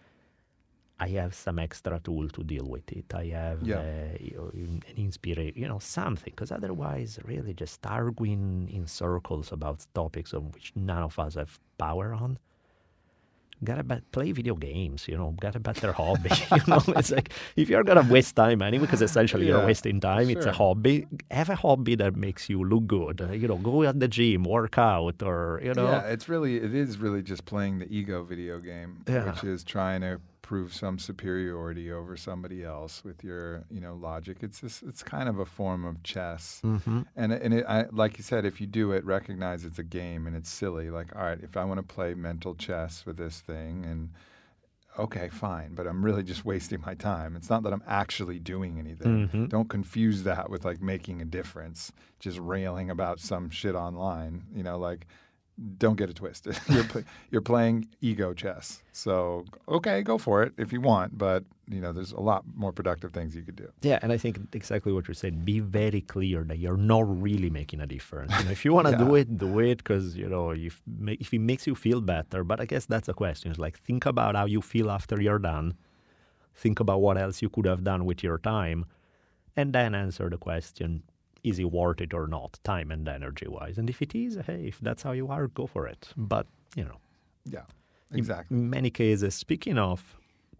I 0.99 1.09
have 1.09 1.35
some 1.35 1.59
extra 1.59 1.99
tool 1.99 2.27
to 2.29 2.43
deal 2.43 2.65
with 2.65 2.91
it. 2.91 3.13
I 3.13 3.25
have 3.25 3.61
Yeah. 3.67 3.79
uh, 3.81 4.17
you 4.19 4.35
know, 4.37 4.49
an 4.53 4.81
inspiration, 4.95 5.53
you 5.61 5.67
know, 5.67 5.79
something. 5.79 6.31
Because 6.35 6.51
otherwise, 6.51 7.19
really, 7.23 7.53
just 7.53 7.85
arguing 7.85 8.69
in 8.69 8.87
circles 8.87 9.51
about 9.51 9.85
topics 9.93 10.33
on 10.33 10.51
which 10.53 10.71
none 10.75 11.03
of 11.03 11.19
us 11.19 11.35
have 11.35 11.59
power 11.77 12.13
on. 12.13 12.39
Gotta 13.63 13.83
be- 13.83 14.01
play 14.11 14.31
video 14.33 14.53
games, 14.55 15.07
you 15.07 15.17
know. 15.17 15.33
Got 15.41 15.55
a 15.55 15.59
better 15.59 15.91
hobby, 15.91 16.29
you 16.51 16.61
know. 16.67 16.79
It's 16.95 17.09
like 17.11 17.33
if 17.55 17.69
you're 17.69 17.83
gonna 17.83 18.07
waste 18.07 18.35
time 18.35 18.61
anyway, 18.61 18.85
because 18.85 19.01
essentially 19.01 19.47
you're 19.47 19.65
wasting 19.65 19.99
time. 19.99 20.29
It's 20.29 20.45
a 20.45 20.51
hobby. 20.51 21.07
Have 21.31 21.49
a 21.49 21.55
hobby 21.55 21.95
that 21.95 22.15
makes 22.15 22.49
you 22.49 22.63
look 22.63 22.85
good. 22.85 23.27
You 23.33 23.47
know, 23.47 23.57
go 23.57 23.81
at 23.83 23.99
the 23.99 24.07
gym, 24.07 24.43
work 24.43 24.77
out, 24.77 25.23
or 25.23 25.59
you 25.63 25.73
know. 25.73 25.85
Yeah, 25.89 26.01
it's 26.07 26.29
really 26.29 26.57
it 26.57 26.75
is 26.75 26.99
really 26.99 27.23
just 27.23 27.45
playing 27.45 27.79
the 27.79 27.87
ego 27.91 28.23
video 28.23 28.59
game, 28.59 29.03
Yeah. 29.07 29.25
which 29.31 29.43
is 29.43 29.63
trying 29.63 30.01
to 30.01 30.21
prove 30.47 30.73
some 30.73 30.97
superiority 30.97 31.91
over 31.91 32.15
somebody 32.15 32.63
else 32.63 33.03
with 33.03 33.21
your 33.21 33.65
you 33.69 33.81
know 33.81 33.95
logic. 33.95 34.37
It's 34.41 34.61
just, 34.61 34.81
it's 34.83 35.03
kind 35.03 35.27
of 35.27 35.39
a 35.39 35.45
form 35.45 35.83
of 35.83 36.01
chess, 36.03 36.61
Mhm. 36.63 37.05
and 37.17 37.33
and 37.33 37.53
it, 37.53 37.65
I, 37.67 37.87
like 37.91 38.17
you 38.17 38.23
said, 38.23 38.45
if 38.45 38.61
you 38.61 38.67
do 38.67 38.93
it, 38.93 39.03
recognize 39.03 39.65
it's 39.65 39.77
a 39.79 39.83
game 39.83 40.25
and 40.25 40.35
it's 40.37 40.49
silly. 40.49 40.89
Like, 40.89 41.13
all 41.15 41.23
right, 41.23 41.39
if 41.43 41.57
I 41.57 41.65
want 41.65 41.79
to 41.85 41.93
play 41.95 42.13
mental 42.13 42.55
chess 42.55 43.05
with 43.05 43.17
this 43.17 43.41
thing, 43.41 43.85
and 43.85 44.09
okay, 44.97 45.27
fine, 45.29 45.75
but 45.75 45.85
I'm 45.85 46.03
really 46.03 46.23
just 46.23 46.45
wasting 46.45 46.81
my 46.85 46.95
time. 46.95 47.35
It's 47.35 47.49
not 47.49 47.61
that 47.63 47.73
I'm 47.73 47.83
actually 47.85 48.39
doing 48.39 48.79
anything. 48.79 49.27
Mhm. 49.27 49.49
Don't 49.49 49.69
confuse 49.69 50.23
that 50.23 50.49
with 50.49 50.63
like 50.65 50.81
making 50.81 51.21
a 51.21 51.25
difference, 51.25 51.91
just 52.19 52.39
railing 52.39 52.89
about 52.89 53.19
some 53.19 53.49
shit 53.49 53.75
online. 53.75 54.45
You 54.55 54.63
know, 54.63 54.77
like 54.79 55.05
don't 55.77 55.97
get 55.97 56.09
it 56.09 56.15
twisted. 56.15 56.59
you're 56.69 56.85
you're 57.31 57.41
playing 57.41 57.87
ego 58.01 58.33
chess. 58.33 58.83
So 58.91 59.45
okay, 59.67 60.01
go 60.03 60.17
for 60.17 60.43
it 60.43 60.53
if 60.57 60.71
you 60.71 60.81
want, 60.81 61.17
but 61.17 61.43
you 61.69 61.81
know, 61.81 61.91
there's 61.91 62.11
a 62.11 62.19
lot 62.19 62.43
more 62.55 62.71
productive 62.71 63.11
things 63.11 63.35
you 63.35 63.41
could 63.41 63.55
do. 63.55 63.69
Yeah, 63.81 63.99
and 64.01 64.11
I 64.11 64.17
think 64.17 64.39
exactly 64.53 64.93
what 64.93 65.07
you 65.07 65.13
said. 65.13 65.43
Be 65.43 65.59
very 65.59 66.01
clear 66.01 66.43
that 66.43 66.59
you're 66.59 66.77
not 66.77 67.03
really 67.21 67.49
making 67.49 67.81
a 67.81 67.87
difference. 67.87 68.31
You 68.37 68.45
know, 68.45 68.51
if 68.51 68.63
you 68.63 68.73
want 68.73 68.87
to 68.87 68.97
do 69.05 69.15
it, 69.15 69.37
do 69.37 69.59
it 69.59 69.77
because 69.79 70.15
you 70.15 70.29
know 70.29 70.51
if 70.51 70.81
if 71.07 71.33
it 71.33 71.39
makes 71.39 71.65
you 71.67 71.75
feel 71.75 72.01
better. 72.01 72.43
But 72.43 72.61
I 72.61 72.65
guess 72.65 72.85
that's 72.85 73.09
a 73.09 73.13
question. 73.13 73.51
It's 73.51 73.59
like 73.59 73.79
think 73.79 74.05
about 74.05 74.35
how 74.35 74.45
you 74.45 74.61
feel 74.61 74.91
after 74.91 75.21
you're 75.21 75.39
done. 75.39 75.75
Think 76.53 76.79
about 76.79 77.01
what 77.01 77.17
else 77.17 77.41
you 77.41 77.49
could 77.49 77.65
have 77.65 77.83
done 77.83 78.05
with 78.05 78.23
your 78.23 78.37
time, 78.39 78.85
and 79.55 79.73
then 79.73 79.95
answer 79.95 80.29
the 80.29 80.37
question: 80.37 81.03
Is 81.43 81.59
it 81.59 81.65
worth 81.71 82.01
it 82.01 82.13
or 82.13 82.27
not, 82.27 82.59
time 82.63 82.91
and 82.91 83.07
energy 83.07 83.47
wise? 83.47 83.77
And 83.77 83.89
if 83.89 84.01
it 84.01 84.15
is, 84.15 84.37
hey, 84.45 84.65
if 84.67 84.79
that's 84.79 85.03
how 85.03 85.11
you 85.11 85.27
are, 85.29 85.47
go 85.47 85.67
for 85.67 85.87
it. 85.87 86.09
But 86.17 86.47
you 86.75 86.83
know, 86.85 86.97
Yeah, 87.45 87.63
in 88.11 88.19
exactly. 88.19 88.57
many 88.57 88.89
cases, 88.89 89.35
speaking 89.35 89.77
of 89.77 90.17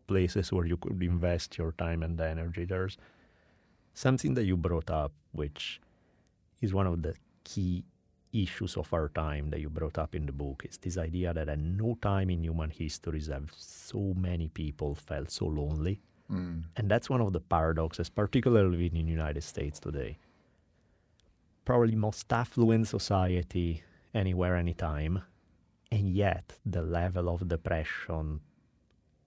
places 0.07 0.51
where 0.53 0.65
you 0.65 0.77
could 0.77 1.01
invest 1.03 1.57
your 1.57 1.73
time 1.73 2.03
and 2.03 2.19
energy, 2.19 2.65
there's 2.65 2.97
something 3.93 4.33
that 4.35 4.45
you 4.45 4.55
brought 4.57 4.89
up, 4.89 5.11
which 5.31 5.81
is 6.61 6.73
one 6.73 6.87
of 6.87 7.01
the 7.01 7.15
key 7.43 7.83
issues 8.33 8.77
of 8.77 8.93
our 8.93 9.09
time 9.09 9.49
that 9.49 9.59
you 9.59 9.69
brought 9.69 9.97
up 9.97 10.15
in 10.15 10.25
the 10.25 10.31
book. 10.31 10.65
Is 10.69 10.77
this 10.77 10.97
idea 10.97 11.33
that 11.33 11.49
at 11.49 11.59
no 11.59 11.97
time 12.01 12.29
in 12.29 12.43
human 12.43 12.69
history 12.69 13.21
have 13.31 13.51
so 13.55 14.13
many 14.15 14.47
people 14.47 14.95
felt 14.95 15.31
so 15.31 15.45
lonely. 15.45 15.99
Mm. 16.31 16.63
And 16.75 16.89
that's 16.91 17.09
one 17.09 17.21
of 17.21 17.31
the 17.33 17.39
paradoxes, 17.39 18.09
particularly 18.09 18.87
in 18.87 18.93
the 18.93 19.11
United 19.11 19.43
States 19.43 19.79
today. 19.79 20.17
Probably 21.67 21.95
most 21.95 22.31
affluent 22.31 22.87
society 22.87 23.83
anywhere, 24.13 24.55
anytime, 24.55 25.23
and 25.91 26.07
yet 26.07 26.53
the 26.65 26.81
level 26.81 27.27
of 27.27 27.45
depression, 27.45 28.39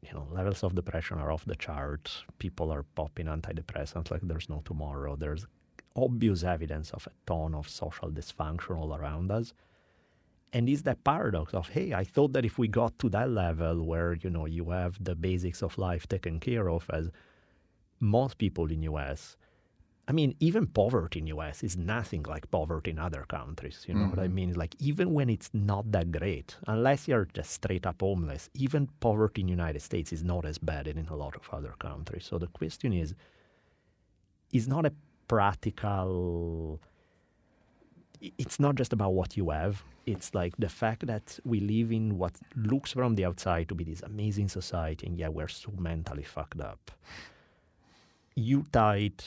you 0.01 0.15
know, 0.15 0.27
levels 0.31 0.65
of 0.65 0.75
depression 0.75 1.19
are 1.19 1.31
off 1.31 1.45
the 1.45 1.55
chart. 1.55 2.25
People 2.39 2.73
are 2.73 2.85
popping 2.95 3.27
antidepressants 3.27 4.11
like 4.11 4.23
there's 4.23 4.49
no 4.49 4.63
tomorrow. 4.65 5.17
There's 5.17 5.45
obvious 5.95 6.43
evidence 6.43 6.93
of 6.93 7.07
a 7.07 7.11
ton 7.27 7.55
of 7.55 7.69
social 7.69 8.11
dysfunction 8.11 8.79
all 8.79 8.95
around 8.95 9.31
us. 9.31 9.53
And 10.55 10.67
it's 10.67 10.81
that 10.85 11.05
paradox 11.05 11.53
of, 11.53 11.69
hey, 11.69 11.93
I 11.93 12.05
thought 12.05 12.33
that 12.33 12.47
if 12.47 12.57
we 12.57 12.69
got 12.69 12.99
to 13.01 13.11
that 13.11 13.29
level 13.29 13.85
where, 13.85 14.15
you 14.15 14.31
know, 14.31 14.47
you 14.47 14.71
have 14.71 14.97
the 15.05 15.15
basics 15.15 15.63
of 15.63 15.77
life 15.77 16.09
taken 16.09 16.41
care 16.41 16.71
of 16.71 16.89
as 16.91 17.11
most 18.01 18.39
people 18.39 18.73
in 18.73 18.85
US, 18.85 19.37
I 20.11 20.13
mean, 20.13 20.35
even 20.41 20.67
poverty 20.67 21.21
in 21.21 21.29
US 21.29 21.63
is 21.63 21.77
nothing 21.77 22.25
like 22.25 22.51
poverty 22.51 22.91
in 22.91 22.99
other 22.99 23.25
countries. 23.29 23.85
You 23.87 23.95
know 23.95 24.09
what 24.09 24.19
I 24.19 24.25
mm-hmm. 24.25 24.35
mean? 24.35 24.55
Like 24.55 24.75
even 24.81 25.15
when 25.15 25.31
it's 25.31 25.51
not 25.55 25.93
that 25.93 26.11
great, 26.11 26.57
unless 26.67 27.07
you're 27.07 27.29
just 27.33 27.53
straight 27.53 27.87
up 27.87 28.01
homeless, 28.01 28.51
even 28.55 28.89
poverty 28.99 29.43
in 29.43 29.47
United 29.47 29.83
States 29.83 30.13
is 30.13 30.25
not 30.25 30.45
as 30.45 30.59
bad 30.59 30.89
as 30.89 30.97
in 30.97 31.07
a 31.07 31.15
lot 31.15 31.37
of 31.37 31.49
other 31.53 31.75
countries. 31.79 32.25
So 32.29 32.39
the 32.39 32.49
question 32.49 32.93
is, 32.93 33.15
is 34.53 34.67
not 34.67 34.85
a 34.85 34.93
practical 35.29 36.81
it's 38.21 38.59
not 38.59 38.75
just 38.75 38.93
about 38.93 39.13
what 39.15 39.37
you 39.37 39.51
have. 39.51 39.85
It's 40.07 40.35
like 40.35 40.55
the 40.59 40.69
fact 40.69 41.07
that 41.07 41.39
we 41.45 41.61
live 41.61 41.93
in 41.93 42.19
what 42.19 42.33
looks 42.57 42.91
from 42.93 43.15
the 43.15 43.25
outside 43.27 43.69
to 43.69 43.77
be 43.77 43.85
this 43.85 44.03
amazing 44.03 44.49
society, 44.49 45.07
and 45.07 45.17
yet 45.17 45.33
we're 45.33 45.49
so 45.49 45.73
mentally 45.79 46.25
fucked 46.25 46.61
up. 46.61 46.91
You 48.35 48.67
tied, 48.73 49.23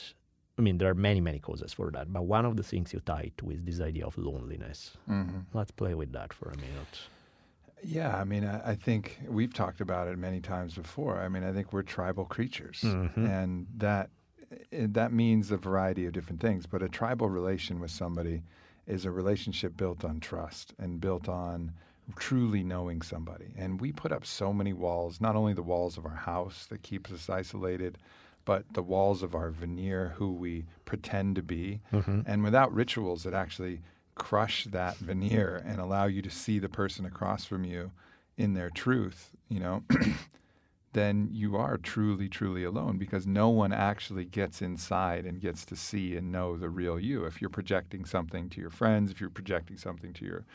I 0.57 0.61
mean, 0.61 0.77
there 0.77 0.89
are 0.89 0.95
many, 0.95 1.19
many 1.19 1.39
causes 1.39 1.73
for 1.73 1.89
that, 1.91 2.13
but 2.13 2.23
one 2.25 2.45
of 2.45 2.57
the 2.57 2.63
things 2.63 2.93
you 2.93 2.99
tied 2.99 3.31
to 3.39 3.49
is 3.49 3.63
this 3.63 3.81
idea 3.81 4.05
of 4.05 4.17
loneliness. 4.17 4.91
hmm 5.07 5.39
Let's 5.53 5.71
play 5.71 5.95
with 5.95 6.11
that 6.13 6.31
for 6.33 6.49
a 6.49 6.57
minute. 6.57 6.99
Yeah, 7.83 8.15
I 8.15 8.23
mean, 8.23 8.45
I, 8.45 8.71
I 8.71 8.75
think 8.75 9.19
we've 9.27 9.53
talked 9.53 9.81
about 9.81 10.07
it 10.07 10.17
many 10.17 10.39
times 10.39 10.75
before. 10.75 11.19
I 11.19 11.27
mean, 11.27 11.43
I 11.43 11.51
think 11.51 11.73
we're 11.73 11.81
tribal 11.81 12.25
creatures, 12.25 12.79
Mm-hmm. 12.83 13.25
and 13.25 13.67
that 13.77 14.09
eh, 14.71 14.87
that 14.91 15.11
means 15.11 15.51
a 15.51 15.57
variety 15.57 16.05
of 16.05 16.13
different 16.13 16.39
things. 16.39 16.65
But 16.67 16.81
a 16.83 16.87
tribal 16.89 17.29
relation 17.29 17.79
with 17.79 17.91
somebody 17.91 18.43
is 18.87 19.05
a 19.05 19.11
relationship 19.11 19.75
built 19.75 20.05
on 20.05 20.19
trust 20.19 20.73
and 20.77 21.01
built 21.01 21.27
on 21.27 21.71
truly 22.15 22.63
knowing 22.63 23.01
somebody. 23.01 23.53
And 23.57 23.81
we 23.81 23.91
put 23.91 24.11
up 24.11 24.25
so 24.25 24.53
many 24.53 24.73
walls, 24.73 25.19
not 25.19 25.35
only 25.35 25.53
the 25.53 25.63
walls 25.63 25.97
of 25.97 26.05
our 26.05 26.15
house 26.15 26.65
that 26.67 26.83
keeps 26.83 27.11
us 27.11 27.29
isolated, 27.29 27.97
but 28.45 28.65
the 28.73 28.83
walls 28.83 29.23
of 29.23 29.35
our 29.35 29.49
veneer, 29.49 30.13
who 30.17 30.31
we 30.31 30.65
pretend 30.85 31.35
to 31.35 31.43
be. 31.43 31.81
Mm-hmm. 31.91 32.21
And 32.25 32.43
without 32.43 32.73
rituals 32.73 33.23
that 33.23 33.33
actually 33.33 33.81
crush 34.15 34.65
that 34.65 34.97
veneer 34.97 35.61
and 35.65 35.79
allow 35.79 36.05
you 36.05 36.21
to 36.21 36.29
see 36.29 36.59
the 36.59 36.69
person 36.69 37.05
across 37.05 37.45
from 37.45 37.63
you 37.63 37.91
in 38.37 38.53
their 38.53 38.69
truth, 38.69 39.31
you 39.49 39.59
know, 39.59 39.83
then 40.93 41.29
you 41.31 41.55
are 41.55 41.77
truly, 41.77 42.29
truly 42.29 42.63
alone 42.63 42.97
because 42.97 43.25
no 43.25 43.49
one 43.49 43.73
actually 43.73 44.25
gets 44.25 44.61
inside 44.61 45.25
and 45.25 45.41
gets 45.41 45.65
to 45.65 45.75
see 45.75 46.15
and 46.15 46.31
know 46.31 46.57
the 46.57 46.69
real 46.69 46.99
you. 46.99 47.25
If 47.25 47.41
you're 47.41 47.49
projecting 47.49 48.05
something 48.05 48.49
to 48.49 48.61
your 48.61 48.69
friends, 48.69 49.11
if 49.11 49.19
you're 49.19 49.29
projecting 49.29 49.77
something 49.77 50.13
to 50.13 50.25
your 50.25 50.45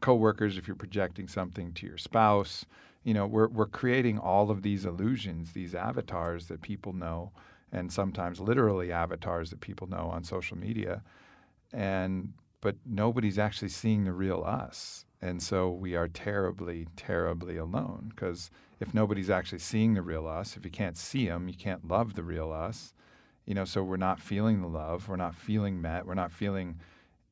coworkers, 0.00 0.58
if 0.58 0.66
you're 0.66 0.76
projecting 0.76 1.28
something 1.28 1.72
to 1.72 1.86
your 1.86 1.98
spouse, 1.98 2.66
you 3.06 3.14
know, 3.14 3.24
we're 3.24 3.46
we're 3.46 3.66
creating 3.66 4.18
all 4.18 4.50
of 4.50 4.62
these 4.62 4.84
illusions, 4.84 5.52
these 5.52 5.76
avatars 5.76 6.48
that 6.48 6.60
people 6.60 6.92
know, 6.92 7.30
and 7.70 7.92
sometimes 7.92 8.40
literally 8.40 8.90
avatars 8.90 9.50
that 9.50 9.60
people 9.60 9.86
know 9.86 10.10
on 10.12 10.24
social 10.24 10.58
media. 10.58 11.04
And 11.72 12.32
but 12.60 12.74
nobody's 12.84 13.38
actually 13.38 13.68
seeing 13.68 14.04
the 14.04 14.12
real 14.12 14.42
us. 14.44 15.04
And 15.22 15.40
so 15.40 15.70
we 15.70 15.94
are 15.94 16.08
terribly, 16.08 16.88
terribly 16.96 17.56
alone 17.56 18.10
because 18.12 18.50
if 18.80 18.92
nobody's 18.92 19.30
actually 19.30 19.60
seeing 19.60 19.94
the 19.94 20.02
real 20.02 20.26
us, 20.26 20.56
if 20.56 20.64
you 20.64 20.72
can't 20.72 20.96
see 20.96 21.28
them, 21.28 21.46
you 21.46 21.54
can't 21.54 21.86
love 21.86 22.14
the 22.14 22.24
real 22.24 22.50
us. 22.50 22.92
You 23.44 23.54
know, 23.54 23.64
so 23.64 23.84
we're 23.84 23.98
not 23.98 24.18
feeling 24.18 24.62
the 24.62 24.66
love, 24.66 25.08
we're 25.08 25.14
not 25.14 25.36
feeling 25.36 25.80
met, 25.80 26.06
we're 26.06 26.14
not 26.14 26.32
feeling 26.32 26.80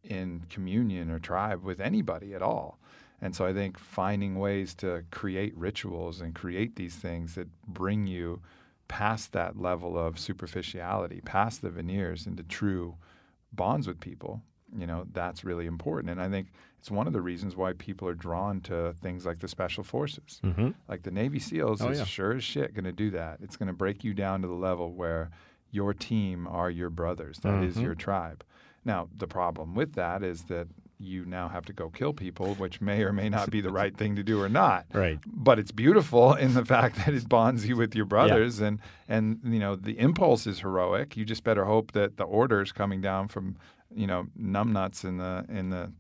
in 0.05 0.45
communion 0.49 1.11
or 1.11 1.19
tribe 1.19 1.65
with 1.65 1.81
anybody 1.81 2.33
at 2.33 2.43
all. 2.43 2.79
And 3.25 3.35
so 3.35 3.47
I 3.47 3.55
think 3.55 3.79
finding 3.79 4.39
ways 4.39 4.75
to 4.77 5.03
create 5.11 5.57
rituals 5.57 6.21
and 6.21 6.35
create 6.35 6.77
these 6.77 6.95
things 6.95 7.37
that 7.37 7.49
bring 7.67 8.07
you 8.07 8.43
past 8.87 9.33
that 9.33 9.59
level 9.59 9.99
of 9.99 10.19
superficiality, 10.19 11.23
past 11.25 11.63
the 11.63 11.71
veneers 11.71 12.27
into 12.27 12.43
true 12.43 12.97
bonds 13.51 13.87
with 13.87 13.99
people, 13.99 14.43
you 14.77 14.87
know, 14.87 15.07
that's 15.13 15.43
really 15.43 15.65
important. 15.65 16.11
And 16.11 16.21
I 16.21 16.29
think 16.29 16.49
it's 16.79 16.91
one 16.91 17.07
of 17.07 17.15
the 17.15 17.23
reasons 17.23 17.57
why 17.57 17.73
people 17.73 18.07
are 18.07 18.15
drawn 18.15 18.61
to 18.63 18.95
things 19.01 19.25
like 19.25 19.39
the 19.39 19.49
special 19.49 19.85
forces. 19.85 20.43
Mm-hmm. 20.45 20.73
Like 20.87 21.03
the 21.03 21.11
Navy 21.11 21.39
SEALs 21.39 21.81
Oh, 21.81 21.89
is 21.89 22.01
yeah. 22.01 22.05
sure 22.05 22.35
as 22.35 22.45
shit 22.45 22.75
going 22.75 22.85
to 22.85 22.93
do 22.93 23.11
that. 23.13 23.39
It's 23.41 23.57
going 23.57 23.69
to 23.69 23.73
break 23.73 24.05
you 24.05 24.13
down 24.13 24.43
to 24.43 24.49
the 24.49 24.53
level 24.53 24.93
where 24.93 25.31
your 25.71 25.95
team 25.95 26.47
are 26.47 26.69
your 26.69 26.91
brothers. 26.91 27.39
That 27.39 27.65
is 27.65 27.77
mm-hmm. 27.77 27.85
your 27.85 27.95
tribe. 27.95 28.45
Now, 28.85 29.09
the 29.17 29.27
problem 29.27 29.75
with 29.75 29.95
that 29.95 30.23
is 30.23 30.43
that 30.45 30.69
you 30.99 31.25
now 31.25 31.49
have 31.49 31.65
to 31.67 31.73
go 31.73 31.91
kill 31.91 32.13
people, 32.13 32.55
which 32.55 32.81
may 32.81 33.03
or 33.03 33.13
may 33.13 33.29
not 33.29 33.51
be 33.51 33.61
the 33.61 33.71
right 33.71 33.97
thing 33.97 34.17
to 34.17 34.23
do 34.23 34.41
or 34.41 34.49
not. 34.49 34.87
Right. 34.95 35.19
But 35.27 35.59
it's 35.59 35.73
beautiful 35.73 36.35
in 36.35 36.55
the 36.55 36.65
fact 36.65 36.97
that 36.97 37.15
it 37.15 37.29
bonds 37.29 37.67
you 37.67 37.77
with 37.77 37.95
your 37.95 38.05
brothers, 38.05 38.61
and 38.61 38.79
and 39.09 39.41
you 39.45 39.59
know 39.59 39.75
the 39.77 39.99
impulse 39.99 40.47
is 40.47 40.61
heroic. 40.61 41.17
You 41.17 41.25
just 41.25 41.43
better 41.43 41.65
hope 41.65 41.93
that 41.93 42.17
the 42.17 42.25
orders 42.25 42.71
coming 42.73 43.01
down 43.01 43.29
from 43.29 43.57
you 43.95 44.07
know 44.07 44.27
numbnuts 44.41 45.05
in 45.05 45.19
the 45.19 45.45
in 45.49 45.71
the 45.71 45.93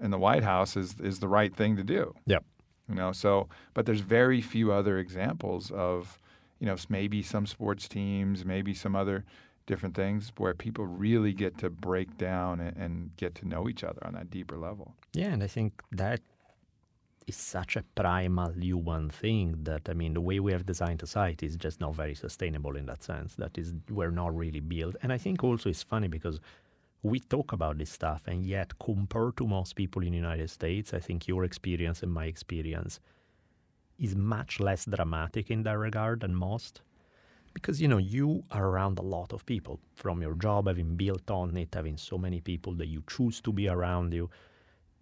in 0.00 0.10
the 0.10 0.18
White 0.18 0.42
House 0.42 0.76
is 0.76 0.96
is 1.00 1.20
the 1.20 1.28
right 1.28 1.54
thing 1.54 1.76
to 1.76 1.84
do. 1.84 2.14
Yep. 2.26 2.44
You 2.88 2.94
know, 2.96 3.12
so 3.12 3.48
but 3.74 3.86
there's 3.86 4.00
very 4.00 4.40
few 4.40 4.72
other 4.72 4.98
examples 4.98 5.70
of, 5.70 6.18
you 6.58 6.66
know, 6.66 6.76
maybe 6.88 7.22
some 7.22 7.46
sports 7.46 7.88
teams, 7.88 8.44
maybe 8.44 8.74
some 8.74 8.96
other 8.96 9.24
different 9.66 9.94
things 9.94 10.32
where 10.36 10.54
people 10.54 10.86
really 10.86 11.32
get 11.32 11.58
to 11.58 11.70
break 11.70 12.16
down 12.18 12.60
and, 12.60 12.76
and 12.76 13.16
get 13.16 13.34
to 13.36 13.48
know 13.48 13.68
each 13.68 13.84
other 13.84 14.04
on 14.06 14.14
that 14.14 14.30
deeper 14.30 14.58
level. 14.58 14.94
Yeah, 15.12 15.28
and 15.28 15.42
I 15.42 15.46
think 15.46 15.82
that 15.92 16.20
is 17.26 17.36
such 17.36 17.76
a 17.76 17.84
primal 17.94 18.52
human 18.52 19.08
thing 19.10 19.58
that 19.62 19.88
I 19.88 19.94
mean 19.94 20.14
the 20.14 20.20
way 20.20 20.40
we 20.40 20.52
have 20.52 20.66
designed 20.66 21.00
society 21.00 21.46
is 21.46 21.56
just 21.56 21.80
not 21.80 21.94
very 21.94 22.14
sustainable 22.14 22.76
in 22.76 22.86
that 22.86 23.02
sense. 23.02 23.34
That 23.36 23.56
is 23.58 23.74
we're 23.88 24.10
not 24.10 24.36
really 24.36 24.60
built. 24.60 24.96
And 25.02 25.12
I 25.12 25.18
think 25.18 25.44
also 25.44 25.68
it's 25.68 25.82
funny 25.82 26.08
because 26.08 26.40
we 27.02 27.20
talk 27.20 27.52
about 27.52 27.78
this 27.78 27.90
stuff 27.90 28.22
and 28.26 28.44
yet 28.44 28.78
compared 28.78 29.36
to 29.36 29.46
most 29.46 29.74
people 29.76 30.02
in 30.02 30.10
the 30.10 30.16
United 30.16 30.50
States, 30.50 30.94
I 30.94 31.00
think 31.00 31.26
your 31.26 31.44
experience 31.44 32.02
and 32.02 32.12
my 32.12 32.26
experience 32.26 33.00
is 33.98 34.14
much 34.16 34.60
less 34.60 34.84
dramatic 34.84 35.50
in 35.50 35.62
that 35.64 35.78
regard 35.78 36.20
than 36.20 36.34
most. 36.34 36.80
Because 37.54 37.80
you 37.80 37.88
know, 37.88 37.98
you 37.98 38.44
are 38.50 38.66
around 38.68 38.98
a 38.98 39.02
lot 39.02 39.32
of 39.32 39.44
people. 39.46 39.78
From 39.94 40.22
your 40.22 40.34
job, 40.34 40.66
having 40.68 40.96
built 40.96 41.30
on 41.30 41.56
it, 41.56 41.74
having 41.74 41.96
so 41.96 42.16
many 42.18 42.40
people 42.40 42.74
that 42.74 42.88
you 42.88 43.02
choose 43.08 43.40
to 43.42 43.52
be 43.52 43.68
around 43.68 44.12
you 44.14 44.30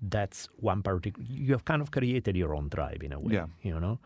that's 0.03 0.49
one 0.57 0.83
particular 0.83 1.29
you 1.31 1.53
have 1.53 1.63
kind 1.67 1.83
of 1.83 1.91
created 1.91 2.35
your 2.35 2.55
own 2.55 2.71
tribe 2.71 3.03
in 3.03 3.13
a 3.13 3.21
way 3.21 3.35
Yeah. 3.35 3.47
you 3.61 3.79
know? 3.79 3.99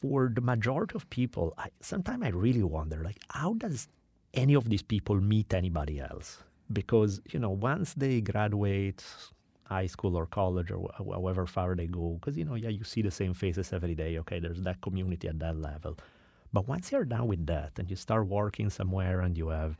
For 0.00 0.30
the 0.34 0.40
majority 0.40 0.94
of 0.94 1.08
people 1.10 1.52
I, 1.58 1.68
sometimes 1.80 2.22
i 2.24 2.28
really 2.30 2.62
wonder 2.62 3.02
like 3.04 3.18
how 3.28 3.54
does 3.54 3.88
any 4.32 4.54
of 4.54 4.68
these 4.70 4.82
people 4.82 5.16
meet 5.16 5.52
anybody 5.52 6.00
else? 6.00 6.38
Because 6.72 7.20
you 7.32 7.38
know 7.38 7.50
once 7.50 7.92
they 7.94 8.20
graduate 8.22 9.04
high 9.64 9.86
school 9.88 10.16
or 10.16 10.24
college 10.26 10.70
or 10.70 10.78
wh- 10.88 10.96
however 11.14 11.44
far 11.46 11.74
they 11.74 11.86
go 11.86 12.16
because 12.20 12.38
you 12.38 12.44
know 12.46 12.54
yeah 12.54 12.70
you 12.70 12.84
see 12.84 13.02
the 13.02 13.10
same 13.10 13.34
faces 13.34 13.72
every 13.74 13.94
day. 13.94 14.18
Okay 14.20 14.38
there's 14.40 14.62
that 14.62 14.80
community 14.80 15.28
at 15.28 15.38
that 15.40 15.56
level 15.56 15.98
but 16.52 16.66
once 16.68 16.92
you're 16.92 17.04
done 17.04 17.26
with 17.26 17.46
that 17.46 17.72
and 17.78 17.90
you 17.90 17.96
start 17.96 18.26
working 18.26 18.70
somewhere 18.70 19.20
and 19.20 19.36
you 19.36 19.48
have 19.48 19.76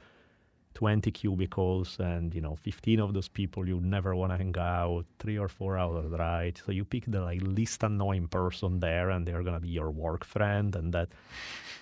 20 0.75 1.11
cubicles 1.11 1.97
and 1.99 2.35
you 2.35 2.41
know 2.41 2.55
15 2.55 3.01
of 3.01 3.13
those 3.13 3.29
people 3.29 3.67
you 3.67 3.81
never 3.81 4.15
want 4.15 4.31
to 4.31 4.37
hang 4.39 4.55
out 4.59 5.05
three 5.19 5.37
or 5.39 5.49
four 5.49 5.77
hours 5.77 6.11
right? 6.11 6.61
So 6.65 6.73
you 6.73 6.85
pick 6.85 7.05
the 7.07 7.21
like 7.21 7.43
least 7.43 7.83
annoying 7.83 8.29
person 8.29 8.81
there 8.81 9.11
and 9.11 9.27
they're 9.27 9.43
going 9.43 9.55
to 9.55 9.61
be 9.61 9.71
your 9.71 9.91
work 9.91 10.25
friend 10.25 10.77
and 10.77 10.93
that 10.95 11.09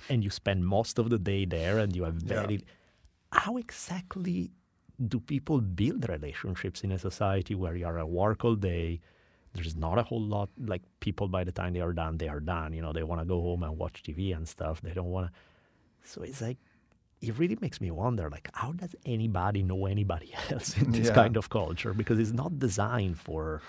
and 0.09 0.24
you 0.24 0.30
spend 0.30 0.64
most 0.64 0.99
of 0.99 1.11
the 1.11 1.18
day 1.18 1.45
there 1.45 1.78
and 1.78 1.95
you 1.95 2.05
have 2.05 2.14
very 2.14 2.64
how 3.32 3.57
exactly 3.57 4.53
do 5.09 5.20
people 5.20 5.61
build 5.61 6.09
relationships 6.09 6.82
in 6.82 6.93
a 6.93 6.99
society 6.99 7.55
where 7.55 7.76
you 7.76 7.87
are 7.87 7.99
at 7.99 8.09
work 8.09 8.45
all 8.45 8.55
day 8.55 9.01
there's 9.57 9.77
not 9.77 9.99
a 9.99 10.03
whole 10.03 10.23
lot 10.37 10.49
like 10.73 10.83
people 11.01 11.27
by 11.29 11.43
the 11.45 11.53
time 11.53 11.73
they 11.73 11.81
are 11.81 11.93
done 11.93 12.17
they 12.19 12.29
are 12.29 12.41
done 12.41 12.73
you 12.73 12.83
know 12.83 12.93
they 12.93 13.03
want 13.11 13.21
to 13.21 13.25
go 13.35 13.41
home 13.41 13.63
and 13.63 13.77
watch 13.77 14.03
tv 14.07 14.37
and 14.37 14.47
stuff 14.49 14.81
they 14.83 14.93
don't 14.99 15.11
want 15.17 15.27
to 15.27 15.33
so 16.13 16.23
it's 16.23 16.41
like 16.41 16.59
it 17.23 17.37
really 17.39 17.59
makes 17.61 17.81
me 17.81 17.91
wonder 17.91 18.29
like 18.31 18.49
how 18.53 18.71
does 18.73 18.95
anybody 19.05 19.63
know 19.63 19.87
anybody 19.87 20.31
else 20.51 20.77
in 20.81 20.91
this 20.93 21.09
Yeah. 21.09 21.15
kind 21.15 21.37
of 21.37 21.49
culture 21.49 21.93
because 21.95 22.19
it's 22.19 22.33
not 22.43 22.59
designed 22.59 23.19
for 23.19 23.63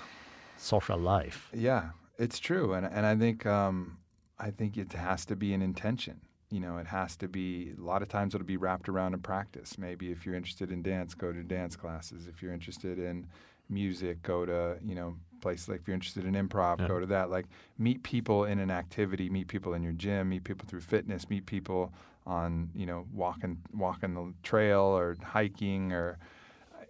social 0.57 0.97
life 0.99 1.49
Yeah, 1.53 1.89
it's 2.17 2.39
true, 2.39 2.73
and 2.73 2.85
and 2.85 3.05
I 3.05 3.15
think 3.15 3.45
um, 3.45 3.97
I 4.39 4.49
think 4.51 4.77
it 4.77 4.93
has 4.93 5.25
to 5.25 5.35
be 5.35 5.53
an 5.53 5.61
intention. 5.61 6.17
You 6.49 6.61
know, 6.61 6.77
it 6.77 6.87
has 6.87 7.15
to 7.17 7.27
be. 7.27 7.73
A 7.77 7.81
lot 7.91 8.01
of 8.01 8.07
times, 8.07 8.33
it'll 8.33 8.47
be 8.47 8.57
wrapped 8.65 8.87
around 8.89 9.13
in 9.13 9.19
practice. 9.19 9.77
Maybe 9.77 10.11
if 10.11 10.25
you're 10.25 10.33
interested 10.41 10.71
in 10.71 10.81
dance, 10.81 11.13
go 11.13 11.31
to 11.33 11.43
dance 11.43 11.75
classes. 11.75 12.27
If 12.27 12.41
you're 12.41 12.53
interested 12.53 12.97
in 12.99 13.27
music, 13.69 14.23
go 14.23 14.45
to 14.45 14.77
you 14.89 14.95
know 14.95 15.15
places 15.41 15.69
like 15.69 15.81
if 15.81 15.87
you're 15.87 15.95
interested 15.95 16.25
in 16.25 16.33
improv, 16.33 16.79
Yeah. 16.79 16.87
go 16.87 16.99
to 16.99 17.05
that. 17.07 17.29
Like 17.29 17.45
meet 17.77 18.03
people 18.03 18.45
in 18.45 18.59
an 18.59 18.71
activity, 18.71 19.29
meet 19.29 19.47
people 19.47 19.73
in 19.73 19.83
your 19.83 19.93
gym, 19.93 20.29
meet 20.29 20.43
people 20.43 20.67
through 20.67 20.81
fitness, 20.81 21.29
meet 21.29 21.45
people 21.45 21.93
on 22.25 22.69
you 22.75 22.85
know 22.85 23.05
walking 23.13 23.57
walking 23.73 24.13
the 24.13 24.33
trail 24.43 24.81
or 24.81 25.15
hiking 25.23 25.93
or 25.93 26.17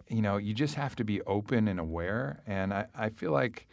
you 0.08 0.20
know 0.22 0.36
you 0.36 0.52
just 0.54 0.74
have 0.74 0.96
to 0.96 1.04
be 1.04 1.20
open 1.22 1.68
and 1.68 1.78
aware. 1.78 2.40
And 2.46 2.72
I, 2.74 2.86
I 2.94 3.10
feel 3.10 3.30
like 3.32 3.68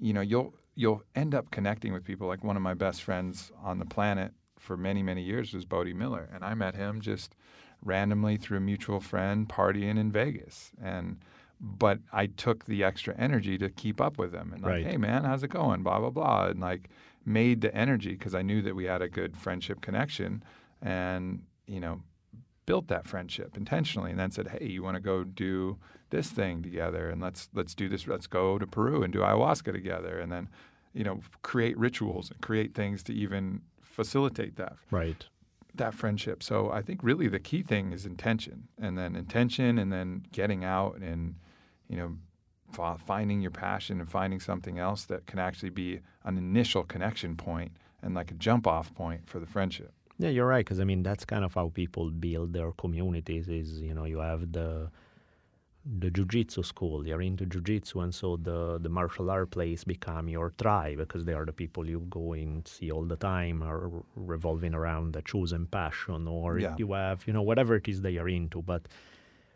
you 0.00 0.12
know 0.12 0.20
you'll 0.22 0.54
you'll 0.74 1.02
end 1.14 1.34
up 1.34 1.50
connecting 1.50 1.92
with 1.92 2.04
people 2.04 2.26
like 2.28 2.42
one 2.42 2.56
of 2.56 2.62
my 2.62 2.74
best 2.74 3.02
friends 3.02 3.52
on 3.62 3.78
the 3.78 3.84
planet 3.84 4.32
for 4.58 4.76
many 4.76 5.02
many 5.02 5.22
years 5.22 5.52
was 5.52 5.64
Bode 5.64 5.94
Miller 5.94 6.28
and 6.32 6.44
I 6.44 6.54
met 6.54 6.74
him 6.76 7.00
just 7.00 7.34
randomly 7.84 8.36
through 8.36 8.58
a 8.58 8.60
mutual 8.60 9.00
friend 9.00 9.48
partying 9.48 9.98
in 9.98 10.10
Vegas 10.12 10.70
and 10.82 11.18
but 11.64 12.00
I 12.12 12.26
took 12.26 12.64
the 12.66 12.82
extra 12.82 13.14
energy 13.16 13.56
to 13.58 13.70
keep 13.70 14.00
up 14.00 14.18
with 14.18 14.32
them 14.32 14.52
and 14.52 14.62
like 14.62 14.70
Right. 14.72 14.86
hey 14.86 14.96
man 14.96 15.22
how's 15.24 15.44
it 15.44 15.48
going? 15.48 15.82
Blah 15.84 16.00
blah 16.00 16.10
blah. 16.10 16.46
And 16.48 16.60
like 16.60 16.90
made 17.24 17.60
the 17.60 17.72
energy 17.74 18.12
because 18.12 18.34
I 18.34 18.42
knew 18.42 18.60
that 18.62 18.74
we 18.74 18.84
had 18.84 19.00
a 19.00 19.08
good 19.08 19.36
friendship 19.36 19.80
connection 19.80 20.42
and 20.82 21.44
you 21.66 21.78
know 21.78 22.02
built 22.66 22.88
that 22.88 23.06
friendship 23.06 23.56
intentionally 23.56 24.10
and 24.10 24.18
then 24.18 24.30
said 24.32 24.48
hey 24.48 24.66
you 24.66 24.82
want 24.82 24.96
to 24.96 25.00
go 25.00 25.22
do 25.22 25.78
this 26.10 26.28
thing 26.30 26.62
together 26.62 27.08
and 27.08 27.20
let's 27.20 27.48
let's 27.54 27.74
do 27.74 27.88
this 27.88 28.06
let's 28.08 28.26
go 28.26 28.58
to 28.58 28.66
Peru 28.66 29.02
and 29.04 29.12
do 29.12 29.20
ayahuasca 29.20 29.72
together. 29.72 30.18
And 30.18 30.32
then 30.32 30.48
you 30.92 31.04
know 31.04 31.20
create 31.42 31.78
rituals 31.78 32.28
and 32.30 32.40
create 32.40 32.74
things 32.74 33.04
to 33.04 33.14
even 33.14 33.62
facilitate 33.80 34.56
that 34.56 34.74
right. 34.90 35.26
that 35.76 35.94
friendship. 35.94 36.42
So 36.42 36.72
I 36.72 36.82
think 36.82 37.04
really 37.04 37.28
the 37.28 37.38
key 37.38 37.62
thing 37.62 37.92
is 37.92 38.04
intention 38.04 38.66
and 38.80 38.98
then 38.98 39.14
intention 39.14 39.78
and 39.78 39.92
then 39.92 40.24
getting 40.32 40.64
out 40.64 40.96
and 40.96 41.36
you 41.92 41.98
know 41.98 42.16
finding 43.06 43.42
your 43.42 43.50
passion 43.50 44.00
and 44.00 44.08
finding 44.10 44.40
something 44.40 44.78
else 44.78 45.04
that 45.04 45.26
can 45.26 45.38
actually 45.38 45.68
be 45.68 46.00
an 46.24 46.38
initial 46.38 46.82
connection 46.84 47.36
point 47.36 47.70
and 48.02 48.14
like 48.14 48.30
a 48.30 48.34
jump 48.34 48.66
off 48.66 48.94
point 48.94 49.20
for 49.28 49.38
the 49.38 49.46
friendship. 49.46 49.92
Yeah, 50.18 50.30
you're 50.30 50.46
right. 50.46 50.64
Because 50.64 50.80
I 50.80 50.84
mean, 50.84 51.02
that's 51.02 51.24
kind 51.26 51.44
of 51.44 51.52
how 51.54 51.68
people 51.82 52.10
build 52.10 52.54
their 52.54 52.72
communities. 52.72 53.48
Is 53.48 53.80
you 53.82 53.94
know, 53.94 54.04
you 54.04 54.18
have 54.20 54.52
the 54.52 54.90
the 56.00 56.10
jujitsu 56.10 56.64
school. 56.64 57.06
You're 57.06 57.20
into 57.22 57.44
jujitsu, 57.44 58.02
and 58.04 58.14
so 58.14 58.36
the 58.36 58.78
the 58.80 58.88
martial 58.88 59.30
art 59.30 59.50
place 59.50 59.84
become 59.84 60.28
your 60.28 60.50
tribe 60.62 60.98
because 60.98 61.24
they 61.26 61.34
are 61.34 61.44
the 61.44 61.52
people 61.52 61.88
you 61.88 62.00
go 62.08 62.32
and 62.32 62.66
see 62.66 62.90
all 62.90 63.04
the 63.04 63.16
time, 63.16 63.62
or 63.62 64.04
revolving 64.16 64.74
around 64.74 65.12
the 65.12 65.22
chosen 65.22 65.66
passion, 65.66 66.26
or 66.28 66.58
Yeah. 66.58 66.74
you 66.78 66.92
have 66.92 67.26
you 67.26 67.32
know 67.32 67.42
whatever 67.42 67.74
it 67.76 67.86
is 67.88 68.00
they 68.00 68.16
are 68.18 68.28
into. 68.28 68.62
But 68.62 68.82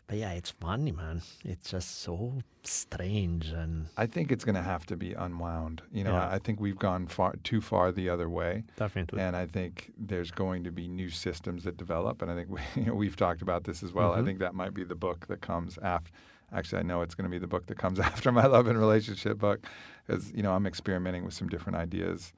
but 0.09 0.19
yeah, 0.19 0.33
it's 0.33 0.51
funny, 0.51 0.93
man. 0.93 1.23
It's 1.45 1.71
just 1.71 2.01
so 2.01 2.35
strange 2.63 3.49
and 3.49 3.87
I 3.97 4.07
think 4.07 4.31
it's 4.33 4.45
going 4.45 4.55
to 4.55 4.63
have 4.63 4.87
to 4.87 4.97
be 4.97 5.13
unwound. 5.15 5.83
You 5.93 6.05
know, 6.05 6.13
Yeah. 6.13 6.29
I 6.29 6.35
I 6.35 6.39
think 6.39 6.61
we've 6.61 6.79
gone 6.79 7.07
far 7.07 7.35
too 7.43 7.61
far 7.61 7.91
the 7.93 8.09
other 8.09 8.29
way. 8.29 8.65
definitely. 8.77 9.21
And 9.21 9.35
I 9.37 9.47
think 9.47 9.93
there's 9.99 10.31
going 10.31 10.65
to 10.65 10.71
be 10.71 10.87
new 10.89 11.11
systems 11.11 11.65
that 11.65 11.77
develop. 11.77 12.23
And 12.23 12.31
I 12.31 12.35
think 12.35 12.51
we, 12.57 12.61
you 12.77 12.87
know, 12.87 12.95
we've 12.95 13.17
talked 13.17 13.43
about 13.43 13.65
this 13.65 13.83
as 13.83 13.93
well. 13.93 14.13
I 14.13 14.19
Mhm. 14.21 14.25
think 14.27 14.39
that 14.41 14.55
might 14.55 14.75
be 14.75 14.85
the 14.85 14.95
book 14.95 15.27
that 15.29 15.41
comes 15.41 15.79
after. 15.79 16.11
Actually, 16.53 16.79
I 16.81 16.83
know 16.83 17.03
it's 17.03 17.15
going 17.17 17.25
to 17.29 17.31
be 17.31 17.39
the 17.41 17.49
book 17.49 17.67
that 17.67 17.79
comes 17.79 17.99
after 18.11 18.31
my 18.31 18.47
love 18.47 18.67
and 18.69 18.79
relationship 18.79 19.39
book, 19.39 19.67
because 20.07 20.33
you 20.33 20.43
know 20.45 20.53
I'm 20.55 20.67
experimenting 20.67 21.25
with 21.25 21.35
some 21.35 21.49
different 21.49 21.77
ideas 21.77 22.33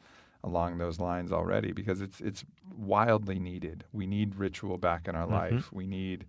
along 0.45 0.79
those 0.79 0.99
lines 1.01 1.33
already. 1.33 1.73
Because 1.73 2.01
it's 2.01 2.21
it's 2.21 2.45
wildly 2.77 3.39
needed. 3.39 3.85
We 3.93 4.07
need 4.07 4.37
ritual 4.37 4.79
back 4.79 5.09
in 5.09 5.14
our 5.14 5.27
Mhm. 5.27 5.31
life. 5.43 5.73
We 5.73 5.87
need 5.87 6.25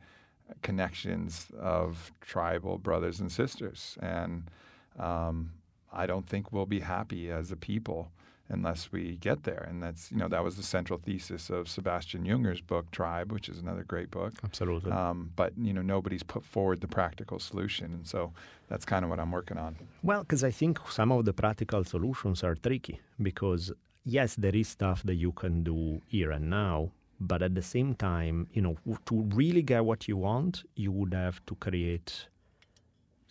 connections 0.61 1.47
of 1.59 2.11
tribal 2.21 2.77
brothers 2.77 3.19
and 3.19 3.31
sisters, 3.31 3.97
and 4.01 4.49
um, 4.97 5.51
I 5.91 6.05
don't 6.05 6.27
think 6.27 6.51
we'll 6.51 6.65
be 6.65 6.81
happy 6.81 7.31
as 7.31 7.51
a 7.51 7.55
people 7.55 8.11
unless 8.49 8.91
we 8.91 9.15
get 9.17 9.43
there. 9.43 9.65
And 9.69 9.81
that's 9.81 10.11
you 10.11 10.17
know 10.17 10.27
that 10.27 10.43
was 10.43 10.55
the 10.55 10.63
central 10.63 10.99
thesis 10.99 11.49
of 11.49 11.69
Sebastian 11.69 12.25
Junger's 12.25 12.61
book 12.61 12.91
Tribe, 12.91 13.31
which 13.31 13.47
is 13.47 13.59
another 13.59 13.83
great 13.83 14.11
book. 14.11 14.33
Absolutely. 14.43 14.91
Um, 14.91 15.31
but 15.35 15.53
you 15.57 15.73
know 15.73 15.81
nobody's 15.81 16.23
put 16.23 16.43
forward 16.43 16.81
the 16.81 16.87
practical 16.87 17.39
solution, 17.39 17.93
and 17.93 18.07
so 18.07 18.33
that's 18.67 18.85
kind 18.85 19.03
of 19.03 19.09
what 19.09 19.19
I'm 19.19 19.31
working 19.31 19.57
on. 19.57 19.75
Well, 20.03 20.21
because 20.21 20.43
I 20.43 20.51
think 20.51 20.79
some 20.89 21.11
of 21.11 21.25
the 21.25 21.33
practical 21.33 21.83
solutions 21.83 22.43
are 22.43 22.55
tricky 22.55 22.99
because, 23.21 23.71
yes, 24.03 24.35
there 24.35 24.55
is 24.55 24.67
stuff 24.67 25.03
that 25.03 25.15
you 25.15 25.31
can 25.31 25.63
do 25.63 26.01
here 26.07 26.31
and 26.31 26.49
now, 26.49 26.91
but 27.19 27.41
at 27.41 27.53
the 27.55 27.61
same 27.61 27.93
time, 27.95 28.47
you 28.53 28.61
know, 28.61 28.77
to 29.05 29.21
really 29.35 29.61
get 29.61 29.85
what 29.85 30.07
you 30.07 30.17
want, 30.17 30.63
you 30.75 30.91
would 30.91 31.13
have 31.13 31.45
to 31.47 31.55
create, 31.55 32.27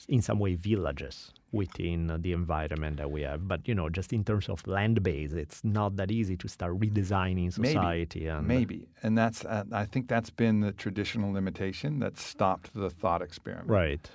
in 0.08 0.20
some 0.22 0.38
way, 0.38 0.54
villages 0.54 1.32
within 1.50 2.08
the 2.20 2.32
environment 2.32 2.98
that 2.98 3.10
we 3.10 3.22
have. 3.22 3.48
But, 3.48 3.66
you 3.66 3.74
know, 3.74 3.88
just 3.88 4.12
in 4.12 4.22
terms 4.24 4.48
of 4.50 4.66
land 4.66 5.02
base, 5.02 5.32
it's 5.32 5.64
not 5.64 5.96
that 5.96 6.10
easy 6.10 6.36
to 6.36 6.48
start 6.48 6.78
redesigning 6.78 7.56
Maybe. 7.58 7.72
society. 7.72 8.26
And, 8.26 8.46
Maybe, 8.46 8.88
and 9.02 9.16
that's 9.16 9.44
uh, 9.46 9.64
I 9.72 9.86
think 9.86 10.08
that's 10.08 10.30
been 10.30 10.60
the 10.60 10.72
traditional 10.72 11.32
limitation 11.32 12.00
that 12.00 12.18
stopped 12.18 12.74
the 12.74 12.90
thought 12.90 13.22
experiment. 13.22 13.70
Right. 13.70 14.10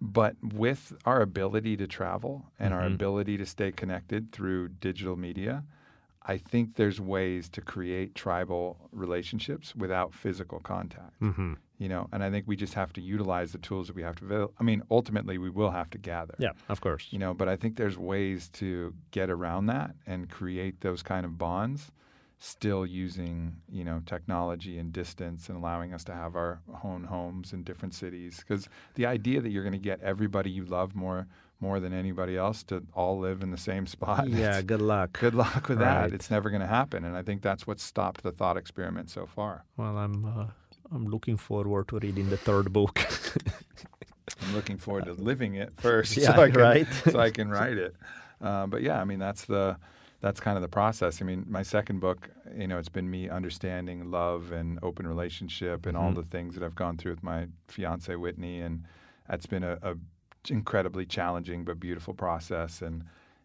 But 0.00 0.36
with 0.42 0.92
our 1.04 1.20
ability 1.20 1.76
to 1.76 1.86
travel 1.86 2.46
and 2.58 2.72
our 2.72 2.84
Mhm. 2.84 2.94
ability 2.94 3.36
to 3.36 3.44
stay 3.44 3.70
connected 3.72 4.32
through 4.32 4.68
digital 4.68 5.16
media, 5.16 5.64
I 6.22 6.36
think 6.36 6.76
there's 6.76 7.00
ways 7.00 7.48
to 7.50 7.60
create 7.60 8.14
tribal 8.14 8.76
relationships 8.92 9.74
without 9.74 10.12
physical 10.12 10.60
contact. 10.60 11.14
hmm 11.20 11.54
You 11.78 11.88
know, 11.88 12.08
and 12.12 12.22
I 12.24 12.30
think 12.30 12.46
we 12.46 12.56
just 12.56 12.74
have 12.74 12.92
to 12.94 13.00
utilize 13.00 13.52
the 13.52 13.58
tools 13.58 13.86
that 13.86 13.96
we 13.96 14.02
have 14.02 14.16
to. 14.16 14.50
I 14.60 14.62
mean, 14.64 14.82
ultimately, 14.90 15.38
we 15.38 15.50
will 15.50 15.70
have 15.70 15.90
to 15.90 15.98
gather. 15.98 16.34
Yeah, 16.38 16.52
of 16.68 16.80
course. 16.80 17.06
You 17.10 17.18
know, 17.18 17.34
but 17.34 17.48
I 17.48 17.56
think 17.56 17.76
there's 17.76 17.96
ways 17.96 18.48
to 18.54 18.92
get 19.10 19.30
around 19.30 19.66
that 19.66 19.94
and 20.06 20.28
create 20.28 20.80
those 20.80 21.02
kind 21.02 21.24
of 21.24 21.38
bonds, 21.38 21.92
still 22.38 22.84
using 22.84 23.56
you 23.70 23.84
know 23.84 24.02
technology 24.06 24.78
and 24.78 24.92
distance 24.92 25.48
and 25.48 25.56
allowing 25.56 25.94
us 25.94 26.04
to 26.04 26.12
have 26.12 26.36
our 26.36 26.60
own 26.84 27.04
homes 27.04 27.52
in 27.52 27.62
different 27.62 27.94
cities. 27.94 28.38
Because 28.38 28.68
the 28.94 29.06
idea 29.06 29.40
that 29.40 29.50
you're 29.50 29.64
going 29.64 29.72
to 29.82 29.88
get 29.90 30.00
everybody 30.02 30.50
you 30.50 30.64
love 30.64 30.94
more 30.94 31.26
more 31.60 31.80
than 31.80 31.92
anybody 31.92 32.36
else 32.36 32.62
to 32.64 32.82
all 32.94 33.18
live 33.18 33.42
in 33.42 33.50
the 33.50 33.56
same 33.58 33.86
spot. 33.86 34.28
yeah, 34.28 34.60
good 34.72 34.80
luck. 34.82 35.18
Good 35.18 35.34
luck 35.34 35.68
with 35.68 35.78
that. 35.80 36.12
It's 36.12 36.30
never 36.30 36.50
going 36.50 36.60
to 36.62 36.66
happen, 36.68 37.04
and 37.04 37.16
I 37.16 37.22
think 37.22 37.42
that's 37.42 37.66
what 37.66 37.80
stopped 37.80 38.22
the 38.22 38.30
thought 38.32 38.56
experiment 38.56 39.10
so 39.10 39.26
far. 39.26 39.64
Well, 39.76 39.96
I'm, 39.98 40.24
uh, 40.24 40.46
I'm 40.92 41.06
looking 41.08 41.36
forward 41.36 41.88
to 41.88 41.98
reading 41.98 42.30
the 42.30 42.36
third 42.36 42.72
book. 42.72 43.00
I'm 44.42 44.54
looking 44.54 44.76
forward 44.78 45.06
to 45.06 45.14
living 45.14 45.54
it 45.54 45.72
first, 45.78 46.16
Yeah, 46.16 46.34
so 46.36 46.42
I 46.42 46.50
can, 46.50 46.60
right. 46.60 46.86
so 47.10 47.18
I 47.18 47.30
can 47.30 47.50
write 47.50 47.76
it. 47.78 47.96
Uh, 48.40 48.66
but 48.66 48.82
yeah, 48.82 49.00
I 49.00 49.04
mean 49.04 49.18
that's 49.18 49.44
the 49.46 49.76
that's 50.20 50.40
kind 50.40 50.56
of 50.56 50.62
the 50.62 50.68
process. 50.68 51.20
I 51.22 51.24
mean, 51.24 51.44
my 51.48 51.62
second 51.62 52.00
book, 52.00 52.28
you 52.56 52.66
know, 52.66 52.78
it's 52.78 52.88
been 52.88 53.08
me 53.10 53.28
understanding 53.28 54.10
love 54.10 54.50
and 54.52 54.78
open 54.82 55.06
relationship 55.06 55.86
and 55.86 55.96
all 55.96 56.10
Mhm. 56.10 56.16
the 56.16 56.22
things 56.24 56.54
that 56.54 56.62
I've 56.64 56.74
gone 56.74 56.96
through 56.96 57.12
with 57.12 57.22
my 57.22 57.46
fiance 57.68 58.14
Whitney, 58.16 58.60
and 58.60 58.84
that's 59.28 59.46
been 59.46 59.62
a, 59.64 59.78
a 59.82 59.94
incredibly 60.50 61.06
challenging 61.06 61.64
but 61.64 61.78
beautiful 61.80 62.14
process. 62.14 62.82
And 62.82 63.04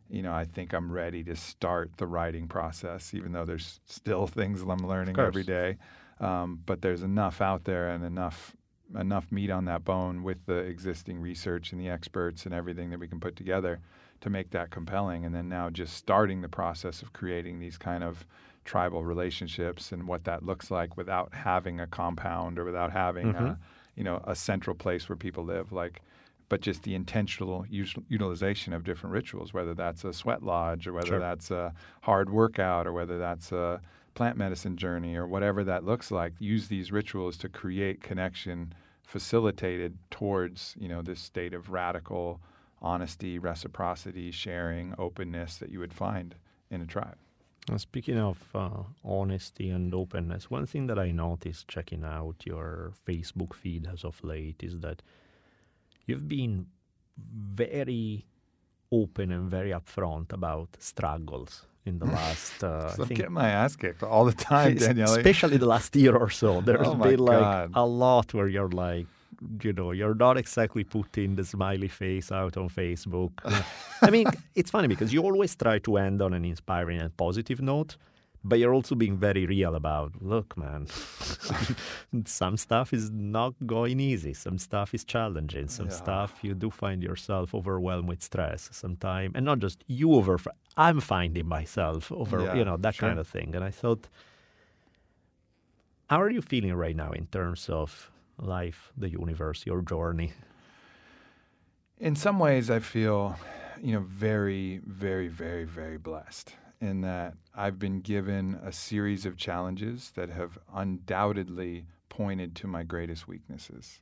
you 0.10 0.22
know, 0.22 0.34
I 0.34 0.46
think 0.46 0.74
I'm 0.74 0.92
ready 0.92 1.24
to 1.24 1.36
start 1.36 1.92
the 1.98 2.06
writing 2.06 2.48
process, 2.48 3.14
even 3.14 3.32
though 3.32 3.46
there's 3.46 3.80
still 3.86 4.28
things 4.28 4.62
I'm 4.62 4.78
learning 4.88 5.18
every 5.20 5.44
day. 5.44 5.78
Um, 6.20 6.60
but 6.66 6.82
there's 6.82 7.02
enough 7.04 7.42
out 7.42 7.64
there 7.64 7.90
and 7.90 8.04
enough 8.04 8.56
enough 9.00 9.32
meat 9.32 9.50
on 9.50 9.66
that 9.66 9.84
bone 9.84 10.22
with 10.22 10.46
the 10.46 10.58
existing 10.58 11.20
research 11.20 11.72
and 11.72 11.82
the 11.82 11.90
experts 11.90 12.46
and 12.46 12.54
everything 12.54 12.92
that 12.92 13.00
we 13.00 13.08
can 13.08 13.20
put 13.20 13.36
together 13.36 13.80
to 14.22 14.30
make 14.30 14.52
that 14.52 14.70
compelling. 14.70 15.26
And 15.26 15.34
then 15.34 15.50
now 15.50 15.70
just 15.72 15.96
starting 15.96 16.42
the 16.42 16.50
process 16.50 17.02
of 17.02 17.12
creating 17.14 17.60
these 17.60 17.78
kind 17.78 18.04
of 18.04 18.28
tribal 18.66 19.04
relationships 19.04 19.92
and 19.92 20.08
what 20.08 20.26
that 20.26 20.46
looks 20.46 20.70
like 20.70 20.96
without 20.96 21.34
having 21.34 21.80
a 21.80 21.88
compound 21.88 22.60
or 22.60 22.66
without 22.66 22.92
having 22.92 23.30
a, 23.30 23.34
Mhm. 23.42 23.58
you 23.96 24.04
know 24.04 24.22
a 24.26 24.36
central 24.36 24.76
place 24.76 25.10
where 25.10 25.16
people 25.16 25.44
live 25.44 25.72
like 25.72 26.02
but 26.54 26.62
just 26.62 26.84
the 26.84 26.94
intentional 26.94 27.66
us- 27.72 27.96
utilization 28.10 28.74
of 28.74 28.84
different 28.84 29.12
rituals 29.12 29.56
whether 29.56 29.74
that's 29.74 30.04
a 30.04 30.14
sweat 30.14 30.44
lodge 30.44 30.86
or 30.86 30.94
whether 30.94 31.08
Sure. 31.08 31.20
that's 31.20 31.50
a 31.50 31.74
hard 32.02 32.30
workout 32.30 32.86
or 32.86 32.94
whether 32.94 33.18
that's 33.18 33.52
a 33.52 33.82
plant 34.14 34.38
medicine 34.38 34.78
journey 34.78 35.16
or 35.16 35.26
whatever 35.26 35.64
that 35.64 35.84
looks 35.84 36.12
like 36.12 36.34
use 36.38 36.68
these 36.68 36.92
rituals 36.92 37.38
to 37.38 37.50
create 37.50 38.02
connection 38.04 38.72
facilitated 39.02 39.98
towards 40.12 40.76
you 40.80 40.88
know 40.88 41.02
this 41.02 41.20
state 41.20 41.56
of 41.56 41.72
radical 41.72 42.40
honesty 42.84 43.40
reciprocity 43.40 44.30
sharing 44.30 44.94
openness 45.00 45.58
that 45.58 45.72
you 45.72 45.80
would 45.80 45.96
find 46.06 46.36
in 46.70 46.82
a 46.84 46.86
tribe 46.86 47.18
Speaking 47.78 48.20
of 48.20 48.38
uh, 48.54 48.84
honesty 49.06 49.70
and 49.70 49.94
openness, 49.96 50.52
one 50.52 50.66
thing 50.66 50.88
that 50.88 51.00
I 51.00 51.12
noticed 51.12 51.70
checking 51.70 52.04
out 52.04 52.36
your 52.46 52.92
Facebook 53.08 53.54
feed 53.54 53.88
as 53.88 54.04
of 54.04 54.22
late 54.22 54.62
is 54.62 54.82
that 54.82 55.02
you've 56.06 56.28
been 56.28 56.68
very 57.18 58.26
open 58.92 59.32
and 59.32 59.50
very 59.50 59.72
upfront 59.72 60.32
about 60.34 60.70
struggles 60.80 61.66
in 61.86 62.00
the 62.00 62.06
last. 62.18 62.64
Uh, 62.64 62.90
so 62.96 63.04
I 63.04 63.08
think 63.08 63.18
getting 63.20 63.34
my 63.34 63.50
ass 63.50 63.76
kicked 63.76 64.04
all 64.04 64.26
the 64.26 64.34
time 64.34 64.76
daniele 64.86 65.14
especially 65.16 65.58
the 65.58 65.66
last 65.66 65.96
year 65.96 66.16
or 66.16 66.30
so. 66.30 66.62
There's 66.68 66.88
Oh 66.88 66.96
been 66.96 67.20
like 67.20 67.40
God. 67.40 67.72
a 67.74 67.86
lot 67.86 68.34
where 68.34 68.48
you're 68.48 68.70
like, 68.70 69.08
you 69.64 69.74
know, 69.74 69.92
you're 69.92 70.16
not 70.16 70.38
exactly 70.38 70.84
putting 70.84 71.36
the 71.36 71.44
smiley 71.44 71.88
face 71.88 72.32
out 72.32 72.56
on 72.56 72.70
Facebook. 72.70 73.32
I 74.02 74.10
mean, 74.10 74.28
it's 74.56 74.72
funny 74.72 74.88
because 74.88 75.12
you 75.12 75.22
always 75.24 75.56
try 75.56 75.80
to 75.80 75.98
end 75.98 76.22
on 76.22 76.34
an 76.34 76.46
inspiring 76.46 77.00
and 77.02 77.16
positive 77.18 77.60
note, 77.62 77.98
but 78.44 78.60
you're 78.60 78.74
also 78.74 78.96
being 78.96 79.18
very 79.18 79.46
real 79.46 79.76
about, 79.76 80.12
look, 80.22 80.58
man, 80.58 80.88
some 82.26 82.58
stuff 82.58 82.94
is 82.94 83.10
not 83.12 83.54
going 83.66 84.00
easy. 84.00 84.34
Some 84.34 84.58
stuff 84.58 84.94
is 84.94 85.04
challenging. 85.04 85.68
Some 85.70 85.88
Yeah. 85.88 85.96
stuff 86.04 86.44
you 86.44 86.54
do 86.54 86.70
find 86.70 87.02
yourself 87.04 87.54
overwhelmed 87.56 88.10
with 88.10 88.22
stress 88.22 88.70
sometime, 88.72 89.32
and 89.36 89.46
not 89.46 89.60
just 89.60 89.84
you 89.88 90.14
over. 90.14 90.38
I'm 90.76 91.00
finding 91.00 91.48
myself 91.48 92.12
over, 92.12 92.44
Yeah, 92.44 92.56
you 92.58 92.66
know, 92.66 92.78
that 92.78 92.96
sure. 92.96 93.08
kind 93.10 93.20
of 93.20 93.28
thing. 93.28 93.56
And 93.56 93.64
I 93.64 93.72
thought, 93.72 94.08
how 96.10 96.22
are 96.22 96.30
you 96.30 96.42
feeling 96.42 96.74
right 96.74 96.96
now 96.96 97.12
in 97.12 97.28
terms 97.28 97.70
of 97.70 98.12
life, 98.38 98.92
the 98.98 99.10
universe, 99.10 99.66
your 99.66 99.82
journey? 99.82 100.32
in 102.00 102.16
some 102.16 102.40
ways 102.40 102.70
i 102.70 102.80
feel 102.80 103.38
you 103.82 103.94
know 103.94 104.02
very 104.02 104.82
very 104.86 105.28
very 105.30 105.64
very 105.64 105.96
blessed 105.98 106.54
in 106.84 107.02
that 107.02 107.34
i've 107.56 107.80
been 107.80 108.02
given 108.02 108.60
a 108.64 108.72
series 108.72 109.26
of 109.26 109.38
challenges 109.38 110.12
that 110.16 110.30
have 110.30 110.58
undoubtedly 110.76 111.86
pointed 112.10 112.56
to 112.56 112.68
my 112.68 112.84
greatest 112.84 113.28
weaknesses 113.28 114.02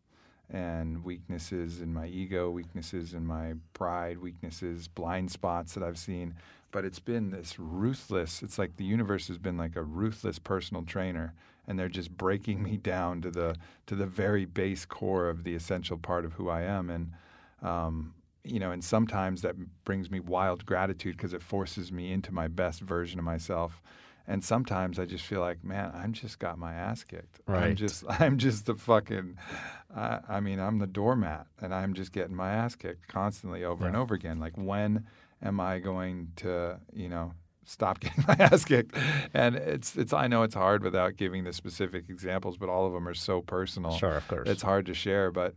and 0.50 1.04
weaknesses 1.04 1.80
in 1.80 1.94
my 1.94 2.08
ego 2.08 2.50
weaknesses 2.50 3.14
in 3.14 3.26
my 3.26 3.54
pride 3.74 4.18
weaknesses 4.18 4.88
blind 4.88 5.32
spots 5.32 5.74
that 5.74 5.84
i've 5.84 5.98
seen. 5.98 6.34
But 6.72 6.86
it's 6.86 7.00
been 7.00 7.32
this 7.32 7.60
ruthless 7.60 8.42
it's 8.42 8.58
like 8.58 8.78
the 8.78 8.86
universe 8.86 9.28
has 9.28 9.38
been 9.38 9.58
like 9.58 9.76
a 9.76 9.84
ruthless 9.84 10.40
personal 10.40 10.84
trainer 10.84 11.34
and 11.68 11.78
they're 11.78 11.90
just 11.90 12.18
breaking 12.18 12.64
me 12.64 12.78
down 12.78 13.22
to 13.22 13.32
the 13.32 13.56
to 13.88 13.96
the 13.96 14.06
very 14.06 14.46
base 14.46 14.86
core 14.86 15.30
of 15.30 15.44
the 15.44 15.56
essential 15.56 15.98
part 15.98 16.26
of 16.26 16.34
who 16.34 16.50
i 16.50 16.62
am. 16.62 16.90
And 16.90 17.12
um, 17.62 18.14
you 18.44 18.60
know, 18.60 18.72
and 18.72 18.84
sometimes 18.84 19.42
that 19.42 19.56
brings 19.86 20.10
me 20.10 20.20
wild 20.20 20.66
gratitude 20.66 21.18
because 21.18 21.34
it 21.34 21.44
forces 21.44 21.92
me 21.92 22.12
into 22.12 22.34
my 22.34 22.48
best 22.48 22.82
version 22.82 23.20
of 23.20 23.26
myself. 23.26 23.82
And 24.28 24.44
sometimes 24.44 25.00
I 25.00 25.06
just 25.06 25.26
feel 25.26 25.42
like, 25.42 25.64
man, 25.64 25.92
I'm 25.94 26.14
just 26.14 26.40
got 26.40 26.58
my 26.58 26.74
ass 26.74 27.04
kicked. 27.04 27.40
Right. 27.48 27.64
I'm 27.64 27.76
just, 27.76 28.04
I'm 28.10 28.38
just 28.38 28.66
the 28.66 28.76
fucking, 28.76 29.38
I 29.96 30.20
I 30.28 30.40
mean, 30.40 30.60
I'm 30.60 30.80
the 30.80 30.88
doormat, 30.88 31.48
and 31.60 31.74
I'm 31.74 31.94
just 31.94 32.12
getting 32.12 32.36
my 32.36 32.52
ass 32.52 32.76
kicked 32.76 33.08
constantly 33.08 33.64
over 33.64 33.86
and 33.88 33.96
over 33.96 34.14
again. 34.14 34.40
Like, 34.40 34.58
when 34.58 35.06
am 35.42 35.60
I 35.60 35.80
going 35.80 36.32
to, 36.38 36.80
you 36.94 37.10
know, 37.10 37.34
stop 37.66 38.00
getting 38.02 38.24
my 38.28 38.36
ass 38.40 38.64
kicked? 38.64 38.96
And 39.34 39.56
it's, 39.56 39.98
it's. 39.98 40.14
I 40.14 40.28
know 40.28 40.44
it's 40.44 40.56
hard 40.56 40.84
without 40.84 41.18
giving 41.18 41.44
the 41.44 41.54
specific 41.54 42.06
examples, 42.10 42.58
but 42.58 42.70
all 42.70 42.86
of 42.86 42.94
them 42.94 43.08
are 43.08 43.14
so 43.14 43.42
personal. 43.42 43.92
Sure, 43.98 44.16
of 44.16 44.28
course. 44.28 44.48
It's 44.48 44.62
hard 44.62 44.86
to 44.86 44.94
share, 44.94 45.32
but 45.32 45.56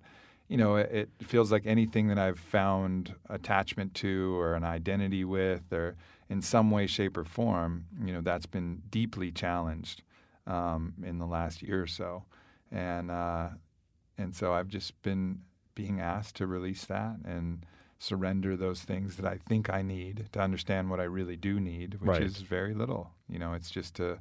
you 0.48 0.56
know, 0.56 0.76
it, 0.76 0.90
it 0.92 1.26
feels 1.26 1.50
like 1.50 1.66
anything 1.66 2.08
that 2.08 2.18
I've 2.18 2.38
found 2.38 3.14
attachment 3.28 3.94
to 3.96 4.38
or 4.38 4.54
an 4.54 4.64
identity 4.64 5.24
with, 5.24 5.72
or 5.72 5.96
in 6.28 6.42
some 6.42 6.70
way, 6.70 6.86
shape, 6.86 7.16
or 7.16 7.24
form, 7.24 7.86
you 8.04 8.12
know, 8.12 8.20
that's 8.20 8.46
been 8.46 8.82
deeply 8.90 9.30
challenged 9.30 10.02
um, 10.46 10.94
in 11.04 11.18
the 11.18 11.26
last 11.26 11.62
year 11.62 11.82
or 11.82 11.86
so, 11.86 12.24
and 12.70 13.10
uh, 13.10 13.48
and 14.18 14.34
so 14.34 14.52
I've 14.52 14.68
just 14.68 15.00
been 15.02 15.40
being 15.74 16.00
asked 16.00 16.36
to 16.36 16.46
release 16.46 16.84
that 16.86 17.16
and 17.24 17.64
surrender 17.98 18.56
those 18.56 18.82
things 18.82 19.16
that 19.16 19.26
I 19.26 19.38
think 19.38 19.70
I 19.70 19.82
need 19.82 20.26
to 20.32 20.40
understand 20.40 20.90
what 20.90 21.00
I 21.00 21.04
really 21.04 21.36
do 21.36 21.58
need, 21.58 21.94
which 21.94 22.08
Right. 22.10 22.22
is 22.22 22.36
very 22.38 22.74
little. 22.74 23.10
You 23.28 23.38
know, 23.38 23.54
it's 23.54 23.70
just 23.70 23.94
to 23.96 24.18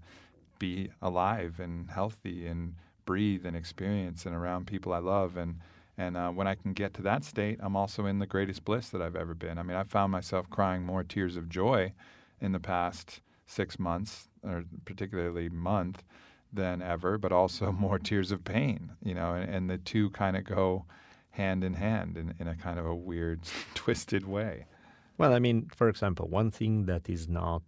be 0.57 0.89
alive 1.01 1.59
and 1.59 1.89
healthy 1.91 2.47
and 2.47 2.75
breathe 3.05 3.45
and 3.45 3.55
experience 3.55 4.25
and 4.25 4.33
around 4.33 4.67
people 4.67 4.93
I 4.93 4.99
love 4.99 5.35
and 5.35 5.59
and 5.97 6.17
uh, 6.17 6.29
when 6.29 6.47
I 6.47 6.55
can 6.55 6.73
get 6.73 6.93
to 6.95 7.01
that 7.03 7.23
state, 7.23 7.59
I'm 7.61 7.75
also 7.75 8.05
in 8.05 8.19
the 8.19 8.25
greatest 8.25 8.65
bliss 8.65 8.89
that 8.89 9.01
I've 9.01 9.15
ever 9.15 9.35
been. 9.35 9.57
I 9.57 9.63
mean, 9.63 9.77
I 9.77 9.83
found 9.83 10.11
myself 10.11 10.49
crying 10.49 10.83
more 10.83 11.03
tears 11.03 11.37
of 11.37 11.49
joy 11.49 11.93
in 12.41 12.51
the 12.51 12.59
past 12.59 13.21
six 13.45 13.77
months, 13.77 14.27
or 14.43 14.63
particularly 14.85 15.49
month, 15.49 16.03
than 16.51 16.81
ever, 16.81 17.17
but 17.17 17.31
also 17.31 17.71
more 17.85 17.99
tears 17.99 18.31
of 18.31 18.43
pain. 18.43 18.91
You 19.03 19.13
know, 19.13 19.33
and, 19.33 19.53
and 19.53 19.69
the 19.69 19.77
two 19.77 20.09
kind 20.11 20.35
of 20.35 20.45
go 20.45 20.85
hand 21.31 21.63
in 21.63 21.73
hand 21.73 22.17
in, 22.17 22.33
in 22.39 22.47
a 22.47 22.55
kind 22.55 22.79
of 22.79 22.85
a 22.85 22.95
weird, 22.95 23.41
twisted 23.75 24.27
way. 24.27 24.65
Well, 25.17 25.33
I 25.33 25.39
mean, 25.39 25.69
for 25.75 25.89
example, 25.89 26.27
one 26.27 26.49
thing 26.49 26.85
that 26.85 27.07
is 27.07 27.27
not, 27.27 27.61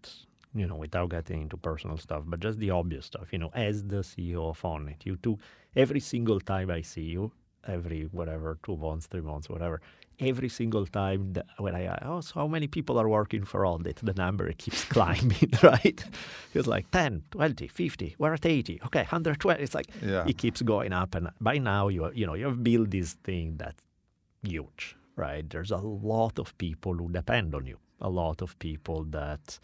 you 0.54 0.66
know, 0.66 0.76
without 0.76 1.10
getting 1.10 1.44
into 1.44 1.58
personal 1.58 1.98
stuff, 1.98 2.24
but 2.26 2.40
just 2.40 2.58
the 2.58 2.72
obvious 2.72 3.06
stuff, 3.06 3.32
you 3.32 3.38
know, 3.38 3.52
as 3.54 3.84
the 3.84 3.98
CEO 3.98 4.50
of 4.50 4.62
Onnit, 4.62 5.06
you 5.06 5.16
do 5.18 5.38
every 5.76 6.00
single 6.00 6.40
time 6.40 6.72
I 6.72 6.82
see 6.82 7.04
you, 7.04 7.32
every 7.68 8.04
whatever, 8.12 8.58
two 8.64 8.78
months, 8.78 9.08
three 9.08 9.22
months, 9.22 9.50
whatever, 9.50 9.82
every 10.20 10.48
single 10.50 10.86
time 10.86 11.34
that 11.34 11.46
when 11.58 11.76
I, 11.76 11.98
oh, 12.06 12.22
so 12.22 12.34
how 12.36 12.48
many 12.48 12.68
people 12.68 12.98
are 13.00 13.10
working 13.10 13.44
for 13.44 13.62
Onnit? 13.62 13.98
The 14.02 14.14
number 14.14 14.52
keeps 14.58 14.86
climbing, 14.86 15.52
right? 15.64 16.04
It's 16.54 16.68
like 16.68 16.90
10, 16.92 17.24
20, 17.32 17.68
50, 17.68 18.16
we're 18.18 18.34
at 18.34 18.46
80, 18.46 18.82
okay, 18.86 19.00
120. 19.02 19.62
It's 19.64 19.76
like, 19.76 19.88
Yeah. 20.02 20.26
it 20.28 20.38
keeps 20.38 20.62
going 20.62 20.94
up. 20.94 21.16
And 21.16 21.30
by 21.42 21.58
now, 21.58 21.88
you, 21.90 22.12
you 22.14 22.26
know, 22.26 22.34
you've 22.36 22.64
built 22.64 22.92
this 22.92 23.14
thing 23.24 23.56
that's 23.58 23.84
huge, 24.44 24.96
right? 25.16 25.50
There's 25.50 25.72
a 25.72 25.78
lot 25.78 26.40
of 26.40 26.58
people 26.58 26.94
who 26.94 27.10
depend 27.12 27.56
on 27.56 27.66
you, 27.66 27.78
a 28.00 28.10
lot 28.10 28.42
of 28.42 28.58
people 28.60 29.04
that 29.06 29.60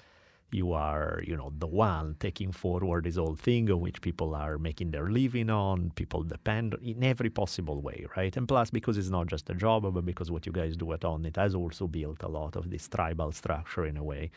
you 0.54 0.74
are, 0.74 1.22
you 1.26 1.36
know, 1.36 1.52
the 1.58 1.68
one 1.68 2.16
taking 2.20 2.52
forward 2.52 3.06
this 3.06 3.16
whole 3.16 3.36
thing 3.36 3.72
on 3.72 3.80
which 3.80 4.02
people 4.02 4.36
are 4.36 4.58
making 4.58 4.92
their 4.92 5.10
living 5.10 5.50
on, 5.50 5.92
people 5.96 6.24
depend 6.24 6.76
in 6.82 7.04
every 7.04 7.30
possible 7.30 7.82
way, 7.82 8.06
right? 8.18 8.36
And 8.36 8.48
plus, 8.48 8.70
because 8.70 8.98
it's 8.98 9.10
not 9.10 9.28
just 9.28 9.50
a 9.50 9.54
job, 9.54 9.84
but 9.94 10.06
because 10.06 10.30
what 10.30 10.46
you 10.46 10.52
guys 10.52 10.76
do 10.76 10.92
at 10.94 11.02
Onnit 11.02 11.38
has 11.38 11.56
also 11.56 11.88
built 11.88 12.22
a 12.24 12.28
lot 12.28 12.56
of 12.56 12.70
this 12.70 12.88
tribal 12.88 13.32
structure 13.32 13.86
in 13.86 13.98
a 13.98 14.04
way. 14.04 14.32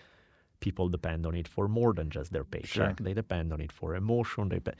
People 0.60 0.88
depend 0.88 1.26
on 1.26 1.34
it 1.34 1.48
for 1.48 1.68
more 1.68 1.92
than 1.92 2.10
just 2.10 2.32
their 2.32 2.44
paycheck. 2.44 2.98
They 3.00 3.12
depend 3.14 3.52
on 3.52 3.60
it 3.60 3.72
for 3.72 3.94
emotion. 3.96 4.48
They 4.48 4.60
pe- 4.60 4.72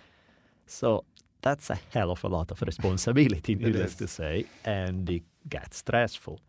so 0.66 1.04
that's 1.42 1.68
a 1.70 1.78
hell 1.92 2.10
of 2.10 2.24
a 2.24 2.28
lot 2.28 2.50
of 2.50 2.62
responsibility, 2.66 3.54
needless 3.54 3.94
to 3.96 4.08
say, 4.08 4.46
and 4.64 5.08
it 5.10 5.24
gets 5.48 5.78
stressful. 5.78 6.40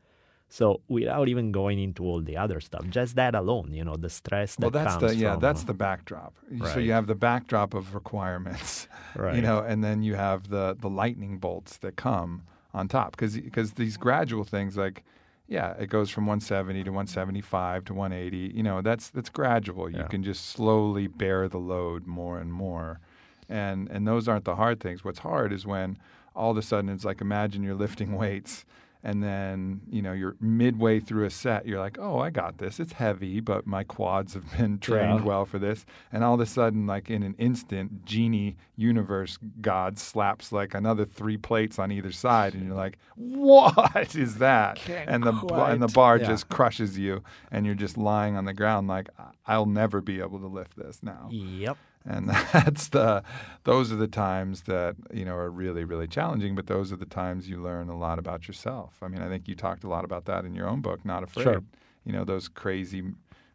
So 0.56 0.80
without 0.88 1.28
even 1.28 1.51
going 1.51 1.80
into 1.80 2.06
all 2.06 2.22
the 2.22 2.38
other 2.38 2.62
stuff, 2.62 2.86
just 2.89 3.18
that 3.18 3.36
alone, 3.36 3.74
you 3.74 3.84
know, 3.84 3.97
the 3.97 4.10
stress 4.10 4.58
well, 4.58 4.70
that 4.70 4.86
that's 4.86 4.95
comes 4.95 5.12
the 5.12 5.18
yeah, 5.18 5.34
from, 5.34 5.41
that's 5.41 5.64
uh, 5.64 5.66
the 5.66 5.74
backdrop. 5.74 6.34
So 6.72 6.80
you 6.80 6.93
have 6.93 7.08
the 7.08 7.16
backdrop 7.30 7.74
of 7.74 7.93
requirements, 7.93 8.88
right. 9.18 9.36
you 9.36 9.41
know, 9.41 9.60
and 9.60 9.84
then 9.84 10.01
you 10.01 10.16
have 10.16 10.47
the 10.47 10.78
the 10.80 10.89
lightning 10.89 11.39
bolts 11.39 11.76
that 11.80 11.97
come 11.97 12.43
on 12.74 12.88
top 12.88 13.12
because 13.12 13.38
because 13.38 13.74
these 13.74 13.97
gradual 13.97 14.45
things 14.45 14.78
like 14.78 15.03
yeah, 15.49 15.74
it 15.74 15.88
goes 15.88 16.10
from 16.10 16.26
170 16.26 16.86
to 16.86 16.89
175 16.89 17.84
to 17.86 17.93
180. 17.93 18.56
You 18.56 18.64
know, 18.64 18.82
that's 18.82 19.10
that's 19.10 19.30
gradual. 19.30 19.89
You 19.89 19.97
Yeah. 19.97 20.08
can 20.08 20.24
just 20.24 20.45
slowly 20.45 21.08
bear 21.08 21.49
the 21.49 21.60
load 21.60 22.08
more 22.08 22.39
and 22.39 22.53
more, 22.53 23.01
and 23.49 23.89
and 23.89 24.08
those 24.08 24.30
aren't 24.30 24.45
the 24.45 24.56
hard 24.56 24.80
things. 24.80 25.03
What's 25.03 25.20
hard 25.20 25.51
is 25.51 25.66
when 25.66 25.97
all 26.34 26.51
of 26.51 26.58
a 26.58 26.62
sudden 26.62 26.89
it's 26.89 27.03
like 27.03 27.20
imagine 27.20 27.62
you're 27.62 27.76
lifting 27.76 28.16
weights 28.24 28.66
and 29.06 29.22
then 29.24 29.80
you 29.89 30.01
know 30.01 30.12
you're 30.12 30.36
midway 30.41 30.99
through 30.99 31.24
a 31.26 31.30
set 31.30 31.66
you're 31.66 31.80
like 31.80 31.97
oh 31.99 32.18
i 32.20 32.30
got 32.30 32.58
this 32.58 32.80
it's 32.80 32.93
heavy 32.93 33.39
but 33.39 33.66
my 33.68 33.84
quads 33.84 34.34
have 34.34 34.58
been 34.58 34.78
trained 34.89 35.20
Yeah. 35.20 35.26
well 35.26 35.45
for 35.45 35.60
this 35.60 35.86
and 36.12 36.24
all 36.24 36.34
of 36.34 36.39
a 36.41 36.45
sudden 36.45 36.88
like 36.88 37.10
in 37.10 37.22
an 37.24 37.36
instant 37.38 38.03
genie 38.06 38.58
universe 38.76 39.38
god 39.62 39.97
slaps 39.99 40.51
like 40.51 40.74
another 40.74 41.06
three 41.06 41.38
plates 41.38 41.78
on 41.80 41.91
either 41.91 42.12
side 42.12 42.53
and 42.56 42.66
you're 42.66 42.76
like 42.76 42.97
what 43.16 44.16
is 44.16 44.38
that 44.39 44.78
Can't 44.78 45.10
and 45.10 45.24
the 45.24 45.34
and 45.56 45.82
the 45.82 45.88
bar 45.88 46.18
yeah. 46.18 46.26
just 46.28 46.49
crushes 46.49 46.97
you 46.97 47.24
and 47.51 47.66
you're 47.66 47.76
just 47.76 47.97
lying 47.97 48.36
on 48.36 48.45
the 48.45 48.53
ground 48.53 48.88
like 48.88 49.08
i'll 49.45 49.66
never 49.68 50.01
be 50.01 50.20
able 50.20 50.39
to 50.39 50.47
lift 50.47 50.76
this 50.76 50.99
now 51.03 51.30
Yep. 51.32 51.78
And 52.06 52.30
that's 52.53 52.89
the 52.89 53.24
those 53.64 53.91
are 53.91 53.95
the 53.95 54.08
times 54.08 54.64
that 54.64 54.95
you 55.14 55.26
know 55.26 55.36
are 55.36 55.49
really 55.49 55.84
really 55.84 56.08
challenging 56.08 56.56
but 56.56 56.68
those 56.68 56.91
are 56.91 56.97
the 56.97 57.06
times 57.06 57.49
you 57.49 57.62
learn 57.62 57.89
a 57.89 57.97
lot 57.97 58.20
about 58.20 58.47
yourself. 58.47 58.97
I 59.01 59.08
mean 59.08 59.22
i 59.22 59.28
think 59.28 59.47
you 59.47 59.56
talked 59.56 59.84
a 59.84 59.89
lot 59.89 60.06
about 60.06 60.26
that 60.26 60.45
in 60.45 60.56
your 60.56 60.68
own 60.68 60.82
book 60.82 61.03
not 61.06 61.24
afraid. 61.24 61.43
Sure. 61.43 61.64
you 62.03 62.14
know 62.14 62.24
those 62.24 62.47
crazy 62.47 63.03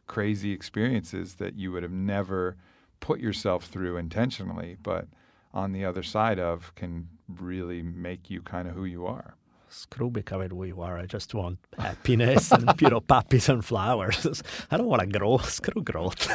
crazy 0.07 0.53
experiences 0.53 1.35
that 1.35 1.55
you 1.55 1.71
would 1.73 1.83
have 1.83 1.93
never 1.93 2.57
put 2.99 3.21
yourself 3.21 3.65
through 3.65 3.97
intentionally 3.97 4.77
but 4.83 5.07
on 5.53 5.73
the 5.73 5.85
other 5.85 6.03
side 6.03 6.39
of 6.39 6.75
can 6.75 7.09
really 7.29 7.83
make 7.83 8.31
you 8.31 8.43
kind 8.43 8.69
of 8.69 8.75
who 8.75 8.85
you 8.85 9.07
are 9.07 9.35
Screw 9.73 10.11
becoming 10.11 10.51
who 10.51 10.65
you 10.65 10.81
are. 10.81 10.99
I 10.99 11.07
just 11.07 11.33
want 11.33 11.59
happiness 11.79 12.51
and 12.51 12.69
you 12.81 12.89
know 12.89 13.01
puppies 13.01 13.49
and 13.49 13.65
flowers. 13.65 14.43
I 14.71 14.77
don't 14.77 14.89
want 14.89 15.03
to 15.03 15.19
grow. 15.19 15.39
Screw 15.39 15.83
growth. 15.83 16.27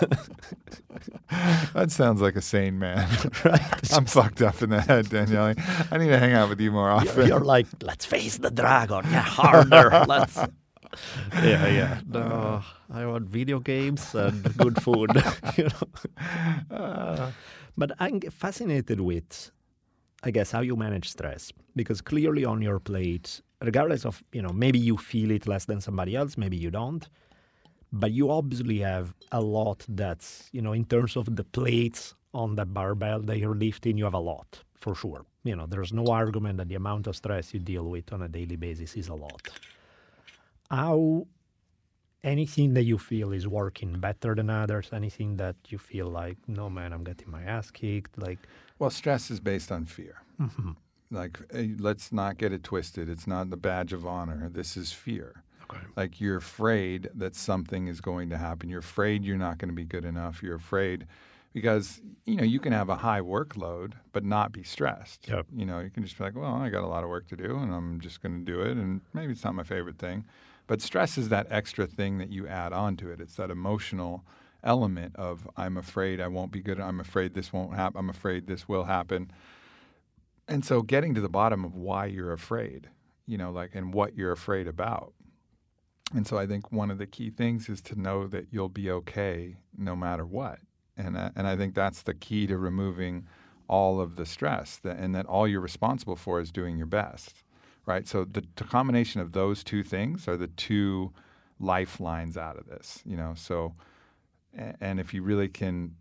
that 1.74 1.92
sounds 1.92 2.22
like 2.22 2.38
a 2.38 2.42
sane 2.42 2.80
man 2.80 3.08
right? 3.44 3.94
i'm 3.94 4.06
fucked 4.06 4.42
up 4.42 4.62
in 4.62 4.70
the 4.70 4.80
head 4.80 5.10
daniele 5.10 5.54
i 5.92 5.98
need 5.98 6.08
to 6.08 6.18
hang 6.18 6.32
out 6.34 6.48
with 6.48 6.62
you 6.62 6.72
more 6.72 6.90
often 6.90 7.18
You're, 7.18 7.28
you're 7.28 7.40
like, 7.44 7.68
let's 7.82 8.06
face 8.06 8.38
the 8.38 8.50
dragon. 8.52 9.04
Yeah, 9.12 9.22
harder. 9.22 10.06
let's. 10.08 10.38
Yeah, 11.34 11.68
yeah. 11.68 12.02
No, 12.08 12.20
uh. 12.22 12.62
I 12.94 13.06
want 13.06 13.28
video 13.28 13.60
games 13.60 14.16
and 14.16 14.56
good 14.58 14.82
food. 14.82 15.12
you 15.58 15.66
know. 15.68 16.76
Uh. 16.76 17.32
but 17.76 17.92
I'm 18.00 18.22
fascinated 18.22 19.02
with, 19.02 19.52
I 20.26 20.32
guess, 20.32 20.51
how 20.51 20.61
you 20.61 20.76
manage 20.76 21.09
stress 21.09 21.53
because 21.76 22.01
clearly 22.01 22.43
on 22.45 22.61
your 22.61 22.80
plate, 22.80 23.41
regardless 23.61 24.05
of 24.05 24.23
you 24.34 24.41
know, 24.41 24.49
maybe 24.49 24.80
you 24.80 24.97
feel 24.97 25.30
it 25.30 25.47
less 25.47 25.65
than 25.65 25.80
somebody 25.80 26.15
else, 26.15 26.36
maybe 26.38 26.57
you 26.57 26.71
don't. 26.71 27.07
But 27.93 28.11
you 28.11 28.32
obviously 28.32 28.80
have 28.80 29.13
a 29.32 29.39
lot 29.39 29.86
that's, 29.88 30.49
you 30.51 30.61
know, 30.61 30.73
in 30.73 30.84
terms 30.86 31.15
of 31.15 31.36
the 31.36 31.43
plates 31.43 32.15
on 32.34 32.55
the 32.55 32.65
barbell 32.65 33.21
that 33.21 33.38
you're 33.38 33.55
lifting, 33.55 33.97
you 33.97 34.03
have 34.03 34.15
a 34.15 34.19
lot 34.19 34.63
for 34.73 34.95
sure. 34.95 35.26
You 35.43 35.55
know, 35.55 35.67
there's 35.67 35.93
no 35.93 36.07
argument 36.07 36.57
that 36.57 36.67
the 36.67 36.76
amount 36.76 37.07
of 37.07 37.15
stress 37.15 37.53
you 37.53 37.59
deal 37.59 37.86
with 37.86 38.11
on 38.11 38.23
a 38.23 38.28
daily 38.28 38.55
basis 38.55 38.95
is 38.95 39.07
a 39.07 39.13
lot. 39.13 39.47
How 40.69 41.28
anything 42.26 42.73
that 42.73 42.84
you 42.84 42.97
feel 42.97 43.32
is 43.32 43.47
working 43.47 43.99
better 43.99 44.36
than 44.36 44.49
others, 44.49 44.89
anything 44.91 45.38
that 45.38 45.55
you 45.69 45.78
feel 45.78 46.07
like, 46.07 46.38
no 46.47 46.69
man, 46.69 46.91
I'm 46.91 47.03
getting 47.03 47.30
my 47.32 47.43
ass 47.43 47.71
kicked, 47.71 48.17
like 48.17 48.39
Well, 48.80 48.89
stress 48.89 49.32
is 49.32 49.39
based 49.39 49.71
on 49.71 49.86
fear. 49.86 50.23
Mm-hmm. 50.41 50.71
Like, 51.11 51.39
eh, 51.53 51.67
let's 51.78 52.11
not 52.11 52.38
get 52.38 52.51
it 52.51 52.63
twisted. 52.63 53.07
It's 53.07 53.28
not 53.28 53.49
the 53.51 53.57
badge 53.57 53.93
of 53.93 54.05
honor. 54.05 54.49
This 54.49 54.76
is 54.76 54.91
fear. 54.91 55.43
Okay. 55.63 55.84
Like, 55.95 56.19
you're 56.19 56.38
afraid 56.38 57.09
that 57.13 57.36
something 57.36 57.88
is 57.88 58.01
going 58.01 58.30
to 58.32 58.38
happen. 58.38 58.69
You're 58.69 58.80
afraid 58.80 59.23
you're 59.23 59.38
not 59.38 59.59
going 59.59 59.69
to 59.69 59.76
be 59.76 59.86
good 59.86 60.03
enough. 60.03 60.43
You're 60.43 60.55
afraid 60.55 61.05
because, 61.53 62.01
you 62.26 62.36
know, 62.36 62.43
you 62.43 62.59
can 62.59 62.73
have 62.73 62.89
a 62.89 62.97
high 62.97 63.21
workload 63.21 63.93
but 64.11 64.23
not 64.26 64.51
be 64.51 64.63
stressed. 64.63 65.28
Yep. 65.28 65.45
You 65.55 65.65
know, 65.65 65.80
you 65.80 65.89
can 65.89 66.03
just 66.03 66.17
be 66.17 66.23
like, 66.23 66.36
well, 66.36 66.55
I 66.55 66.69
got 66.69 66.84
a 66.84 66.88
lot 66.88 67.03
of 67.03 67.09
work 67.09 67.28
to 67.30 67.38
do 67.38 67.55
and 67.57 67.73
I'm 67.73 68.01
just 68.01 68.21
going 68.21 68.43
to 68.43 68.51
do 68.51 68.61
it. 68.61 68.71
And 68.78 69.01
maybe 69.13 69.32
it's 69.32 69.43
not 69.43 69.55
my 69.55 69.63
favorite 69.63 69.97
thing. 69.97 70.26
But 70.68 70.82
stress 70.82 71.18
is 71.18 71.30
that 71.30 71.47
extra 71.49 71.88
thing 71.88 72.18
that 72.20 72.32
you 72.32 72.47
add 72.47 72.74
on 72.74 72.97
to 72.97 73.11
it. 73.11 73.22
It's 73.22 73.36
that 73.36 73.51
emotional 73.51 74.26
element 74.63 75.16
of 75.18 75.47
I'm 75.57 75.78
afraid 75.78 76.22
I 76.22 76.28
won't 76.28 76.51
be 76.51 76.61
good. 76.61 76.80
I'm 76.80 76.99
afraid 76.99 77.34
this 77.36 77.53
won't 77.53 77.76
happen. 77.76 77.99
I'm 77.99 78.09
afraid 78.09 78.47
this 78.47 78.68
will 78.68 78.86
happen. 78.86 79.32
And 80.47 80.66
so 80.66 80.82
getting 80.82 81.16
to 81.16 81.22
the 81.22 81.30
bottom 81.30 81.66
of 81.66 81.76
why 81.76 82.07
you're 82.07 82.34
afraid, 82.34 82.89
you 83.28 83.38
know, 83.38 83.51
like 83.51 83.76
and 83.76 83.93
what 83.93 84.16
you're 84.16 84.32
afraid 84.32 84.68
about 84.68 85.13
And 86.13 86.28
so 86.28 86.38
I 86.38 86.47
think 86.47 86.72
one 86.72 86.91
of 86.91 86.97
the 86.99 87.07
key 87.07 87.30
things 87.32 87.70
is 87.70 87.82
to 87.84 87.99
know 87.99 88.28
that 88.28 88.47
you'll 88.51 88.70
be 88.70 88.91
okay 88.91 89.57
no 89.78 89.95
matter 89.95 90.26
what. 90.26 90.59
And, 90.97 91.18
uh, 91.18 91.32
and 91.36 91.47
I 91.47 91.57
think 91.57 91.76
that's 91.76 92.03
the 92.03 92.16
key 92.16 92.47
to 92.47 92.57
removing 92.57 93.28
all 93.70 94.01
of 94.01 94.18
the 94.18 94.26
stress 94.26 94.78
that, 94.80 94.97
and 94.97 95.16
that 95.16 95.28
all 95.28 95.47
you're 95.47 95.61
responsible 95.61 96.18
for 96.18 96.41
is 96.41 96.51
doing 96.51 96.78
your 96.78 96.88
best, 96.88 97.43
right? 97.86 98.08
So 98.08 98.26
the, 98.26 98.44
the 98.56 98.64
combination 98.64 99.22
of 99.22 99.32
those 99.32 99.64
two 99.64 99.84
things 99.84 100.28
are 100.28 100.38
the 100.38 100.48
two 100.48 101.14
lifelines 101.60 102.38
out 102.38 102.58
of 102.58 102.68
this, 102.68 103.02
you 103.06 103.16
know. 103.16 103.34
So, 103.36 103.76
and 104.80 105.00
if 105.00 105.14
you 105.14 105.22
really 105.22 105.48
can 105.48 105.96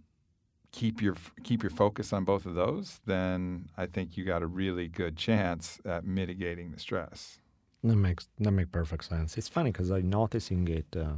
keep 0.73 1.01
your 1.01 1.15
keep 1.45 1.63
your 1.63 1.71
focus 1.71 2.13
on 2.13 2.25
both 2.25 2.47
of 2.47 2.55
those, 2.55 3.01
then 3.07 3.69
I 3.77 3.87
think 3.87 4.17
you 4.17 4.25
got 4.25 4.43
a 4.43 4.47
really 4.47 4.89
good 4.89 5.17
chance 5.17 5.79
at 5.85 6.05
mitigating 6.05 6.73
the 6.73 6.81
stress. 6.81 7.39
That 7.85 7.97
makes 7.97 8.29
that 8.39 8.51
makes 8.51 8.71
perfect 8.71 9.05
sense. 9.05 9.39
It's 9.39 9.49
funny 9.49 9.71
because 9.71 9.91
I'm 9.91 10.11
noticing 10.11 10.67
it 10.69 10.97
uh, 10.97 11.17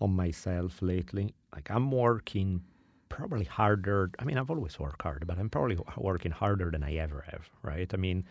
on 0.00 0.12
myself 0.14 0.80
lately. 0.82 1.34
Like 1.54 1.70
I'm 1.70 1.90
working 1.90 2.62
probably 3.08 3.44
harder. 3.44 4.10
I 4.18 4.24
mean, 4.24 4.38
I've 4.38 4.50
always 4.50 4.78
worked 4.78 5.02
hard, 5.02 5.26
but 5.26 5.38
I'm 5.38 5.50
probably 5.50 5.78
working 5.96 6.30
harder 6.30 6.70
than 6.70 6.84
I 6.84 6.94
ever 6.96 7.24
have. 7.30 7.48
Right? 7.62 7.92
I 7.92 7.96
mean, 7.96 8.24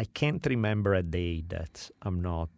I 0.00 0.04
can't 0.04 0.44
remember 0.46 0.94
a 0.94 1.02
day 1.02 1.42
that 1.48 1.90
I'm 2.00 2.22
not 2.22 2.48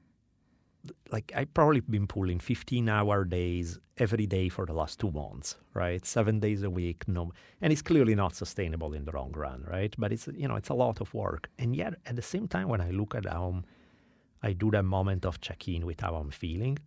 like 1.10 1.32
I've 1.34 1.52
probably 1.52 1.80
been 1.80 2.06
pulling 2.06 2.38
15 2.38 2.88
hour 2.88 3.24
days 3.24 3.80
every 3.98 4.26
day 4.26 4.48
for 4.48 4.64
the 4.64 4.72
last 4.72 5.00
two 5.00 5.10
months, 5.10 5.56
right? 5.74 6.06
Seven 6.06 6.38
days 6.38 6.62
a 6.62 6.70
week, 6.70 7.08
no, 7.08 7.32
and 7.60 7.72
it's 7.72 7.82
clearly 7.82 8.14
not 8.14 8.36
sustainable 8.36 8.92
in 8.94 9.04
the 9.06 9.12
long 9.12 9.32
run, 9.32 9.64
right? 9.68 9.92
But 9.98 10.12
it's 10.12 10.28
you 10.28 10.46
know 10.46 10.54
it's 10.54 10.68
a 10.68 10.74
lot 10.74 11.00
of 11.00 11.12
work, 11.14 11.50
and 11.58 11.74
yet 11.74 11.94
at 12.06 12.14
the 12.14 12.22
same 12.22 12.46
time, 12.46 12.68
when 12.68 12.80
I 12.80 12.90
look 12.90 13.12
at 13.16 13.26
how 13.26 13.64
I 14.40 14.52
do 14.52 14.70
that 14.70 14.84
moment 14.84 15.26
of 15.26 15.40
check 15.40 15.66
in 15.66 15.84
with 15.84 16.00
how 16.00 16.14
I'm 16.14 16.30
feeling, 16.30 16.78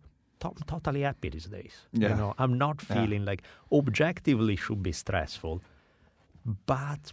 I'm 0.42 0.54
totally 0.66 1.02
happy 1.02 1.28
these 1.28 1.50
days. 1.58 1.74
Yeah. 1.92 2.08
You 2.10 2.14
know, 2.14 2.34
I'm 2.38 2.56
not 2.56 2.80
feeling 2.80 3.22
yeah. 3.24 3.30
like 3.32 3.42
objectively 3.70 4.56
should 4.56 4.82
be 4.82 4.92
stressful, 4.92 5.62
but 6.64 7.12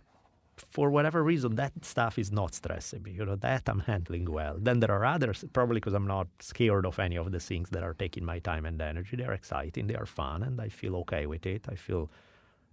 for 0.57 0.89
whatever 0.89 1.23
reason, 1.23 1.55
that 1.55 1.73
stuff 1.83 2.17
is 2.17 2.31
not 2.31 2.53
stressing 2.53 3.03
me. 3.03 3.11
You 3.11 3.25
know, 3.25 3.35
that 3.35 3.63
I'm 3.67 3.79
handling 3.79 4.31
well. 4.31 4.55
Then 4.59 4.79
there 4.79 4.91
are 4.91 5.05
others, 5.05 5.43
probably 5.53 5.75
because 5.75 5.93
I'm 5.93 6.07
not 6.07 6.27
scared 6.39 6.85
of 6.85 6.99
any 6.99 7.17
of 7.17 7.31
the 7.31 7.39
things 7.39 7.69
that 7.71 7.83
are 7.83 7.93
taking 7.93 8.25
my 8.25 8.39
time 8.39 8.65
and 8.65 8.81
energy. 8.81 9.15
They're 9.15 9.33
exciting, 9.33 9.87
they 9.87 9.95
are 9.95 10.05
fun, 10.05 10.43
and 10.43 10.59
I 10.59 10.69
feel 10.69 10.95
okay 10.97 11.25
with 11.25 11.45
it. 11.45 11.65
I 11.69 11.75
feel 11.75 12.09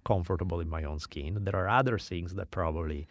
comfortable 0.05 0.61
in 0.61 0.69
my 0.69 0.85
own 0.85 0.99
skin. 0.99 1.39
There 1.45 1.57
are 1.57 1.69
other 1.69 1.99
things 1.99 2.35
that 2.35 2.51
probably 2.51 3.07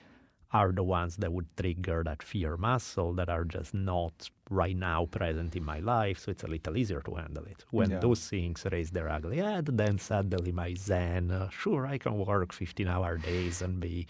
are 0.52 0.72
the 0.72 0.84
ones 0.84 1.18
that 1.18 1.32
would 1.32 1.46
trigger 1.56 2.04
that 2.04 2.24
fear 2.24 2.58
muscle 2.58 3.14
that 3.14 3.30
are 3.30 3.44
just 3.44 3.74
not 3.74 4.30
right 4.50 4.76
now 4.76 5.06
present 5.06 5.56
in 5.56 5.64
my 5.64 5.80
life. 5.80 6.18
So 6.20 6.32
it's 6.32 6.44
a 6.44 6.48
little 6.48 6.76
easier 6.76 7.02
to 7.02 7.16
handle 7.16 7.46
it. 7.46 7.64
When 7.70 7.92
yeah. 7.92 8.00
those 8.00 8.28
things 8.28 8.66
raise 8.72 8.90
their 8.90 9.10
ugly 9.10 9.38
head, 9.38 9.66
then 9.66 10.00
suddenly 10.00 10.52
my 10.52 10.74
zen, 10.74 11.30
uh, 11.30 11.50
sure, 11.50 11.86
I 11.86 12.00
can 12.00 12.18
work 12.18 12.52
15 12.52 12.88
hour 12.88 13.18
days 13.18 13.62
and 13.62 13.80
be 13.80 14.08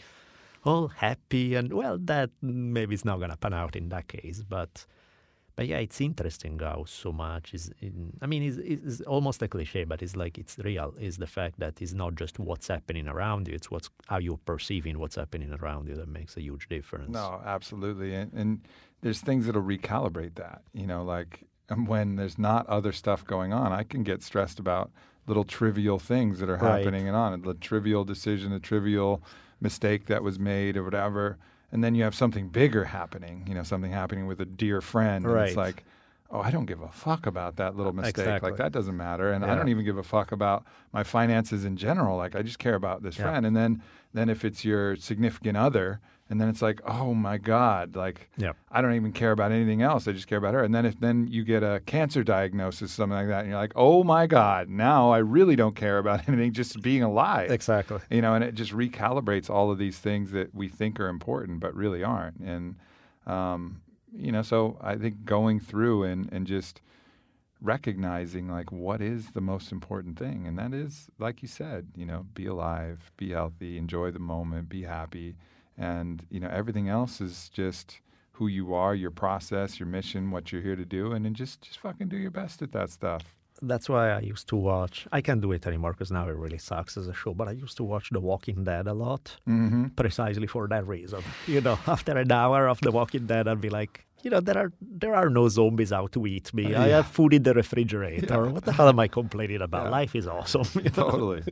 all 0.63 0.87
happy 0.87 1.55
and 1.55 1.73
well 1.73 1.97
that 1.97 2.29
maybe 2.41 2.93
it's 2.93 3.05
not 3.05 3.17
going 3.17 3.29
to 3.29 3.37
pan 3.37 3.53
out 3.53 3.75
in 3.75 3.89
that 3.89 4.07
case 4.07 4.43
but 4.47 4.85
but 5.55 5.67
yeah 5.67 5.77
it's 5.77 5.99
interesting 5.99 6.57
how 6.59 6.83
so 6.85 7.11
much 7.11 7.53
is 7.53 7.71
in, 7.81 8.13
i 8.21 8.25
mean 8.25 8.43
it's, 8.43 8.57
it's 8.57 9.01
almost 9.01 9.41
a 9.41 9.47
cliche 9.47 9.83
but 9.83 10.01
it's 10.01 10.15
like 10.15 10.37
it's 10.37 10.57
real 10.59 10.93
is 10.99 11.17
the 11.17 11.27
fact 11.27 11.59
that 11.59 11.81
it's 11.81 11.93
not 11.93 12.15
just 12.15 12.39
what's 12.39 12.67
happening 12.67 13.07
around 13.07 13.47
you 13.47 13.53
it's 13.53 13.71
what's 13.71 13.89
how 14.07 14.17
you're 14.17 14.39
perceiving 14.45 14.99
what's 14.99 15.15
happening 15.15 15.51
around 15.53 15.87
you 15.87 15.95
that 15.95 16.07
makes 16.07 16.35
a 16.37 16.41
huge 16.41 16.67
difference 16.69 17.09
no 17.09 17.41
absolutely 17.45 18.13
and, 18.13 18.33
and 18.33 18.61
there's 19.01 19.21
things 19.21 19.45
that'll 19.45 19.61
recalibrate 19.61 20.35
that 20.35 20.61
you 20.73 20.87
know 20.87 21.03
like 21.03 21.45
um, 21.69 21.85
when 21.85 22.15
there's 22.15 22.37
not 22.37 22.65
other 22.67 22.91
stuff 22.91 23.25
going 23.25 23.53
on 23.53 23.71
i 23.71 23.83
can 23.83 24.03
get 24.03 24.21
stressed 24.21 24.59
about 24.59 24.91
little 25.27 25.43
trivial 25.43 25.99
things 25.99 26.39
that 26.39 26.49
are 26.49 26.57
right. 26.57 26.79
happening 26.79 27.07
and 27.07 27.15
on 27.15 27.41
the 27.41 27.53
trivial 27.53 28.03
decision 28.03 28.51
the 28.51 28.59
trivial 28.59 29.21
mistake 29.61 30.05
that 30.07 30.23
was 30.23 30.39
made 30.39 30.77
or 30.77 30.83
whatever, 30.83 31.37
and 31.71 31.83
then 31.83 31.95
you 31.95 32.03
have 32.03 32.15
something 32.15 32.49
bigger 32.49 32.85
happening, 32.85 33.45
you 33.47 33.53
know, 33.53 33.63
something 33.63 33.91
happening 33.91 34.27
with 34.27 34.41
a 34.41 34.45
dear 34.45 34.81
friend, 34.81 35.25
right. 35.25 35.39
and 35.39 35.47
it's 35.49 35.57
like, 35.57 35.83
oh, 36.31 36.39
I 36.39 36.51
don't 36.51 36.65
give 36.65 36.81
a 36.81 36.89
fuck 36.89 37.25
about 37.25 37.57
that 37.57 37.75
little 37.75 37.93
mistake. 37.93 38.19
Exactly. 38.19 38.51
Like 38.51 38.57
that 38.59 38.71
doesn't 38.71 38.97
matter, 38.97 39.31
and 39.31 39.43
yeah. 39.43 39.51
I 39.51 39.55
don't 39.55 39.69
even 39.69 39.85
give 39.85 39.97
a 39.97 40.03
fuck 40.03 40.31
about 40.31 40.65
my 40.93 41.03
finances 41.03 41.65
in 41.65 41.77
general. 41.77 42.17
Like 42.17 42.35
I 42.35 42.41
just 42.41 42.59
care 42.59 42.75
about 42.75 43.03
this 43.03 43.17
yeah. 43.17 43.23
friend, 43.23 43.45
and 43.45 43.55
then 43.55 43.83
then 44.13 44.29
if 44.29 44.43
it's 44.43 44.65
your 44.65 44.95
significant 44.95 45.57
other 45.57 45.99
and 46.29 46.39
then 46.39 46.47
it's 46.47 46.61
like, 46.61 46.79
oh 46.85 47.15
my 47.15 47.37
God, 47.37 47.95
like 47.95 48.29
yep. 48.37 48.55
I 48.71 48.81
don't 48.81 48.93
even 48.93 49.11
care 49.11 49.31
about 49.31 49.51
anything 49.51 49.81
else. 49.81 50.07
I 50.07 50.11
just 50.11 50.27
care 50.27 50.37
about 50.37 50.53
her. 50.53 50.63
And 50.63 50.73
then 50.73 50.85
if 50.85 50.99
then 50.99 51.27
you 51.27 51.43
get 51.43 51.63
a 51.63 51.81
cancer 51.87 52.23
diagnosis, 52.23 52.91
something 52.91 53.17
like 53.17 53.27
that, 53.27 53.41
and 53.41 53.49
you're 53.49 53.57
like, 53.57 53.73
oh 53.75 54.03
my 54.03 54.27
God, 54.27 54.69
now 54.69 55.09
I 55.11 55.17
really 55.17 55.55
don't 55.55 55.75
care 55.75 55.97
about 55.97 56.21
anything, 56.27 56.53
just 56.53 56.81
being 56.81 57.01
alive. 57.01 57.49
Exactly. 57.49 57.99
You 58.11 58.21
know, 58.21 58.35
and 58.35 58.43
it 58.43 58.53
just 58.53 58.73
recalibrates 58.73 59.49
all 59.49 59.71
of 59.71 59.79
these 59.79 59.97
things 59.97 60.31
that 60.31 60.53
we 60.53 60.67
think 60.67 60.99
are 60.99 61.07
important 61.07 61.59
but 61.59 61.73
really 61.73 62.03
aren't. 62.03 62.37
And 62.37 62.75
um, 63.25 63.81
you 64.15 64.31
know, 64.31 64.43
so 64.43 64.77
I 64.81 64.95
think 64.95 65.25
going 65.25 65.59
through 65.59 66.03
and 66.03 66.31
and 66.31 66.45
just 66.45 66.81
recognizing 67.61 68.47
like 68.47 68.71
what 68.71 69.01
is 69.01 69.31
the 69.31 69.41
most 69.41 69.73
important 69.73 70.17
thing 70.17 70.47
and 70.47 70.57
that 70.57 70.73
is 70.73 71.09
like 71.19 71.41
you 71.41 71.47
said 71.47 71.85
you 71.93 72.05
know 72.05 72.25
be 72.33 72.45
alive 72.45 73.11
be 73.17 73.31
healthy 73.31 73.77
enjoy 73.77 74.09
the 74.09 74.17
moment 74.17 74.69
be 74.69 74.83
happy 74.83 75.35
and 75.79 76.23
you 76.29 76.39
know 76.39 76.49
everything 76.49 76.89
else 76.89 77.21
is 77.21 77.49
just 77.49 78.01
who 78.33 78.47
you 78.47 78.73
are, 78.73 78.93
your 78.93 79.11
process, 79.11 79.79
your 79.79 79.87
mission, 79.87 80.31
what 80.31 80.51
you're 80.51 80.61
here 80.61 80.75
to 80.75 80.85
do, 80.85 81.13
and 81.13 81.25
then 81.25 81.33
just 81.33 81.61
just 81.61 81.79
fucking 81.79 82.09
do 82.09 82.17
your 82.17 82.31
best 82.31 82.61
at 82.61 82.71
that 82.73 82.89
stuff. 82.91 83.23
That's 83.61 83.89
why 83.89 84.11
I 84.11 84.19
used 84.19 84.47
to 84.49 84.55
watch. 84.55 85.07
I 85.11 85.21
can't 85.21 85.41
do 85.41 85.51
it 85.51 85.67
anymore 85.67 85.91
because 85.91 86.11
now 86.11 86.29
it 86.29 86.35
really 86.35 86.57
sucks 86.57 86.95
as 86.95 87.07
a 87.07 87.13
show. 87.13 87.33
But 87.33 87.49
I 87.49 87.51
used 87.51 87.75
to 87.77 87.83
watch 87.83 88.09
The 88.09 88.19
Walking 88.19 88.63
Dead 88.63 88.87
a 88.87 88.93
lot, 88.93 89.35
mm-hmm. 89.47 89.87
precisely 89.97 90.47
for 90.47 90.67
that 90.69 90.87
reason. 90.87 91.21
You 91.45 91.59
know, 91.59 91.77
after 91.87 92.17
an 92.17 92.31
hour 92.31 92.67
of 92.67 92.79
The 92.79 92.91
Walking 92.91 93.25
Dead, 93.25 93.47
I'd 93.49 93.59
be 93.59 93.69
like, 93.69 94.05
you 94.23 94.29
know, 94.29 94.39
there 94.39 94.57
are 94.57 94.71
there 94.81 95.15
are 95.15 95.29
no 95.29 95.47
zombies 95.49 95.91
out 95.91 96.11
to 96.13 96.25
eat 96.27 96.53
me. 96.53 96.73
Uh, 96.73 96.83
I 96.83 96.87
have 96.89 97.07
food 97.07 97.33
in 97.33 97.43
the 97.43 97.53
refrigerator. 97.53 98.45
Yeah. 98.45 98.51
What 98.51 98.65
the 98.65 98.71
hell 98.71 98.89
am 98.89 98.99
I 98.99 99.07
complaining 99.07 99.61
about? 99.61 99.85
Yeah. 99.85 99.91
Life 99.91 100.15
is 100.15 100.27
awesome. 100.27 100.65
You 100.75 100.83
know? 100.97 101.09
Totally, 101.09 101.43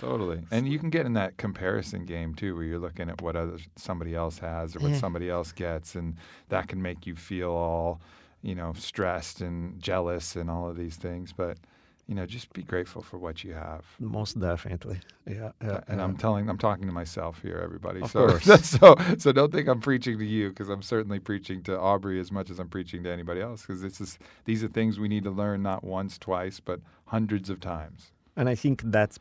totally. 0.00 0.40
And 0.50 0.68
you 0.68 0.78
can 0.78 0.90
get 0.90 1.06
in 1.06 1.14
that 1.14 1.36
comparison 1.36 2.04
game 2.04 2.34
too, 2.34 2.54
where 2.54 2.64
you're 2.64 2.78
looking 2.78 3.08
at 3.10 3.20
what 3.22 3.36
other 3.36 3.58
somebody 3.76 4.14
else 4.14 4.38
has 4.38 4.76
or 4.76 4.80
what 4.80 4.92
yeah. 4.92 4.98
somebody 4.98 5.30
else 5.30 5.52
gets, 5.52 5.94
and 5.94 6.16
that 6.48 6.68
can 6.68 6.80
make 6.80 7.06
you 7.06 7.16
feel 7.16 7.50
all, 7.50 8.00
you 8.42 8.54
know, 8.54 8.72
stressed 8.76 9.40
and 9.40 9.80
jealous 9.80 10.36
and 10.36 10.50
all 10.50 10.68
of 10.68 10.76
these 10.76 10.96
things. 10.96 11.32
But 11.32 11.58
you 12.08 12.14
know, 12.14 12.24
just 12.24 12.52
be 12.52 12.62
grateful 12.62 13.02
for 13.02 13.18
what 13.18 13.42
you 13.42 13.52
have. 13.54 13.84
Most 13.98 14.38
definitely. 14.38 15.00
Yeah. 15.26 15.50
yeah 15.62 15.80
and 15.88 15.98
yeah. 15.98 16.04
I'm 16.04 16.16
telling, 16.16 16.48
I'm 16.48 16.58
talking 16.58 16.86
to 16.86 16.92
myself 16.92 17.42
here, 17.42 17.60
everybody. 17.62 18.00
Of 18.00 18.10
so, 18.12 18.26
course. 18.38 18.68
so, 18.68 18.94
so 19.18 19.32
don't 19.32 19.52
think 19.52 19.68
I'm 19.68 19.80
preaching 19.80 20.18
to 20.18 20.24
you 20.24 20.50
because 20.50 20.68
I'm 20.68 20.82
certainly 20.82 21.18
preaching 21.18 21.62
to 21.64 21.78
Aubrey 21.78 22.20
as 22.20 22.30
much 22.30 22.48
as 22.48 22.60
I'm 22.60 22.68
preaching 22.68 23.02
to 23.04 23.10
anybody 23.10 23.40
else 23.40 23.62
because 23.62 23.82
this 23.82 24.00
is, 24.00 24.18
these 24.44 24.62
are 24.62 24.68
things 24.68 25.00
we 25.00 25.08
need 25.08 25.24
to 25.24 25.30
learn 25.30 25.62
not 25.62 25.82
once, 25.82 26.16
twice, 26.16 26.60
but 26.60 26.80
hundreds 27.06 27.50
of 27.50 27.58
times. 27.58 28.12
And 28.36 28.48
I 28.48 28.54
think 28.54 28.82
that's 28.84 29.18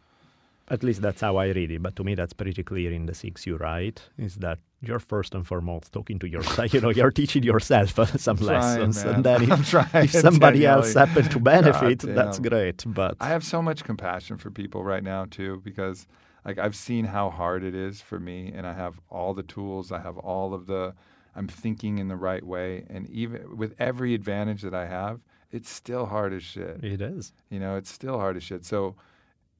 at 0.68 0.84
least 0.84 1.02
that's 1.02 1.22
how 1.22 1.38
I 1.38 1.48
read 1.48 1.72
it. 1.72 1.82
But 1.84 1.96
to 1.98 2.04
me, 2.04 2.16
that's 2.16 2.34
pretty 2.34 2.64
clear 2.64 2.92
in 2.92 3.06
the 3.06 3.14
six 3.14 3.46
you 3.46 3.58
write 3.58 4.02
is 4.18 4.36
that 4.38 4.60
you're 4.82 5.00
first 5.00 5.36
and 5.36 5.46
foremost 5.46 5.92
talking 5.94 6.20
to 6.20 6.28
yourself. 6.28 6.74
you 6.74 6.82
know, 6.82 6.90
you're 6.90 7.12
teaching 7.12 7.44
yourself 7.44 7.96
some 8.20 8.38
trying, 8.38 8.48
lessons, 8.48 9.06
man. 9.06 9.16
and 9.16 9.24
then 9.24 9.42
if, 9.52 9.96
if 9.96 10.12
somebody 10.12 10.66
else 10.66 10.94
happen 10.94 11.24
to 11.30 11.40
benefit, 11.40 12.00
God, 12.00 12.16
that's 12.16 12.40
great. 12.40 12.84
But 12.88 13.16
I 13.20 13.28
have 13.30 13.44
so 13.44 13.62
much 13.62 13.84
compassion 13.84 14.38
for 14.38 14.50
people 14.50 14.84
right 14.84 15.04
now 15.04 15.26
too, 15.26 15.62
because 15.64 16.08
like 16.44 16.58
I've 16.58 16.76
seen 16.76 17.06
how 17.06 17.30
hard 17.30 17.64
it 17.64 17.76
is 17.76 18.02
for 18.02 18.20
me, 18.20 18.52
and 18.56 18.66
I 18.66 18.74
have 18.74 19.00
all 19.10 19.34
the 19.34 19.44
tools, 19.44 19.92
I 19.92 20.00
have 20.00 20.18
all 20.18 20.54
of 20.54 20.66
the, 20.66 20.94
I'm 21.36 21.48
thinking 21.48 22.00
in 22.00 22.08
the 22.08 22.16
right 22.16 22.44
way, 22.44 22.86
and 22.90 23.10
even 23.10 23.58
with 23.58 23.76
every 23.80 24.14
advantage 24.14 24.62
that 24.64 24.74
I 24.74 24.88
have, 24.88 25.22
it's 25.52 25.70
still 25.70 26.08
hard 26.08 26.34
as 26.34 26.44
shit. 26.44 26.84
It 26.84 27.02
is. 27.02 27.34
You 27.50 27.60
know, 27.60 27.78
it's 27.78 27.92
still 27.92 28.20
hard 28.20 28.36
as 28.36 28.44
shit. 28.44 28.66
So 28.66 28.96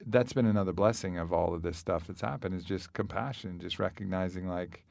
that's 0.06 0.34
been 0.34 0.46
another 0.46 0.74
blessing 0.74 1.18
of 1.18 1.32
all 1.32 1.54
of 1.54 1.62
this 1.62 1.78
stuff 1.78 2.08
that's 2.08 2.22
happened 2.22 2.56
is 2.56 2.64
just 2.64 2.94
compassion, 2.94 3.60
just 3.60 3.80
recognizing 3.80 4.48
like 4.48 4.84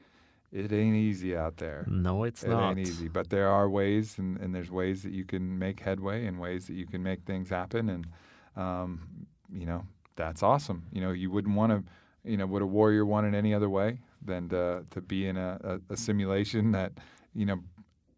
it 0.51 0.71
ain't 0.71 0.95
easy 0.95 1.35
out 1.35 1.57
there. 1.57 1.85
No, 1.87 2.23
it's 2.23 2.43
it 2.43 2.49
not. 2.49 2.63
It 2.63 2.79
ain't 2.79 2.87
easy, 2.87 3.07
but 3.07 3.29
there 3.29 3.49
are 3.49 3.69
ways, 3.69 4.17
and, 4.17 4.37
and 4.37 4.55
there's 4.55 4.71
ways 4.71 5.03
that 5.03 5.11
you 5.11 5.25
can 5.25 5.59
make 5.59 5.79
headway, 5.79 6.25
and 6.25 6.39
ways 6.39 6.67
that 6.67 6.73
you 6.73 6.85
can 6.85 7.03
make 7.03 7.23
things 7.23 7.49
happen, 7.49 7.89
and 7.89 8.07
um, 8.55 9.27
you 9.51 9.65
know 9.65 9.85
that's 10.15 10.43
awesome. 10.43 10.85
You 10.91 11.01
know, 11.01 11.11
you 11.11 11.29
wouldn't 11.29 11.55
want 11.55 11.71
to, 11.71 12.29
you 12.29 12.37
know, 12.37 12.45
would 12.45 12.61
a 12.61 12.65
warrior 12.65 13.05
want 13.05 13.27
it 13.27 13.37
any 13.37 13.53
other 13.53 13.69
way 13.69 13.99
than 14.23 14.49
to 14.49 14.85
to 14.91 15.01
be 15.01 15.27
in 15.27 15.37
a, 15.37 15.59
a, 15.63 15.93
a 15.93 15.97
simulation 15.97 16.71
that 16.71 16.93
you 17.33 17.45
know 17.45 17.59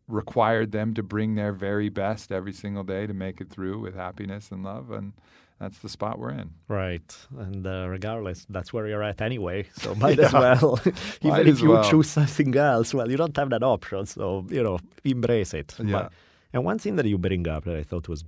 required 0.07 0.71
them 0.71 0.93
to 0.93 1.03
bring 1.03 1.35
their 1.35 1.51
very 1.51 1.89
best 1.89 2.31
every 2.31 2.53
single 2.53 2.83
day 2.83 3.05
to 3.05 3.13
make 3.13 3.41
it 3.41 3.49
through 3.49 3.79
with 3.79 3.93
happiness 3.93 4.51
and 4.51 4.63
love 4.63 4.89
and 4.91 5.11
that's 5.59 5.79
the 5.79 5.89
spot 5.89 6.19
we're 6.19 6.31
in. 6.31 6.51
Right. 6.67 7.17
And 7.37 7.65
uh, 7.65 7.87
regardless, 7.89 8.45
that's 8.49 8.71
where 8.71 8.87
you're 8.87 9.03
at 9.03 9.21
anyway. 9.21 9.67
So 9.77 9.95
might 10.03 10.19
yeah. 10.19 10.25
as 10.25 10.33
well. 10.33 10.79
Even 11.21 11.47
if 11.47 11.61
you 11.61 11.69
well. 11.69 11.89
choose 11.89 12.09
something 12.09 12.55
else, 12.55 12.93
well, 12.93 13.09
you 13.09 13.17
don't 13.17 13.35
have 13.37 13.49
that 13.49 13.63
option. 13.63 14.05
So, 14.05 14.45
you 14.49 14.61
know, 14.61 14.79
embrace 15.03 15.53
it. 15.53 15.75
Yeah. 15.79 15.91
But 15.91 16.13
And 16.53 16.63
one 16.63 16.79
thing 16.79 16.95
that 16.97 17.05
you 17.05 17.17
bring 17.17 17.47
up 17.47 17.65
that 17.65 17.75
I 17.75 17.83
thought 17.83 18.07
was 18.07 18.23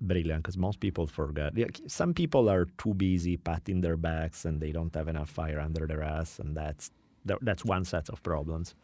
brilliant 0.00 0.42
because 0.42 0.56
most 0.56 0.80
people 0.80 1.06
forget. 1.06 1.52
Some 1.86 2.14
people 2.14 2.48
are 2.50 2.66
too 2.78 2.94
busy 2.94 3.36
patting 3.36 3.80
their 3.80 3.96
backs 3.96 4.44
and 4.44 4.60
they 4.60 4.72
don't 4.72 4.94
have 4.94 5.08
enough 5.08 5.30
fire 5.30 5.60
under 5.60 5.86
their 5.86 6.02
ass, 6.02 6.38
and 6.38 6.56
that's 6.56 6.90
that's 7.24 7.64
one 7.64 7.84
set 7.84 8.08
of 8.10 8.22
problems. 8.22 8.74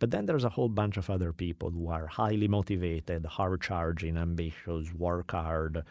But 0.00 0.10
then 0.10 0.26
there's 0.26 0.44
a 0.44 0.48
whole 0.48 0.68
bunch 0.68 0.96
of 0.96 1.08
other 1.08 1.32
people 1.32 1.70
who 1.70 1.88
are 1.88 2.06
highly 2.08 2.48
motivated, 2.48 3.24
hard 3.26 3.62
charging, 3.62 4.16
ambitious, 4.16 4.92
work 4.92 5.30
hard. 5.30 5.84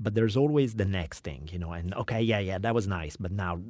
But 0.00 0.14
there's 0.14 0.36
always 0.36 0.74
the 0.74 0.84
next 0.84 1.20
thing, 1.20 1.48
you 1.52 1.58
know, 1.58 1.72
and 1.72 1.94
okay, 1.94 2.20
yeah, 2.20 2.40
yeah, 2.40 2.58
that 2.58 2.74
was 2.74 2.88
nice. 2.88 3.16
But 3.16 3.30
now, 3.30 3.60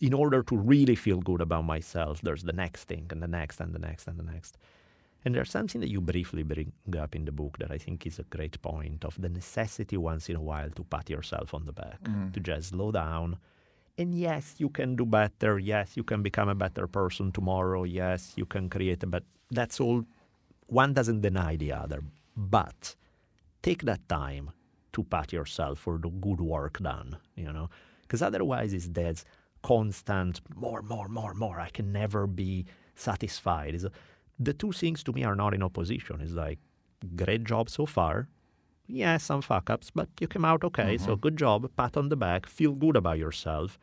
in 0.00 0.12
order 0.12 0.42
to 0.42 0.56
really 0.56 0.94
feel 0.94 1.20
good 1.20 1.40
about 1.40 1.64
myself, 1.64 2.20
there's 2.20 2.42
the 2.42 2.52
next 2.52 2.84
thing, 2.84 3.06
and 3.10 3.22
the 3.22 3.28
next, 3.28 3.58
and 3.60 3.74
the 3.74 3.78
next, 3.78 4.06
and 4.06 4.18
the 4.18 4.22
next. 4.22 4.58
And 5.24 5.34
there's 5.34 5.50
something 5.50 5.80
that 5.80 5.90
you 5.90 6.00
briefly 6.00 6.42
bring 6.42 6.72
up 6.98 7.14
in 7.14 7.24
the 7.24 7.32
book 7.32 7.58
that 7.58 7.70
I 7.70 7.78
think 7.78 8.06
is 8.06 8.18
a 8.18 8.24
great 8.24 8.60
point 8.62 9.04
of 9.04 9.20
the 9.20 9.28
necessity 9.28 9.96
once 9.96 10.28
in 10.28 10.36
a 10.36 10.40
while 10.42 10.70
to 10.70 10.84
pat 10.84 11.10
yourself 11.10 11.54
on 11.54 11.66
the 11.66 11.72
back, 11.72 12.02
mm-hmm. 12.02 12.30
to 12.30 12.40
just 12.40 12.70
slow 12.70 12.90
down. 12.90 13.38
And 13.98 14.14
yes, 14.14 14.54
you 14.58 14.70
can 14.70 14.96
do 14.96 15.04
better. 15.04 15.58
Yes, 15.58 15.96
you 15.96 16.04
can 16.04 16.22
become 16.22 16.48
a 16.48 16.54
better 16.54 16.86
person 16.86 17.32
tomorrow. 17.32 17.84
Yes, 17.84 18.32
you 18.36 18.46
can 18.46 18.70
create 18.70 19.02
a 19.02 19.06
better. 19.06 19.26
that's 19.50 19.80
all 19.80 20.04
one 20.66 20.94
doesn't 20.94 21.20
deny 21.20 21.56
the 21.56 21.72
other. 21.72 22.02
But 22.36 22.94
take 23.62 23.82
that 23.82 24.08
time 24.08 24.52
to 24.92 25.02
pat 25.04 25.32
yourself 25.32 25.78
for 25.78 25.98
the 25.98 26.08
good 26.08 26.40
work 26.40 26.78
done, 26.78 27.16
you 27.36 27.52
know? 27.52 27.70
Because 28.02 28.22
otherwise 28.22 28.72
it's 28.72 28.88
that 28.88 29.24
constant 29.62 30.40
more, 30.54 30.82
more, 30.82 31.08
more, 31.08 31.34
more. 31.34 31.60
I 31.60 31.70
can 31.70 31.92
never 31.92 32.26
be 32.26 32.66
satisfied. 32.94 33.74
It's, 33.74 33.84
the 34.38 34.52
two 34.52 34.72
things 34.72 35.02
to 35.04 35.12
me 35.12 35.24
are 35.24 35.36
not 35.36 35.54
in 35.54 35.62
opposition. 35.62 36.20
It's 36.20 36.32
like, 36.32 36.58
great 37.16 37.44
job 37.44 37.70
so 37.70 37.86
far. 37.86 38.28
Yeah, 38.86 39.18
some 39.18 39.42
fuck 39.42 39.70
ups, 39.70 39.90
but 39.94 40.08
you 40.20 40.26
came 40.26 40.44
out 40.44 40.64
okay. 40.64 40.96
Mm-hmm. 40.96 41.04
So 41.04 41.16
good 41.16 41.36
job, 41.36 41.70
pat 41.76 41.96
on 41.96 42.08
the 42.08 42.16
back, 42.16 42.46
feel 42.46 42.72
good 42.72 42.96
about 42.96 43.18
yourself. 43.18 43.78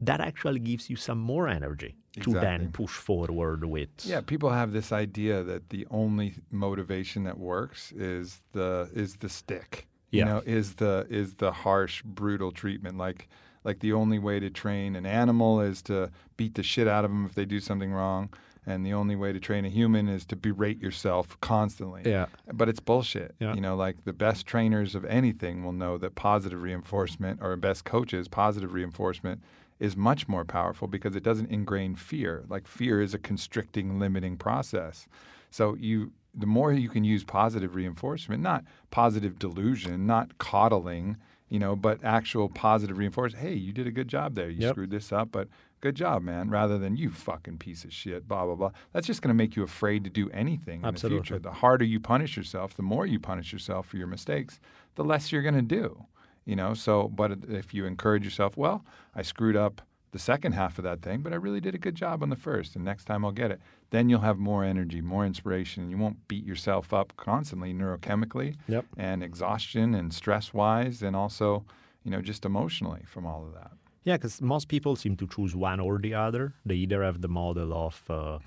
That 0.00 0.20
actually 0.20 0.60
gives 0.60 0.88
you 0.88 0.94
some 0.94 1.18
more 1.18 1.48
energy 1.48 1.96
exactly. 2.16 2.34
to 2.34 2.40
then 2.40 2.70
push 2.70 2.92
forward 2.92 3.64
with. 3.64 3.88
Yeah, 4.04 4.20
people 4.20 4.50
have 4.50 4.72
this 4.72 4.92
idea 4.92 5.42
that 5.42 5.70
the 5.70 5.88
only 5.90 6.34
motivation 6.52 7.24
that 7.24 7.36
works 7.36 7.90
is 7.92 8.40
the 8.52 8.88
is 8.94 9.16
the 9.16 9.28
stick. 9.28 9.87
Yeah. 10.10 10.18
You 10.20 10.24
know, 10.24 10.42
is 10.46 10.74
the 10.74 11.06
is 11.10 11.34
the 11.34 11.52
harsh, 11.52 12.02
brutal 12.02 12.52
treatment. 12.52 12.98
Like 12.98 13.28
like 13.64 13.80
the 13.80 13.92
only 13.92 14.18
way 14.18 14.40
to 14.40 14.50
train 14.50 14.96
an 14.96 15.06
animal 15.06 15.60
is 15.60 15.82
to 15.82 16.10
beat 16.36 16.54
the 16.54 16.62
shit 16.62 16.88
out 16.88 17.04
of 17.04 17.10
them 17.10 17.26
if 17.26 17.34
they 17.34 17.44
do 17.44 17.60
something 17.60 17.92
wrong 17.92 18.30
and 18.68 18.84
the 18.84 18.92
only 18.92 19.16
way 19.16 19.32
to 19.32 19.40
train 19.40 19.64
a 19.64 19.68
human 19.68 20.08
is 20.08 20.26
to 20.26 20.36
berate 20.36 20.80
yourself 20.80 21.38
constantly. 21.40 22.02
Yeah. 22.04 22.26
But 22.52 22.68
it's 22.68 22.80
bullshit. 22.80 23.34
Yeah. 23.40 23.54
You 23.54 23.60
know, 23.60 23.74
like 23.74 24.04
the 24.04 24.12
best 24.12 24.46
trainers 24.46 24.94
of 24.94 25.04
anything 25.06 25.64
will 25.64 25.72
know 25.72 25.96
that 25.98 26.14
positive 26.14 26.60
reinforcement 26.62 27.40
or 27.42 27.56
best 27.56 27.84
coaches, 27.84 28.28
positive 28.28 28.74
reinforcement 28.74 29.42
is 29.80 29.96
much 29.96 30.28
more 30.28 30.44
powerful 30.44 30.86
because 30.86 31.16
it 31.16 31.22
doesn't 31.22 31.50
ingrain 31.50 31.94
fear. 31.94 32.44
Like 32.48 32.66
fear 32.66 33.00
is 33.00 33.14
a 33.14 33.18
constricting, 33.18 33.98
limiting 33.98 34.36
process. 34.36 35.08
So 35.50 35.74
you 35.74 36.12
the 36.34 36.46
more 36.46 36.72
you 36.72 36.88
can 36.88 37.04
use 37.04 37.24
positive 37.24 37.74
reinforcement, 37.74 38.42
not 38.42 38.64
positive 38.90 39.38
delusion, 39.38 40.06
not 40.06 40.38
coddling, 40.38 41.16
you 41.48 41.58
know, 41.58 41.74
but 41.74 42.02
actual 42.04 42.48
positive 42.48 42.98
reinforcement. 42.98 43.44
Hey, 43.44 43.54
you 43.54 43.72
did 43.72 43.86
a 43.86 43.90
good 43.90 44.08
job 44.08 44.34
there. 44.34 44.50
You 44.50 44.62
yep. 44.62 44.74
screwed 44.74 44.90
this 44.90 45.12
up, 45.12 45.30
but 45.32 45.48
good 45.80 45.94
job, 45.94 46.22
man, 46.22 46.50
rather 46.50 46.78
than 46.78 46.96
you 46.96 47.10
fucking 47.10 47.58
piece 47.58 47.84
of 47.84 47.92
shit, 47.92 48.28
blah, 48.28 48.44
blah, 48.44 48.54
blah. 48.54 48.70
That's 48.92 49.06
just 49.06 49.22
going 49.22 49.30
to 49.30 49.34
make 49.34 49.56
you 49.56 49.62
afraid 49.62 50.04
to 50.04 50.10
do 50.10 50.30
anything 50.30 50.84
Absolutely. 50.84 51.16
in 51.16 51.22
the 51.22 51.26
future. 51.26 51.38
The 51.38 51.52
harder 51.52 51.84
you 51.84 52.00
punish 52.00 52.36
yourself, 52.36 52.74
the 52.74 52.82
more 52.82 53.06
you 53.06 53.18
punish 53.18 53.52
yourself 53.52 53.86
for 53.86 53.96
your 53.96 54.06
mistakes, 54.06 54.60
the 54.96 55.04
less 55.04 55.32
you're 55.32 55.42
going 55.42 55.54
to 55.54 55.62
do, 55.62 56.04
you 56.44 56.56
know? 56.56 56.74
So, 56.74 57.08
but 57.08 57.32
if 57.48 57.72
you 57.72 57.86
encourage 57.86 58.24
yourself, 58.24 58.56
well, 58.56 58.84
I 59.14 59.22
screwed 59.22 59.56
up 59.56 59.80
the 60.10 60.18
second 60.18 60.52
half 60.52 60.78
of 60.78 60.84
that 60.84 61.02
thing, 61.02 61.20
but 61.20 61.32
I 61.32 61.36
really 61.36 61.60
did 61.60 61.74
a 61.74 61.78
good 61.78 61.94
job 61.94 62.22
on 62.22 62.30
the 62.30 62.36
first, 62.36 62.76
and 62.76 62.84
next 62.84 63.04
time 63.04 63.24
I'll 63.24 63.32
get 63.32 63.50
it. 63.50 63.60
Then 63.90 64.08
you'll 64.08 64.20
have 64.20 64.38
more 64.38 64.64
energy, 64.64 65.00
more 65.00 65.26
inspiration, 65.26 65.82
and 65.82 65.90
you 65.90 65.98
won't 65.98 66.26
beat 66.28 66.44
yourself 66.44 66.92
up 66.92 67.12
constantly 67.16 67.72
neurochemically 67.74 68.56
yep. 68.66 68.86
and 68.96 69.22
exhaustion 69.22 69.94
and 69.94 70.12
stress 70.12 70.54
wise, 70.54 71.02
and 71.02 71.14
also, 71.14 71.64
you 72.04 72.10
know, 72.10 72.22
just 72.22 72.44
emotionally 72.44 73.02
from 73.06 73.26
all 73.26 73.46
of 73.46 73.54
that. 73.54 73.72
Yeah, 74.04 74.16
because 74.16 74.40
most 74.40 74.68
people 74.68 74.96
seem 74.96 75.16
to 75.16 75.26
choose 75.26 75.54
one 75.54 75.80
or 75.80 75.98
the 75.98 76.14
other. 76.14 76.54
They 76.64 76.76
either 76.76 77.02
have 77.02 77.20
the 77.20 77.28
model 77.28 77.74
of 77.74 78.02
uh, 78.08 78.38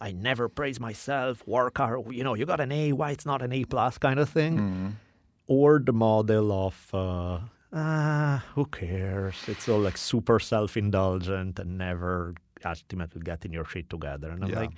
I 0.00 0.12
never 0.12 0.48
praise 0.48 0.80
myself, 0.80 1.46
work 1.46 1.78
hard, 1.78 2.12
you 2.12 2.24
know, 2.24 2.34
you 2.34 2.46
got 2.46 2.60
an 2.60 2.72
A, 2.72 2.92
why 2.92 3.12
it's 3.12 3.24
not 3.24 3.40
an 3.42 3.52
A 3.52 3.64
plus 3.64 3.98
kind 3.98 4.18
of 4.18 4.28
thing, 4.28 4.58
mm-hmm. 4.58 4.88
or 5.46 5.78
the 5.78 5.92
model 5.92 6.52
of 6.52 6.94
uh, 6.94 7.38
ah, 7.74 8.44
who 8.54 8.64
cares? 8.66 9.34
It's 9.48 9.68
all 9.68 9.80
like 9.80 9.96
super 9.96 10.38
self 10.38 10.76
indulgent 10.76 11.58
and 11.58 11.76
never 11.78 12.34
ultimately 12.64 13.20
getting 13.22 13.52
your 13.52 13.64
shit 13.64 13.90
together. 13.90 14.30
And 14.30 14.44
I'm 14.44 14.50
yeah. 14.50 14.60
like, 14.60 14.70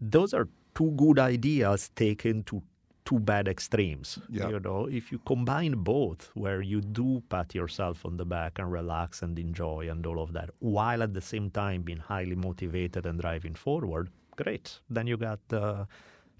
those 0.00 0.34
are 0.34 0.48
two 0.74 0.90
good 0.92 1.18
ideas 1.18 1.90
taken 1.94 2.42
to 2.44 2.62
two 3.04 3.18
bad 3.18 3.48
extremes. 3.48 4.18
Yep. 4.30 4.50
You 4.50 4.60
know, 4.60 4.86
if 4.86 5.12
you 5.12 5.18
combine 5.26 5.72
both, 5.72 6.30
where 6.34 6.62
you 6.62 6.80
do 6.80 7.22
pat 7.28 7.54
yourself 7.54 8.06
on 8.06 8.16
the 8.16 8.24
back 8.24 8.58
and 8.58 8.70
relax 8.70 9.22
and 9.22 9.38
enjoy 9.38 9.88
and 9.90 10.06
all 10.06 10.22
of 10.22 10.32
that, 10.32 10.50
while 10.60 11.02
at 11.02 11.12
the 11.14 11.20
same 11.20 11.50
time 11.50 11.82
being 11.82 11.98
highly 11.98 12.36
motivated 12.36 13.06
and 13.06 13.20
driving 13.20 13.54
forward, 13.54 14.08
great. 14.36 14.80
Then 14.88 15.06
you 15.06 15.16
got 15.16 15.40
uh, 15.52 15.84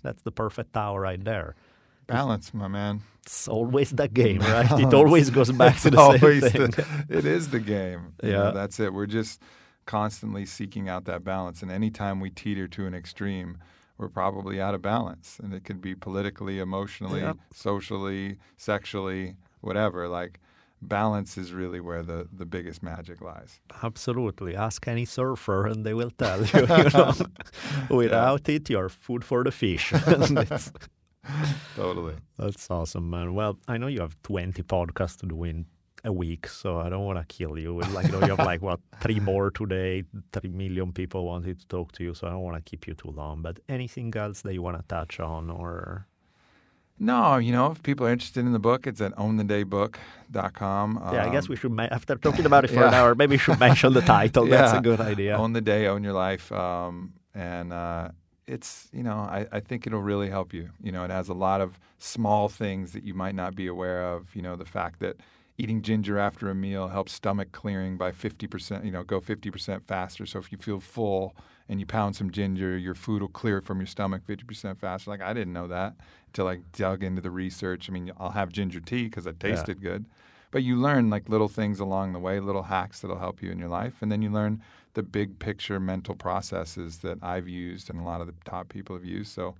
that's 0.03 0.22
the 0.22 0.32
perfect 0.32 0.72
tower 0.72 1.00
right 1.00 1.22
there. 1.22 1.55
Balance, 2.07 2.53
my 2.53 2.68
man. 2.68 3.03
It's 3.24 3.46
always 3.48 3.90
the 3.90 4.09
game, 4.09 4.40
right? 4.40 4.70
It 4.80 4.92
always 4.92 5.30
goes 5.30 5.53
back 5.53 5.80
to 5.80 5.90
the 5.90 6.18
same 6.18 6.40
thing. 6.40 6.70
The, 6.70 7.07
it 7.09 7.24
is 7.24 7.50
the 7.50 7.61
game. 7.61 8.14
Yeah, 8.22 8.28
you 8.28 8.32
know, 8.32 8.53
that's 8.53 8.80
it. 8.80 8.92
We're 8.92 9.07
just 9.07 9.40
constantly 9.86 10.44
seeking 10.44 10.88
out 10.88 11.05
that 11.05 11.22
balance, 11.24 11.62
and 11.62 11.70
anytime 11.70 12.20
we 12.20 12.30
teeter 12.30 12.66
to 12.68 12.86
an 12.86 12.94
extreme 12.94 13.59
we're 14.03 14.09
probably 14.09 14.61
out 14.61 14.74
of 14.74 14.82
balance. 14.82 15.38
And 15.42 15.55
it 15.55 15.64
could 15.64 15.80
be 15.80 15.94
politically, 15.94 16.59
emotionally, 16.59 17.20
yep. 17.20 17.36
socially, 17.55 18.38
sexually, 18.57 19.36
whatever. 19.61 20.09
Like 20.09 20.40
balance 20.82 21.38
is 21.38 21.53
really 21.53 21.80
where 21.80 22.03
the, 22.03 22.28
the 22.32 22.44
biggest 22.44 22.82
magic 22.82 23.20
lies. 23.20 23.61
Absolutely. 23.82 24.57
Ask 24.57 24.88
any 24.88 25.05
surfer 25.05 25.66
and 25.66 25.86
they 25.86 25.94
will 25.94 26.11
tell 26.11 26.44
you, 26.44 26.61
you 26.78 26.90
know. 26.92 27.12
Without 27.90 28.48
yeah. 28.48 28.57
it, 28.57 28.70
you're 28.70 28.88
food 28.88 29.24
for 29.24 29.44
the 29.44 29.53
fish. 29.53 29.92
totally. 31.77 32.14
That's 32.39 32.70
awesome, 32.70 33.11
man. 33.11 33.35
Well, 33.35 33.59
I 33.68 33.79
know 33.79 33.87
you 33.87 34.01
have 34.01 34.20
20 34.23 34.62
podcasts 34.64 35.18
to 35.18 35.27
do 35.27 35.45
in 35.45 35.66
a 36.05 36.12
week, 36.12 36.49
so 36.49 36.79
I 36.81 36.89
don't 36.89 37.05
want 37.05 37.18
to 37.18 37.25
kill 37.35 37.59
you. 37.59 37.81
Like 37.81 38.07
you, 38.07 38.12
know, 38.12 38.20
you 38.20 38.35
have 38.35 38.47
like 38.47 38.62
what 38.62 38.81
three 39.01 39.20
more 39.20 39.51
today. 39.51 40.05
Three 40.33 40.51
million 40.51 40.93
people 40.93 41.25
wanted 41.25 41.61
to 41.61 41.66
talk 41.68 41.93
to 41.93 42.05
you, 42.05 42.14
so 42.14 42.27
I 42.27 42.31
don't 42.31 42.43
want 42.43 42.57
to 42.57 42.68
keep 42.68 42.87
you 42.87 42.95
too 42.95 43.11
long. 43.11 43.43
But 43.43 43.61
anything 43.68 44.12
else 44.16 44.43
that 44.43 44.53
you 44.53 44.62
want 44.62 44.79
to 44.79 44.85
touch 44.89 45.20
on, 45.20 45.49
or 45.49 46.09
no, 46.99 47.37
you 47.37 47.53
know, 47.53 47.70
if 47.70 47.83
people 47.83 48.07
are 48.07 48.12
interested 48.12 48.45
in 48.45 48.53
the 48.53 48.59
book, 48.59 48.87
it's 48.87 49.01
at 49.01 49.14
ownthedaybook.com. 49.16 50.99
Um, 50.99 51.14
yeah, 51.14 51.27
I 51.27 51.31
guess 51.31 51.49
we 51.49 51.57
should, 51.57 51.73
ma- 51.73 51.89
after 51.91 52.16
talking 52.16 52.47
about 52.47 52.64
it 52.64 52.68
for 52.68 52.81
yeah. 52.81 52.89
an 52.89 52.95
hour, 52.95 53.14
maybe 53.14 53.33
we 53.33 53.39
should 53.39 53.59
mention 53.61 53.93
the 53.93 54.03
title. 54.03 54.49
yeah. 54.49 54.57
That's 54.62 54.79
a 54.79 54.81
good 54.81 55.01
idea. 55.01 55.37
Own 55.37 55.53
the 55.53 55.61
Day, 55.61 55.87
Own 55.87 56.03
Your 56.05 56.12
Life. 56.12 56.53
Um, 56.53 57.14
and 57.35 57.73
uh, 57.73 58.11
it's, 58.47 58.88
you 58.93 59.03
know, 59.03 59.18
I, 59.18 59.47
I 59.53 59.61
think 59.61 59.86
it'll 59.86 60.03
really 60.03 60.28
help 60.28 60.53
you. 60.53 60.70
You 60.82 60.93
know, 60.93 61.05
it 61.05 61.11
has 61.11 61.28
a 61.28 61.34
lot 61.34 61.61
of 61.61 61.78
small 61.99 62.49
things 62.49 62.93
that 62.93 63.05
you 63.05 63.14
might 63.14 63.34
not 63.34 63.55
be 63.55 63.66
aware 63.66 64.05
of. 64.05 64.34
You 64.34 64.43
know, 64.43 64.57
the 64.57 64.64
fact 64.64 65.01
that 65.01 65.16
eating 65.59 65.82
ginger 65.82 66.18
after 66.18 66.51
a 66.51 66.55
meal 66.55 66.88
helps 66.88 67.12
stomach 67.12 67.53
clearing 67.53 67.97
by 67.97 68.11
50%, 68.11 68.84
you 68.84 68.90
know, 68.90 69.05
go 69.05 69.20
50% 69.20 69.82
faster. 69.86 70.26
So 70.26 70.38
if 70.38 70.51
you 70.51 70.59
feel 70.59 70.80
full 70.80 71.36
and 71.68 71.78
you 71.78 71.86
pound 71.86 72.16
some 72.16 72.30
ginger, 72.30 72.76
your 72.76 72.95
food 72.95 73.22
will 73.22 73.28
clear 73.28 73.61
from 73.61 73.78
your 73.78 73.86
stomach 73.86 74.22
50% 74.26 74.78
faster. 74.78 75.11
Like 75.11 75.22
I 75.22 75.32
didn't 75.32 75.53
know 75.53 75.68
that 75.68 75.95
until 76.26 76.49
I 76.49 76.61
dug 76.72 77.05
into 77.05 77.20
the 77.20 77.30
research. 77.30 77.88
I 77.88 77.93
mean, 77.93 78.12
I'll 78.18 78.30
have 78.30 78.51
ginger 78.51 78.80
tea 78.80 79.05
because 79.05 79.26
it 79.26 79.38
tasted 79.38 79.78
yeah. 79.80 79.90
good. 79.90 80.07
But 80.51 80.62
you 80.62 80.76
learn 80.76 81.11
like 81.11 81.28
little 81.28 81.49
things 81.49 81.80
along 81.80 82.12
the 82.12 82.18
way, 82.18 82.38
little 82.40 82.64
hacks 82.64 83.01
that'll 83.01 83.18
help 83.18 83.43
you 83.43 83.51
in 83.51 83.59
your 83.59 83.70
life. 83.70 83.95
And 84.03 84.12
then 84.12 84.20
you 84.20 84.30
learn 84.30 84.62
the 84.95 85.03
big 85.03 85.38
picture 85.38 85.80
mental 85.80 86.14
processes 86.14 86.99
that 86.99 87.18
I've 87.22 87.49
used 87.49 87.90
and 87.90 88.01
a 88.01 88.05
lot 88.05 88.20
of 88.20 88.26
the 88.26 88.34
top 88.45 88.68
people 88.68 88.97
have 88.97 89.05
used. 89.05 89.32
So 89.32 89.55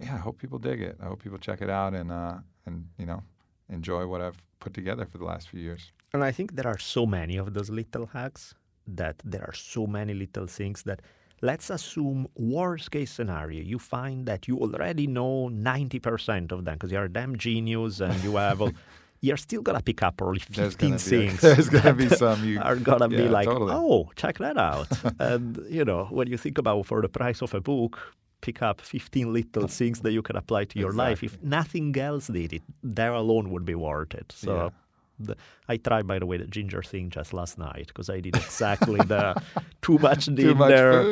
yeah, 0.00 0.14
I 0.14 0.18
hope 0.18 0.38
people 0.38 0.58
dig 0.58 0.82
it. 0.82 0.96
I 1.02 1.06
hope 1.06 1.22
people 1.22 1.38
check 1.38 1.62
it 1.62 1.70
out 1.70 1.94
and 1.94 2.12
uh, 2.12 2.38
and 2.66 2.86
you 2.98 3.06
know 3.06 3.22
enjoy 3.68 4.06
what 4.06 4.20
I've 4.20 4.40
put 4.60 4.74
together 4.74 5.06
for 5.06 5.18
the 5.18 5.24
last 5.24 5.48
few 5.48 5.60
years. 5.60 5.92
And 6.12 6.22
I 6.22 6.32
think 6.32 6.56
there 6.56 6.66
are 6.66 6.78
so 6.78 7.06
many 7.06 7.36
of 7.36 7.54
those 7.54 7.70
little 7.70 8.06
hacks 8.06 8.54
that 8.86 9.16
there 9.24 9.42
are 9.42 9.54
so 9.54 9.86
many 9.86 10.14
little 10.14 10.46
things 10.46 10.82
that 10.84 11.00
let's 11.42 11.70
assume 11.70 12.28
worst 12.36 12.90
case 12.90 13.10
scenario 13.10 13.62
you 13.62 13.78
find 13.78 14.26
that 14.26 14.48
you 14.48 14.58
already 14.58 15.06
know 15.06 15.50
90% 15.52 16.52
of 16.52 16.64
them 16.64 16.74
because 16.74 16.90
you're 16.90 17.04
a 17.04 17.12
damn 17.12 17.36
genius 17.36 18.00
and 18.00 18.22
you 18.24 18.36
have 18.36 18.62
you're 19.20 19.36
still 19.36 19.62
gonna 19.62 19.82
pick 19.82 20.02
up 20.02 20.20
only 20.22 20.40
15 20.40 20.98
things 20.98 21.40
there's 21.48 21.68
gonna 21.68 21.94
be 21.94 22.08
some 22.08 22.44
you 22.44 22.60
are 22.60 22.76
gonna 22.76 23.08
yeah, 23.10 23.22
be 23.22 23.28
like 23.28 23.46
totally. 23.46 23.72
oh 23.74 24.10
check 24.16 24.38
that 24.38 24.56
out 24.56 24.88
and 25.18 25.58
you 25.68 25.84
know 25.84 26.04
when 26.10 26.28
you 26.28 26.36
think 26.36 26.58
about 26.58 26.86
for 26.86 27.00
the 27.02 27.08
price 27.08 27.42
of 27.42 27.54
a 27.54 27.60
book 27.60 28.14
pick 28.40 28.62
up 28.62 28.80
15 28.80 29.32
little 29.32 29.66
things 29.66 30.00
that 30.00 30.12
you 30.12 30.22
can 30.22 30.36
apply 30.36 30.64
to 30.64 30.78
your 30.78 30.92
life. 30.92 31.24
If 31.24 31.42
nothing 31.42 31.96
else 31.98 32.28
did 32.28 32.52
it, 32.52 32.62
that 32.82 33.12
alone 33.12 33.50
would 33.50 33.64
be 33.64 33.74
worth 33.74 34.14
it. 34.14 34.30
So. 34.30 34.54
Yeah. 34.54 34.70
The, 35.18 35.36
I 35.68 35.76
tried, 35.78 36.06
by 36.06 36.18
the 36.18 36.26
way, 36.26 36.36
the 36.36 36.46
ginger 36.46 36.82
thing 36.82 37.10
just 37.10 37.32
last 37.32 37.58
night 37.58 37.86
because 37.88 38.10
I 38.10 38.20
did 38.20 38.36
exactly 38.36 38.98
the 39.00 39.40
too 39.82 39.98
much 39.98 40.26
dinner. 40.26 40.54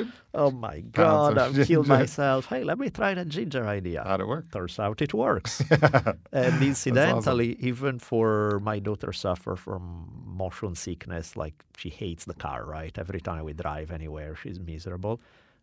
much? 0.05 0.07
Oh 0.35 0.51
my 0.51 0.81
god, 0.81 1.39
I've 1.39 1.67
killed 1.67 1.87
myself. 1.87 2.47
Hey, 2.47 2.65
let 2.65 2.79
me 2.79 2.91
try 2.91 3.15
the 3.15 3.25
ginger 3.25 3.67
idea. 3.67 4.03
How'd 4.05 4.21
it 4.21 4.29
work? 4.29 4.51
Turns 4.53 4.79
out 4.79 5.01
it 5.01 5.15
works. 5.15 5.63
and 6.33 6.63
incidentally, 6.63 7.57
even 7.61 7.99
for 7.99 8.61
my 8.61 8.79
daughter 8.79 9.13
suffer 9.13 9.57
from 9.57 10.11
motion 10.27 10.75
sickness, 10.75 11.37
like 11.37 11.55
she 11.77 11.89
hates 11.89 12.25
the 12.25 12.35
car, 12.35 12.65
right? 12.65 12.97
Every 12.99 13.21
time 13.21 13.45
we 13.45 13.53
drive 13.53 13.91
anywhere, 13.91 14.35
she's 14.37 14.59
miserable. 14.59 15.21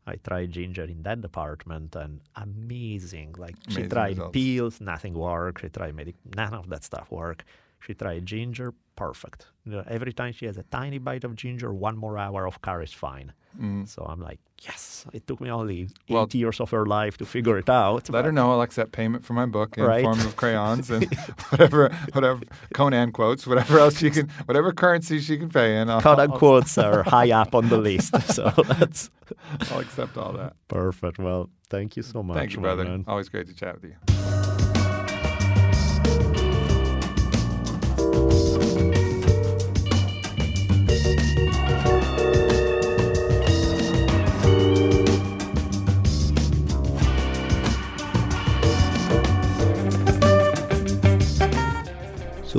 I 0.08 0.16
tried 0.16 0.52
ginger 0.52 0.84
in 0.86 1.04
that 1.04 1.22
department 1.22 1.96
and 1.96 2.22
amazing. 2.36 3.36
Like 3.38 3.56
she 3.70 3.88
tried 3.88 4.18
results. 4.18 4.34
pills, 4.34 4.82
nothing 4.82 5.14
worked. 5.14 5.62
She 5.62 5.70
tried 5.70 5.96
medic, 5.96 6.16
none 6.36 6.54
of 6.54 6.70
that 6.70 6.84
stuff 6.84 7.12
worked. 7.12 7.44
She 7.86 7.94
tried 7.94 8.26
ginger, 8.26 8.74
perfect. 8.96 9.48
Every 9.88 10.14
time 10.14 10.34
she 10.34 10.46
has 10.46 10.58
a 10.58 10.64
tiny 10.64 10.98
bite 11.00 11.24
of 11.24 11.36
ginger, 11.36 11.74
one 11.74 11.98
more 11.98 12.18
hour 12.18 12.46
of 12.48 12.62
car 12.62 12.82
is 12.84 12.94
fine. 12.94 13.34
So 13.86 14.06
I'm 14.08 14.22
like, 14.22 14.40
yes. 14.62 15.06
It 15.12 15.28
took 15.28 15.42
me 15.42 15.50
only 15.52 15.82
eight 15.82 15.90
Mm. 16.10 16.14
Well- 16.14 16.28
years 16.32 16.60
of 16.62 16.70
her 16.72 16.86
life 16.86 17.18
to 17.18 17.26
figure 17.26 17.58
it 17.58 17.70
out. 17.70 18.10
Let 18.10 18.24
her 18.26 18.32
know 18.32 18.52
I'll 18.52 18.62
accept 18.62 18.92
payment 18.94 19.26
for 19.26 19.34
my 19.34 19.46
book 19.46 19.78
in 19.78 19.84
Right. 19.84 20.04
form 20.04 20.20
of 20.22 20.36
crayons 20.38 20.90
and 20.90 21.04
whatever, 21.50 21.90
whatever 22.14 22.42
Conan 22.74 23.12
quotes, 23.12 23.46
whatever 23.46 23.80
else 23.80 23.98
she 23.98 24.10
can, 24.10 24.30
whatever 24.46 24.72
currency 24.72 25.20
she 25.20 25.38
can 25.38 25.50
pay 25.50 25.76
in. 25.78 25.90
I'll, 25.90 26.02
cut 26.02 26.20
I'll, 26.24 26.30
quotes 26.30 26.78
are 26.78 27.04
high 27.04 27.32
up 27.32 27.54
on 27.56 27.68
the 27.70 27.78
list. 27.78 28.16
So 28.34 28.50
that's 28.68 29.10
I'll 29.72 29.80
accept 29.80 30.18
all 30.18 30.34
that. 30.34 30.54
perfect. 30.70 31.20
Well, 31.20 31.50
thank 31.70 31.98
you 31.98 32.04
so 32.04 32.24
much. 32.24 32.38
Thank 32.38 32.54
you, 32.54 32.62
brother. 32.62 32.86
man. 32.86 33.04
Always 33.08 33.28
great 33.30 33.48
to 33.48 33.54
chat 33.54 33.76
with 33.82 33.84
you. 33.92 34.51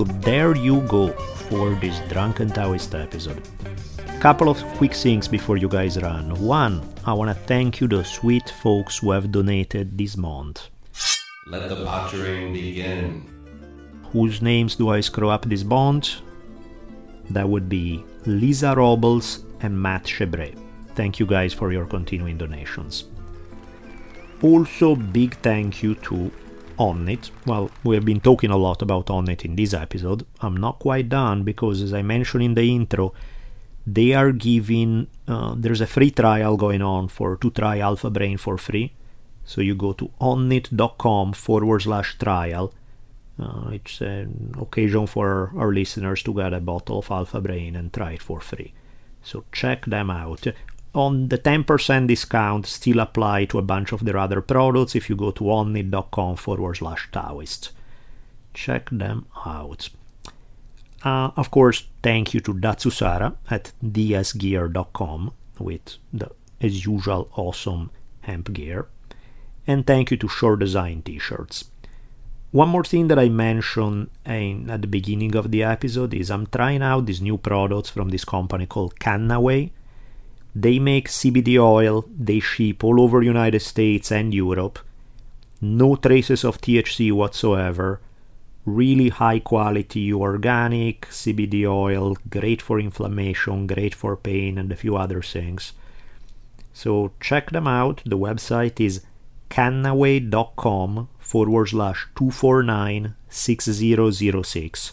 So 0.03 0.09
there 0.19 0.57
you 0.57 0.81
go 0.89 1.13
for 1.47 1.77
this 1.77 2.01
Drunken 2.09 2.49
Taoist 2.49 2.93
episode. 2.93 3.41
Couple 4.19 4.49
of 4.49 4.59
quick 4.77 4.95
things 4.95 5.29
before 5.29 5.59
you 5.59 5.69
guys 5.69 5.97
run. 6.03 6.35
One, 6.45 6.83
I 7.05 7.13
want 7.13 7.31
to 7.31 7.41
thank 7.47 7.81
you 7.81 7.87
the 7.87 8.03
sweet 8.03 8.51
folks 8.51 8.99
who 8.99 9.13
have 9.13 9.31
donated 9.31 9.97
this 9.97 10.17
month. 10.17 10.71
Let 11.47 11.69
the 11.69 11.85
pottering 11.85 12.53
begin. 12.53 13.31
Whose 14.11 14.43
names 14.43 14.75
do 14.75 14.89
I 14.89 14.99
screw 15.03 15.29
up 15.29 15.45
this 15.45 15.63
month? 15.63 16.17
That 17.31 17.49
would 17.49 17.69
be 17.69 18.05
Lisa 18.27 18.75
Robles 18.75 19.45
and 19.61 19.81
Matt 19.81 20.03
Chebre. 20.03 20.59
Thank 20.97 21.21
you 21.21 21.27
guys 21.27 21.55
for 21.55 21.71
your 21.71 21.87
continuing 21.87 22.39
donations. 22.39 23.05
Also, 24.43 24.97
big 24.97 25.37
thank 25.43 25.81
you 25.81 25.95
to 25.95 26.33
Onnit. 26.79 27.31
Well, 27.47 27.71
we 27.85 27.95
have 27.95 28.05
been 28.05 28.21
talking 28.21 28.51
a 28.51 28.57
lot 28.57 28.83
about 28.83 29.07
Onnit 29.07 29.45
in 29.45 29.57
this 29.57 29.75
episode. 29.75 30.27
I'm 30.41 30.57
not 30.57 30.79
quite 30.79 31.09
done 31.09 31.43
because, 31.43 31.83
as 31.83 31.93
I 31.95 32.03
mentioned 32.03 32.43
in 32.43 32.55
the 32.55 32.75
intro, 32.75 33.13
they 33.87 34.13
are 34.13 34.33
giving 34.33 35.09
uh, 35.27 35.55
there's 35.57 35.81
a 35.81 35.87
free 35.87 36.11
trial 36.11 36.57
going 36.57 36.83
on 36.83 37.09
for 37.09 37.37
to 37.37 37.51
try 37.51 37.79
Alpha 37.79 38.11
Brain 38.11 38.39
for 38.39 38.59
free. 38.59 38.93
So 39.45 39.61
you 39.61 39.75
go 39.75 39.93
to 39.95 40.11
onnit.com 40.21 41.33
forward 41.33 41.83
slash 41.83 42.17
trial. 42.19 42.73
Uh, 43.39 43.71
it's 43.73 44.01
an 44.01 44.55
occasion 44.61 45.07
for 45.07 45.53
our 45.57 45.73
listeners 45.73 46.23
to 46.23 46.35
get 46.35 46.53
a 46.53 46.61
bottle 46.61 46.99
of 47.01 47.11
Alpha 47.11 47.41
Brain 47.41 47.75
and 47.75 47.93
try 47.93 48.13
it 48.13 48.23
for 48.23 48.41
free. 48.41 48.73
So 49.23 49.45
check 49.53 49.87
them 49.87 50.11
out. 50.11 50.47
On 50.95 51.29
the 51.29 51.39
10% 51.39 52.07
discount 52.07 52.67
still 52.67 53.01
apply 53.01 53.47
to 53.47 53.59
a 53.59 53.63
bunch 53.63 53.93
of 53.93 54.05
their 54.05 54.19
other 54.19 54.43
products 54.43 54.95
if 54.95 55.09
you 55.09 55.17
go 55.17 55.31
to 55.31 55.45
onnit.com 55.45 56.37
forward 56.37 56.77
slash 56.77 57.09
Taoist. 57.11 57.71
Check 58.53 58.91
them 58.91 59.27
out. 59.47 59.89
Uh, 61.03 61.31
of 61.37 61.51
course, 61.51 61.87
thank 62.03 62.35
you 62.35 62.41
to 62.41 62.53
Datsusara 62.53 63.37
at 63.51 63.73
dsgear.com 63.83 65.33
with 65.59 65.97
the, 66.13 66.31
as 66.61 66.85
usual, 66.85 67.31
awesome 67.37 67.91
hemp 68.21 68.53
gear. 68.53 68.87
And 69.67 69.87
thank 69.87 70.11
you 70.11 70.17
to 70.19 70.29
Shore 70.29 70.57
Design 70.57 71.03
t-shirts. 71.03 71.65
One 72.51 72.69
more 72.69 72.85
thing 72.85 73.09
that 73.09 73.19
I 73.19 73.31
mentioned 73.31 74.11
in, 74.27 74.69
at 74.69 74.83
the 74.83 74.87
beginning 74.87 75.35
of 75.37 75.51
the 75.51 75.63
episode 75.63 76.13
is 76.13 76.31
I'm 76.31 76.47
trying 76.47 76.83
out 76.83 77.07
these 77.07 77.23
new 77.23 77.39
products 77.39 77.89
from 77.89 78.11
this 78.11 78.27
company 78.27 78.67
called 78.67 78.99
Kannaway. 78.99 79.71
They 80.55 80.79
make 80.79 81.09
CBD 81.09 81.59
oil, 81.59 82.05
they 82.19 82.41
ship 82.41 82.85
all 82.85 83.01
over 83.01 83.23
United 83.23 83.61
States 83.61 84.13
and 84.13 84.35
Europe. 84.35 84.79
No 85.61 85.97
traces 85.97 86.45
of 86.45 86.61
THC 86.61 87.13
whatsoever. 87.13 88.01
Really 88.67 89.09
high 89.09 89.39
quality 89.39 90.13
organic 90.13 91.03
CBD 91.09 91.65
oil, 91.67 92.17
great 92.29 92.61
for 92.61 92.79
inflammation, 92.79 93.67
great 93.67 93.95
for 93.95 94.17
pain, 94.17 94.59
and 94.59 94.71
a 94.71 94.77
few 94.77 94.97
other 94.97 95.23
things. 95.23 95.73
So 96.73 97.13
check 97.21 97.51
them 97.51 97.67
out. 97.67 98.03
The 98.05 98.19
website 98.19 98.81
is 98.81 99.05
kannaway.com 99.51 101.09
forward 101.19 101.69
slash 101.69 102.09
249 102.17 103.15
6006. 103.29 104.93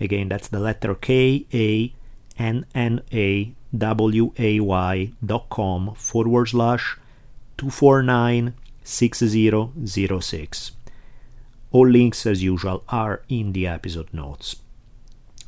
Again, 0.00 0.28
that's 0.28 0.48
the 0.48 0.60
letter 0.60 0.94
K 0.94 1.46
A 1.52 1.92
N 2.38 2.66
N 2.74 3.02
A 3.12 3.54
W 3.78 4.32
A 4.38 4.60
Y 4.60 5.12
dot 5.24 5.48
com 5.48 5.94
forward 5.94 6.46
slash 6.48 6.96
249 7.58 8.54
6006. 8.82 10.72
All 11.72 11.88
links, 11.88 12.26
as 12.26 12.42
usual, 12.42 12.84
are 12.88 13.22
in 13.28 13.52
the 13.52 13.66
episode 13.66 14.12
notes. 14.12 14.56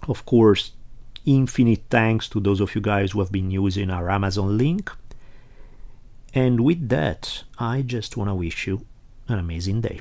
Of 0.07 0.25
course, 0.25 0.73
infinite 1.25 1.85
thanks 1.91 2.29
to 2.31 2.41
those 2.41 2.61
of 2.61 2.75
you 2.75 2.81
guys 2.81 3.13
who 3.13 3.21
have 3.21 3.33
been 3.33 3.51
using 3.51 3.91
our 3.91 4.11
Amazon 4.11 4.59
link. 4.59 4.91
And 6.35 6.61
with 6.61 6.89
that, 6.89 7.45
I 7.59 7.83
just 7.83 8.17
want 8.17 8.31
to 8.31 8.35
wish 8.35 8.67
you 8.67 8.85
an 9.29 9.39
amazing 9.39 9.81
day. 9.83 10.01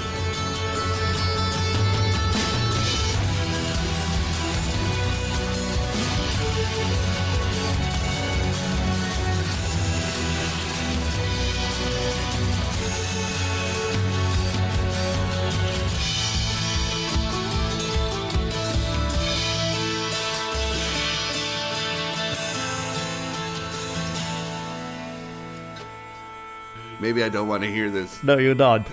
Maybe 27.11 27.25
I 27.25 27.29
don't 27.29 27.49
want 27.49 27.61
to 27.63 27.69
hear 27.69 27.89
this. 27.89 28.23
No, 28.23 28.37
you 28.37 28.53
don't. 28.55 28.87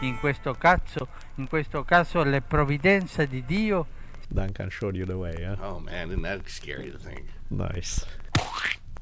In 0.00 0.16
questo 0.20 0.54
caso, 0.54 1.06
in 1.36 1.46
questo 1.46 1.84
caso 1.84 2.24
la 2.24 2.40
provvidenza 2.40 3.26
di 3.26 3.44
Dio 3.44 3.86
Duncan 4.30 4.70
showed 4.70 4.96
you 4.96 5.04
the 5.04 5.12
way. 5.18 5.36
Yeah, 5.38 5.56
Oh 5.60 5.80
man, 5.80 6.08
isn't 6.08 6.22
that 6.22 6.48
scary 6.48 6.90
to 6.90 6.96
think? 6.96 7.24
nice. 7.50 8.06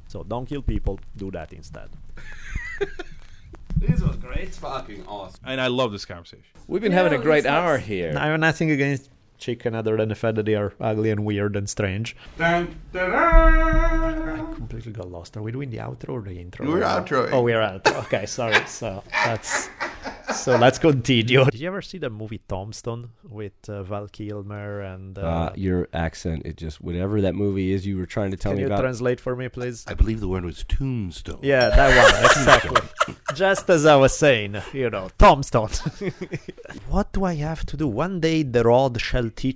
So 0.08 0.24
don't 0.24 0.46
kill 0.48 0.62
people. 0.62 0.98
Do 1.16 1.30
that 1.30 1.52
instead. 1.52 1.90
This 3.76 4.00
was 4.00 4.16
great. 4.16 4.52
Fucking 4.52 5.04
awesome. 5.06 5.38
And 5.44 5.60
I 5.60 5.68
love 5.68 5.92
this 5.92 6.04
conversation. 6.04 6.42
We've 6.66 6.82
been 6.82 6.90
having 6.90 7.12
a 7.12 7.22
great 7.22 7.46
hour 7.46 7.78
here. 7.78 8.16
I 8.18 8.26
have 8.26 8.40
nothing 8.40 8.72
against 8.72 9.10
chicken 9.42 9.74
other 9.74 9.96
than 9.96 10.08
the 10.08 10.14
fact 10.14 10.36
that 10.36 10.46
they 10.46 10.54
are 10.54 10.72
ugly 10.80 11.10
and 11.10 11.24
weird 11.24 11.56
and 11.56 11.68
strange. 11.68 12.16
Dun, 12.38 12.74
dun, 12.92 13.10
I 13.12 14.54
completely 14.54 14.92
got 14.92 15.10
lost. 15.10 15.36
Are 15.36 15.42
we 15.42 15.52
doing 15.52 15.70
the 15.70 15.78
outro 15.78 16.10
or 16.10 16.22
the 16.22 16.38
intro? 16.40 16.66
We're 16.66 16.80
outroing. 16.80 17.32
Oh, 17.32 17.42
we're 17.42 17.60
outro. 17.60 18.04
Okay, 18.04 18.24
sorry. 18.26 18.64
So 18.66 19.02
that's 19.12 19.68
so 20.34 20.56
let's 20.56 20.78
continue. 20.78 21.44
Did 21.46 21.60
you 21.60 21.68
ever 21.68 21.82
see 21.82 21.98
the 21.98 22.10
movie 22.10 22.40
Tombstone 22.48 23.10
with 23.28 23.52
uh, 23.68 23.82
Val 23.82 24.08
Kilmer 24.08 24.80
and? 24.80 25.18
Uh, 25.18 25.22
Uh, 25.22 25.52
your 25.56 25.88
accent, 25.92 26.42
it 26.44 26.56
just 26.56 26.80
whatever 26.80 27.20
that 27.20 27.34
movie 27.34 27.72
is 27.72 27.86
you 27.86 27.96
were 27.98 28.06
trying 28.06 28.30
to 28.30 28.36
tell 28.36 28.52
me? 28.52 28.56
can 28.56 28.56
me 28.56 28.62
you 28.62 28.66
about. 28.74 28.80
translate 28.82 29.20
for 29.20 29.34
me, 29.36 29.48
please? 29.48 29.84
I 29.88 29.94
believe 29.94 30.20
the 30.20 30.28
word 30.28 30.44
was 30.44 30.64
tombstone. 30.68 31.40
Yeah, 31.42 31.68
that 31.70 31.88
one 32.02 32.24
exactly. 32.30 32.82
Just 33.34 33.68
as 33.70 33.86
I 33.86 33.96
was 33.96 34.12
saying, 34.14 34.56
you 34.72 34.90
know, 34.90 35.08
Tombstone. 35.18 35.70
what 36.88 37.12
do 37.12 37.24
I 37.24 37.34
have 37.36 37.64
to 37.66 37.76
do? 37.76 37.86
One 37.88 38.20
day 38.20 38.42
the 38.42 38.62
rod 38.62 39.00
shall 39.00 39.28
teach 39.30 39.50